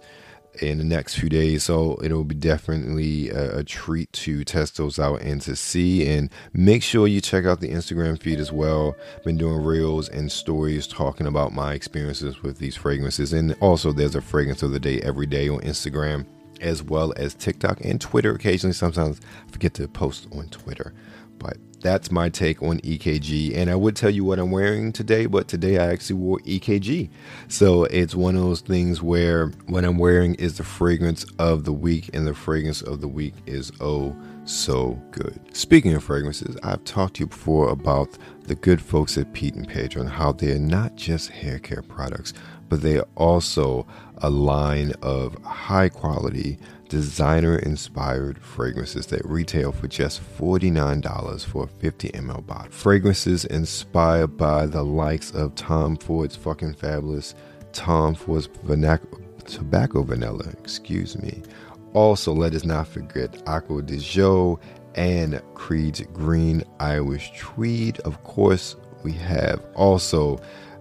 in 0.61 0.77
the 0.77 0.83
next 0.83 1.15
few 1.15 1.29
days. 1.29 1.63
So 1.63 1.99
it'll 2.03 2.23
be 2.23 2.35
definitely 2.35 3.29
a, 3.29 3.59
a, 3.59 3.63
treat 3.63 4.11
to 4.13 4.43
test 4.43 4.77
those 4.77 4.99
out 4.99 5.21
and 5.21 5.41
to 5.41 5.55
see. 5.55 6.07
And 6.07 6.29
make 6.53 6.83
sure 6.83 7.07
you 7.07 7.21
check 7.21 7.45
out 7.45 7.59
the 7.59 7.69
Instagram 7.69 8.21
feed 8.21 8.39
as 8.39 8.51
well. 8.51 8.95
Been 9.23 9.37
doing 9.37 9.63
reels 9.63 10.09
and 10.09 10.31
stories 10.31 10.87
talking 10.87 11.27
about 11.27 11.53
my 11.53 11.73
experiences 11.73 12.41
with 12.41 12.57
these 12.57 12.75
fragrances. 12.75 13.33
And 13.33 13.55
also, 13.61 13.91
there's 13.91 14.15
a 14.15 14.21
fragrance 14.21 14.63
of 14.63 14.71
the 14.71 14.79
day 14.79 15.01
every 15.01 15.25
day 15.25 15.49
on 15.49 15.59
Instagram. 15.61 16.25
As 16.61 16.81
well 16.81 17.13
as 17.17 17.33
TikTok 17.33 17.81
and 17.83 17.99
Twitter 17.99 18.33
occasionally. 18.33 18.73
Sometimes 18.73 19.19
I 19.45 19.51
forget 19.51 19.73
to 19.73 19.87
post 19.89 20.27
on 20.31 20.47
Twitter. 20.47 20.93
But 21.37 21.57
that's 21.81 22.11
my 22.11 22.29
take 22.29 22.61
on 22.61 22.79
EKJ. 22.79 23.55
And 23.55 23.69
I 23.69 23.75
would 23.75 23.95
tell 23.95 24.09
you 24.09 24.23
what 24.23 24.39
I'm 24.39 24.51
wearing 24.51 24.91
today, 24.91 25.25
but 25.25 25.47
today 25.47 25.77
I 25.77 25.91
actually 25.91 26.17
wore 26.17 26.39
EKJ. 26.39 27.09
So 27.47 27.85
it's 27.85 28.15
one 28.15 28.35
of 28.35 28.41
those 28.41 28.61
things 28.61 29.01
where 29.01 29.47
what 29.67 29.85
I'm 29.85 29.97
wearing 29.97 30.35
is 30.35 30.57
the 30.57 30.63
fragrance 30.63 31.25
of 31.39 31.63
the 31.65 31.73
week, 31.73 32.09
and 32.13 32.25
the 32.25 32.33
fragrance 32.33 32.81
of 32.81 33.01
the 33.01 33.07
week 33.07 33.33
is 33.45 33.71
oh 33.79 34.15
so 34.45 35.01
good. 35.11 35.39
Speaking 35.55 35.93
of 35.93 36.03
fragrances, 36.03 36.57
I've 36.63 36.83
talked 36.83 37.15
to 37.15 37.21
you 37.21 37.27
before 37.27 37.69
about 37.69 38.17
the 38.43 38.55
good 38.55 38.81
folks 38.81 39.17
at 39.17 39.33
Pete 39.33 39.55
and 39.55 39.67
Pedro 39.67 40.01
and 40.01 40.11
how 40.11 40.31
they're 40.31 40.59
not 40.59 40.95
just 40.95 41.29
hair 41.29 41.59
care 41.59 41.81
products, 41.81 42.33
but 42.69 42.81
they 42.81 42.97
are 42.97 43.07
also 43.15 43.87
a 44.19 44.29
line 44.29 44.93
of 45.01 45.35
high 45.43 45.89
quality 45.89 46.57
designer 46.89 47.57
inspired 47.57 48.37
fragrances 48.39 49.07
that 49.07 49.25
retail 49.25 49.71
for 49.71 49.87
just 49.87 50.21
$49 50.37 51.45
for 51.45 51.63
a 51.63 51.67
50 51.67 52.09
ml 52.09 52.45
bottle. 52.45 52.71
Fragrances 52.71 53.45
inspired 53.45 54.37
by 54.37 54.65
the 54.65 54.83
likes 54.83 55.31
of 55.31 55.55
Tom 55.55 55.97
Ford's 55.97 56.35
fucking 56.35 56.73
fabulous 56.73 57.35
Tom 57.73 58.15
Ford's 58.15 58.47
vernac- 58.47 59.01
tobacco 59.45 60.03
vanilla, 60.03 60.45
excuse 60.59 61.17
me. 61.17 61.41
Also, 61.93 62.33
let 62.33 62.53
us 62.53 62.65
not 62.65 62.87
forget 62.87 63.41
Acqua 63.47 63.81
di 63.81 63.97
Gio 63.97 64.59
and 64.95 65.41
Creed's 65.53 66.01
Green 66.13 66.63
Irish 66.79 67.31
Tweed. 67.37 67.99
Of 68.01 68.23
course, 68.23 68.75
we 69.03 69.11
have 69.13 69.61
also 69.75 70.39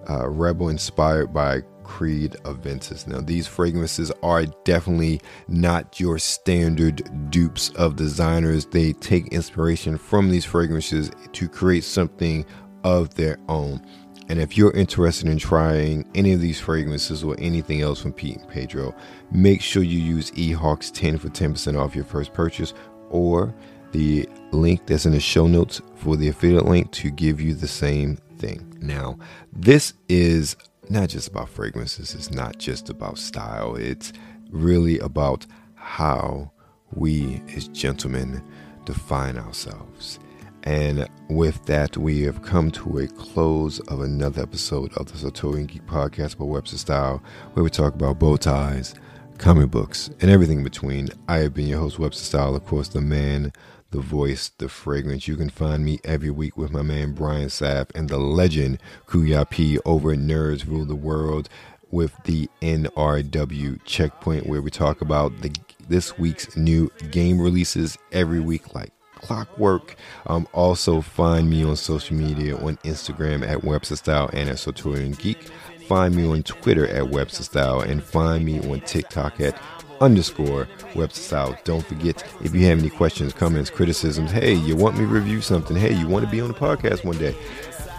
uh, 0.08 0.28
Rebel 0.28 0.68
inspired 0.68 1.32
by 1.32 1.62
Creed 1.84 2.32
Aventus. 2.44 3.06
Now, 3.06 3.20
these 3.20 3.46
fragrances 3.46 4.10
are 4.22 4.46
definitely 4.64 5.20
not 5.48 6.00
your 6.00 6.18
standard 6.18 7.30
dupes 7.30 7.70
of 7.70 7.96
designers. 7.96 8.66
They 8.66 8.94
take 8.94 9.28
inspiration 9.28 9.98
from 9.98 10.30
these 10.30 10.44
fragrances 10.44 11.10
to 11.32 11.48
create 11.48 11.84
something 11.84 12.44
of 12.82 13.14
their 13.14 13.38
own. 13.48 13.84
And 14.28 14.40
if 14.40 14.56
you're 14.56 14.72
interested 14.72 15.28
in 15.28 15.38
trying 15.38 16.08
any 16.14 16.32
of 16.32 16.40
these 16.40 16.58
fragrances 16.58 17.22
or 17.22 17.36
anything 17.38 17.82
else 17.82 18.00
from 18.00 18.14
Pete 18.14 18.38
and 18.38 18.48
Pedro, 18.48 18.94
make 19.30 19.60
sure 19.60 19.82
you 19.82 19.98
use 19.98 20.30
EHAWKES10 20.32 21.20
for 21.20 21.28
10% 21.28 21.78
off 21.78 21.94
your 21.94 22.06
first 22.06 22.32
purchase 22.32 22.72
or 23.10 23.54
the 23.94 24.28
link 24.50 24.84
that's 24.86 25.06
in 25.06 25.12
the 25.12 25.20
show 25.20 25.46
notes 25.46 25.80
for 25.94 26.16
the 26.16 26.26
affiliate 26.26 26.66
link 26.66 26.90
to 26.90 27.12
give 27.12 27.40
you 27.40 27.54
the 27.54 27.68
same 27.68 28.16
thing. 28.38 28.76
Now, 28.80 29.18
this 29.52 29.94
is 30.08 30.56
not 30.90 31.10
just 31.10 31.28
about 31.28 31.48
fragrances, 31.48 32.12
it's 32.12 32.32
not 32.32 32.58
just 32.58 32.90
about 32.90 33.18
style, 33.18 33.76
it's 33.76 34.12
really 34.50 34.98
about 34.98 35.46
how 35.76 36.50
we 36.92 37.40
as 37.54 37.68
gentlemen 37.68 38.42
define 38.84 39.38
ourselves. 39.38 40.18
And 40.64 41.08
with 41.30 41.64
that, 41.66 41.96
we 41.96 42.22
have 42.22 42.42
come 42.42 42.72
to 42.72 42.98
a 42.98 43.06
close 43.06 43.78
of 43.80 44.00
another 44.00 44.42
episode 44.42 44.92
of 44.94 45.06
the 45.06 45.18
Sartorial 45.18 45.66
Geek 45.66 45.86
Podcast 45.86 46.36
by 46.36 46.46
Webster 46.46 46.78
Style, 46.78 47.22
where 47.52 47.62
we 47.62 47.70
talk 47.70 47.94
about 47.94 48.18
bow 48.18 48.36
ties, 48.36 48.96
comic 49.38 49.70
books, 49.70 50.10
and 50.20 50.32
everything 50.32 50.58
in 50.58 50.64
between. 50.64 51.10
I 51.28 51.38
have 51.38 51.54
been 51.54 51.68
your 51.68 51.78
host, 51.78 52.00
Webster 52.00 52.24
Style, 52.24 52.56
of 52.56 52.66
course, 52.66 52.88
the 52.88 53.00
man, 53.00 53.52
the 53.94 54.00
voice, 54.00 54.50
the 54.58 54.68
fragrance. 54.68 55.28
You 55.28 55.36
can 55.36 55.48
find 55.48 55.84
me 55.84 56.00
every 56.02 56.30
week 56.30 56.56
with 56.56 56.72
my 56.72 56.82
man 56.82 57.12
Brian 57.12 57.46
Sapp 57.46 57.94
and 57.94 58.08
the 58.08 58.18
legend 58.18 58.80
Kuya 59.06 59.48
P 59.48 59.78
over 59.84 60.10
at 60.10 60.18
Nerds 60.18 60.66
Rule 60.66 60.84
the 60.84 60.96
World 60.96 61.48
with 61.92 62.12
the 62.24 62.50
NRW 62.60 63.78
checkpoint, 63.84 64.48
where 64.48 64.60
we 64.60 64.70
talk 64.72 65.00
about 65.00 65.42
the 65.42 65.54
this 65.88 66.18
week's 66.18 66.56
new 66.56 66.90
game 67.12 67.40
releases 67.40 67.96
every 68.10 68.40
week, 68.40 68.74
like 68.74 68.90
clockwork. 69.12 69.94
Um, 70.26 70.48
also, 70.52 71.00
find 71.00 71.48
me 71.48 71.62
on 71.62 71.76
social 71.76 72.16
media 72.16 72.56
on 72.56 72.78
Instagram 72.78 73.46
at 73.46 73.62
Webster 73.62 73.94
Style 73.94 74.28
and 74.32 74.48
at 74.48 74.58
Sartorial 74.58 75.12
Geek. 75.12 75.38
Find 75.86 76.16
me 76.16 76.26
on 76.26 76.42
Twitter 76.42 76.88
at 76.88 77.10
Webster 77.10 77.44
Style 77.44 77.80
and 77.80 78.02
find 78.02 78.44
me 78.44 78.58
on 78.68 78.80
TikTok 78.80 79.40
at 79.40 79.56
underscore 80.00 80.68
Webster 80.94 81.20
Style. 81.20 81.58
Don't 81.64 81.84
forget 81.84 82.24
if 82.42 82.54
you 82.54 82.66
have 82.66 82.78
any 82.78 82.90
questions, 82.90 83.32
comments, 83.32 83.70
criticisms. 83.70 84.30
Hey, 84.30 84.54
you 84.54 84.76
want 84.76 84.96
me 84.96 85.02
to 85.02 85.06
review 85.06 85.40
something? 85.40 85.76
Hey, 85.76 85.94
you 85.94 86.06
want 86.06 86.24
to 86.24 86.30
be 86.30 86.40
on 86.40 86.48
the 86.48 86.54
podcast 86.54 87.04
one 87.04 87.18
day? 87.18 87.34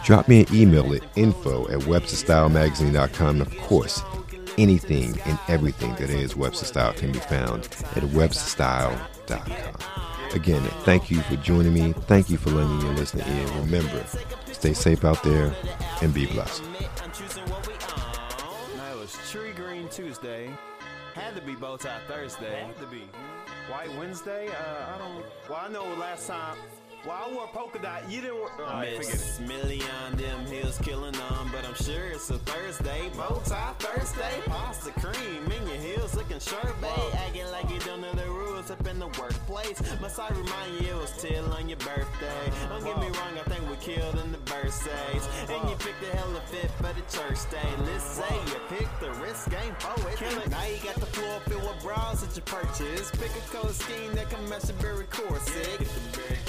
Drop 0.04 0.28
me 0.28 0.41
an 0.41 0.54
email 0.54 0.93
at 0.93 1.02
info 1.16 1.64
at 1.70 1.80
websterstylemagazine.com. 1.82 3.41
And 3.41 3.41
of 3.41 3.58
course, 3.58 4.02
anything 4.58 5.20
and 5.26 5.39
everything 5.48 5.96
that 5.96 6.10
is 6.10 6.36
Webster 6.36 6.66
Style 6.66 6.93
can 6.93 7.12
be 7.12 7.20
found 7.20 7.64
at 7.96 8.04
websterstyle.com. 8.04 9.96
Again, 10.34 10.62
thank 10.84 11.10
you 11.10 11.22
for 11.22 11.38
joining 11.38 11.74
me. 11.74 11.93
Thank 11.93 12.30
you 12.30 12.38
for 12.38 12.50
lending 12.52 12.86
your 12.86 12.96
listening 12.96 13.28
ear. 13.28 13.48
Remember, 13.62 14.06
stay 14.52 14.74
safe 14.74 15.06
out 15.06 15.24
there 15.24 15.56
and 16.02 16.14
be 16.14 16.26
blessed. 16.28 16.62
Be 21.56 21.62
Bow 21.62 21.78
Tie 21.78 21.99
Thursday. 22.08 22.64
Had 22.66 22.78
to 22.80 22.88
be. 22.88 23.03
White 23.70 23.95
Wednesday? 23.97 24.49
Uh, 24.49 24.95
I 24.95 24.97
don't. 24.97 25.26
Well, 25.49 25.60
I 25.62 25.70
know 25.70 25.84
last 25.99 26.28
time. 26.28 26.58
Well, 27.06 27.22
I 27.24 27.32
wore 27.32 27.47
polka 27.47 27.78
dot. 27.78 28.10
You 28.10 28.22
didn't 28.22 28.38
wear. 28.38 28.49
Oh, 28.60 28.66
I 28.66 28.95
forget 28.95 29.12
Miss 29.12 29.39
Millie 29.39 29.82
on 30.03 30.18
them 30.18 30.45
hills 30.47 30.80
killing 30.80 31.12
them, 31.12 31.49
but 31.51 31.64
I'm 31.64 31.76
sure 31.76 32.08
it's 32.08 32.32
a 32.32 32.39
Thursday. 32.39 33.12
Bow 33.16 33.41
tie 33.45 33.74
Thursday, 33.78 34.41
pasta 34.47 34.89
cream 34.91 35.45
in 35.45 35.68
your 35.68 35.78
heels 35.78 36.16
looking 36.16 36.39
sharp, 36.39 36.82
babe. 36.82 36.89
Acting 37.14 37.51
like 37.51 37.70
you 37.70 37.78
don't 37.80 38.01
know 38.01 38.12
the 38.14 38.26
rules 38.26 38.72
up 38.72 38.88
in 38.88 38.97
the 38.97 39.06
workplace. 39.06 39.80
Must 40.01 40.20
I 40.20 40.30
remind 40.30 40.82
you 40.82 40.93
it 40.93 40.95
was 40.95 41.10
still 41.12 41.45
on 41.53 41.70
your 41.70 41.78
birthday? 41.78 42.51
Don't 42.70 42.84
get 42.84 42.97
me 42.97 43.08
wrong, 43.08 43.38
I 43.38 43.49
think 43.49 43.70
we 43.70 43.76
killed 43.76 44.18
in 44.24 44.32
the 44.32 44.39
birthdays. 44.39 45.30
And 45.47 45.70
you 45.70 45.76
picked 45.76 46.01
a 46.01 46.18
hella 46.18 46.41
fit 46.49 46.72
for 46.82 46.89
the 46.89 47.06
church 47.06 47.38
day. 47.51 47.70
Let's 47.86 48.03
say 48.03 48.36
you 48.47 48.60
picked 48.68 48.99
the 48.99 49.12
risk 49.22 49.51
game 49.51 49.76
poet. 49.78 50.18
Now 50.49 50.66
you 50.66 50.78
got 50.84 50.95
the 50.95 51.06
floor 51.06 51.39
filled 51.45 51.62
with 51.62 51.84
bras 51.84 52.22
that 52.22 52.36
you 52.36 52.41
purchase. 52.41 53.12
Pick 53.12 53.30
a 53.30 53.56
color 53.56 53.74
scheme 53.74 54.16
that 54.16 54.32
can 54.32 54.49
match 54.49 54.70
your 54.70 54.78
very 54.78 55.06
corset. 55.06 55.78
Get 55.78 56.45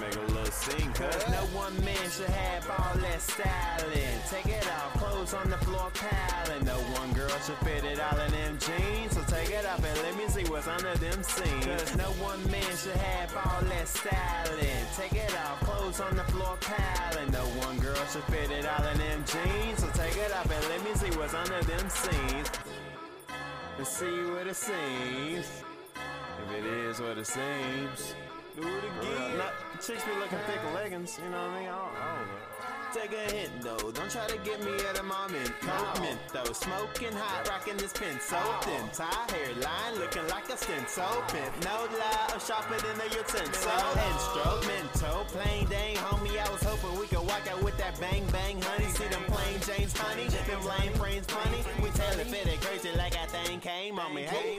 make 0.00 0.16
a 0.16 0.32
little 0.32 0.44
scene. 0.46 0.92
Cause 0.92 1.28
no 1.28 1.42
one 1.56 1.76
man 1.84 2.10
should 2.10 2.30
have 2.30 2.68
all 2.70 2.96
that 2.96 3.20
styling. 3.20 4.18
Take 4.28 4.46
it 4.46 4.66
off, 4.66 4.92
clothes 4.94 5.34
on 5.34 5.50
the 5.50 5.58
floor 5.58 5.90
piling. 5.94 6.64
No 6.64 6.78
one 6.98 7.12
girl 7.12 7.28
should 7.44 7.58
fit 7.58 7.84
it 7.84 8.00
all 8.00 8.18
in 8.18 8.32
them 8.32 8.58
jeans. 8.58 9.14
So 9.14 9.22
take 9.28 9.50
it 9.50 9.66
off 9.66 9.84
and 9.84 9.98
let 10.02 10.16
me 10.16 10.26
see 10.28 10.44
what's 10.50 10.66
under 10.66 10.94
them 10.94 11.22
seams. 11.22 11.66
Cause 11.66 11.96
no 11.96 12.10
one 12.24 12.40
man 12.50 12.72
should 12.76 12.96
have 12.96 13.36
all 13.36 13.62
that 13.62 13.88
styling. 13.88 14.84
Take 14.96 15.12
it 15.12 15.34
off, 15.44 15.60
clothes 15.60 16.00
on 16.00 16.16
the 16.16 16.24
floor 16.24 16.56
piling. 16.60 17.30
No 17.30 17.44
one 17.64 17.78
girl 17.78 18.04
should 18.12 18.24
fit 18.24 18.50
it 18.50 18.66
all 18.66 18.86
in 18.86 18.98
them 18.98 19.24
jeans. 19.24 19.80
So 19.80 19.88
take 19.94 20.16
it 20.16 20.32
off 20.32 20.50
and 20.50 20.64
let 20.68 20.82
me 20.84 20.94
see 20.94 21.16
what's 21.16 21.34
under 21.34 21.60
them 21.62 21.88
seams. 21.88 22.50
And 23.78 23.86
see 23.86 24.20
what 24.32 24.46
it 24.46 24.56
seems. 24.56 25.69
If 26.40 26.54
it 26.56 26.66
is 26.66 27.00
what 27.00 27.18
it 27.18 27.26
seems. 27.26 28.14
Do 28.56 28.62
it 28.62 28.84
again. 28.84 29.38
Not, 29.38 29.52
chicks 29.80 30.04
be 30.04 30.12
looking 30.18 30.38
thick 30.46 30.60
leggings, 30.74 31.18
you 31.22 31.30
know 31.30 31.38
what 31.38 31.50
I 31.50 31.60
mean? 31.60 31.68
I 31.68 31.76
don't, 31.76 31.96
I 31.96 32.16
don't 32.16 32.26
know. 32.26 32.50
Take 32.92 33.12
a 33.12 33.32
hint 33.32 33.52
though, 33.62 33.92
don't 33.92 34.10
try 34.10 34.26
to 34.26 34.36
get 34.38 34.64
me 34.64 34.74
at 34.90 34.98
a 34.98 35.02
moment. 35.04 35.52
Cold 35.60 36.18
though, 36.32 36.52
smoking 36.52 37.12
hot, 37.12 37.46
rocking 37.46 37.76
this 37.76 37.92
pin 37.92 38.18
so 38.18 38.36
thin. 38.62 38.82
Tie 38.92 39.30
hairline, 39.30 39.94
looking 39.94 40.26
like 40.26 40.50
a 40.50 40.56
stencil. 40.56 41.22
Pimp, 41.30 41.54
no 41.62 41.86
lie, 41.86 42.34
I'm 42.34 42.40
sharper 42.40 42.74
than 42.82 42.98
a 42.98 43.06
utensil. 43.14 43.70
Instrumental, 44.10 45.22
plain 45.30 45.68
dang, 45.70 45.94
homie. 46.02 46.34
I 46.34 46.50
was 46.50 46.62
hoping 46.64 46.98
we 46.98 47.06
could 47.06 47.22
walk 47.22 47.46
out 47.46 47.62
with 47.62 47.78
that 47.78 47.94
bang 48.00 48.26
bang, 48.32 48.60
honey. 48.60 48.90
See 48.90 49.06
them 49.06 49.22
plain 49.28 49.60
James 49.62 49.96
honey, 49.96 50.26
them 50.26 50.62
lame 50.66 50.92
frames 50.94 51.26
funny. 51.26 51.62
We 51.80 51.90
tell 51.90 52.18
it 52.18 52.26
fit 52.26 52.60
crazy 52.60 52.90
like 52.96 53.14
I 53.14 53.26
thing 53.26 53.60
came 53.60 54.00
on 54.00 54.12
me. 54.16 54.22
Hey, 54.22 54.58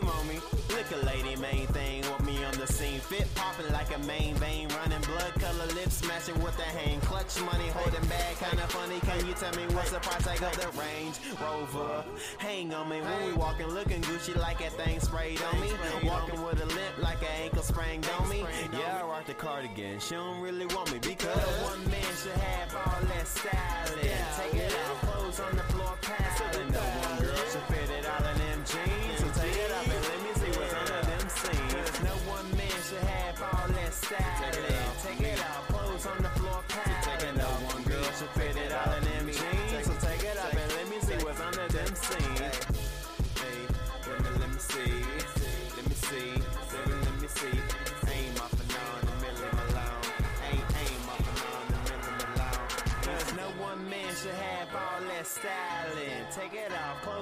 lady, 0.98 1.36
main 1.38 1.68
thing 1.68 2.02
with 2.02 2.26
me 2.26 2.44
on 2.44 2.54
the 2.58 2.68
scene. 2.68 3.00
Fit 3.00 3.28
popping 3.36 3.72
like 3.72 3.96
a 3.96 4.00
main 4.00 4.36
vein, 4.36 4.68
running 4.70 5.02
blood 5.02 5.34
color 5.40 5.66
lips, 5.74 5.96
smashing 5.98 6.42
with 6.44 6.56
the 6.58 6.64
hand 6.64 7.02
clutch 7.04 7.40
money, 7.42 7.68
holding 7.70 8.06
back. 8.08 8.38
Kinda 8.40 8.68
funny, 8.68 9.00
can 9.02 9.26
you 9.26 9.34
tell 9.34 9.54
me 9.56 9.64
what's 9.74 9.92
the 9.92 10.00
price 10.00 10.24
tag 10.24 10.42
of 10.42 10.56
the 10.58 10.68
Range 10.80 11.16
Rover? 11.42 12.04
Hang 12.38 12.74
on 12.74 12.90
me 12.90 13.02
when 13.02 13.26
we 13.26 13.34
walking, 13.34 13.68
looking 13.68 14.02
Gucci 14.02 14.36
like 14.38 14.60
that 14.60 14.74
thing 14.74 15.00
sprayed 15.00 15.42
on 15.42 15.60
me. 15.60 15.72
Walking 16.04 16.42
with 16.44 16.62
a 16.62 16.66
limp 16.66 16.98
like 17.00 17.22
an 17.22 17.44
ankle 17.44 17.64
sprained 17.64 18.08
on 18.20 18.30
me. 18.30 18.46
Yeah, 18.74 19.02
I 19.02 19.06
rock 19.06 19.26
the 19.26 19.34
cardigan. 19.34 20.00
She 20.00 20.16
don't 20.16 20.42
really 20.42 20.66
want 20.68 20.92
me 20.92 21.00
because 21.00 21.38
one 21.64 21.84
man 21.90 22.14
should 22.22 22.32
have 22.34 22.76
all 22.76 23.02
that 23.08 23.28
styling. 23.28 24.10
Take 24.38 24.54
it 24.56 24.76
out, 24.86 24.96
clothes 25.02 25.40
on 25.40 25.56
the 25.56 25.64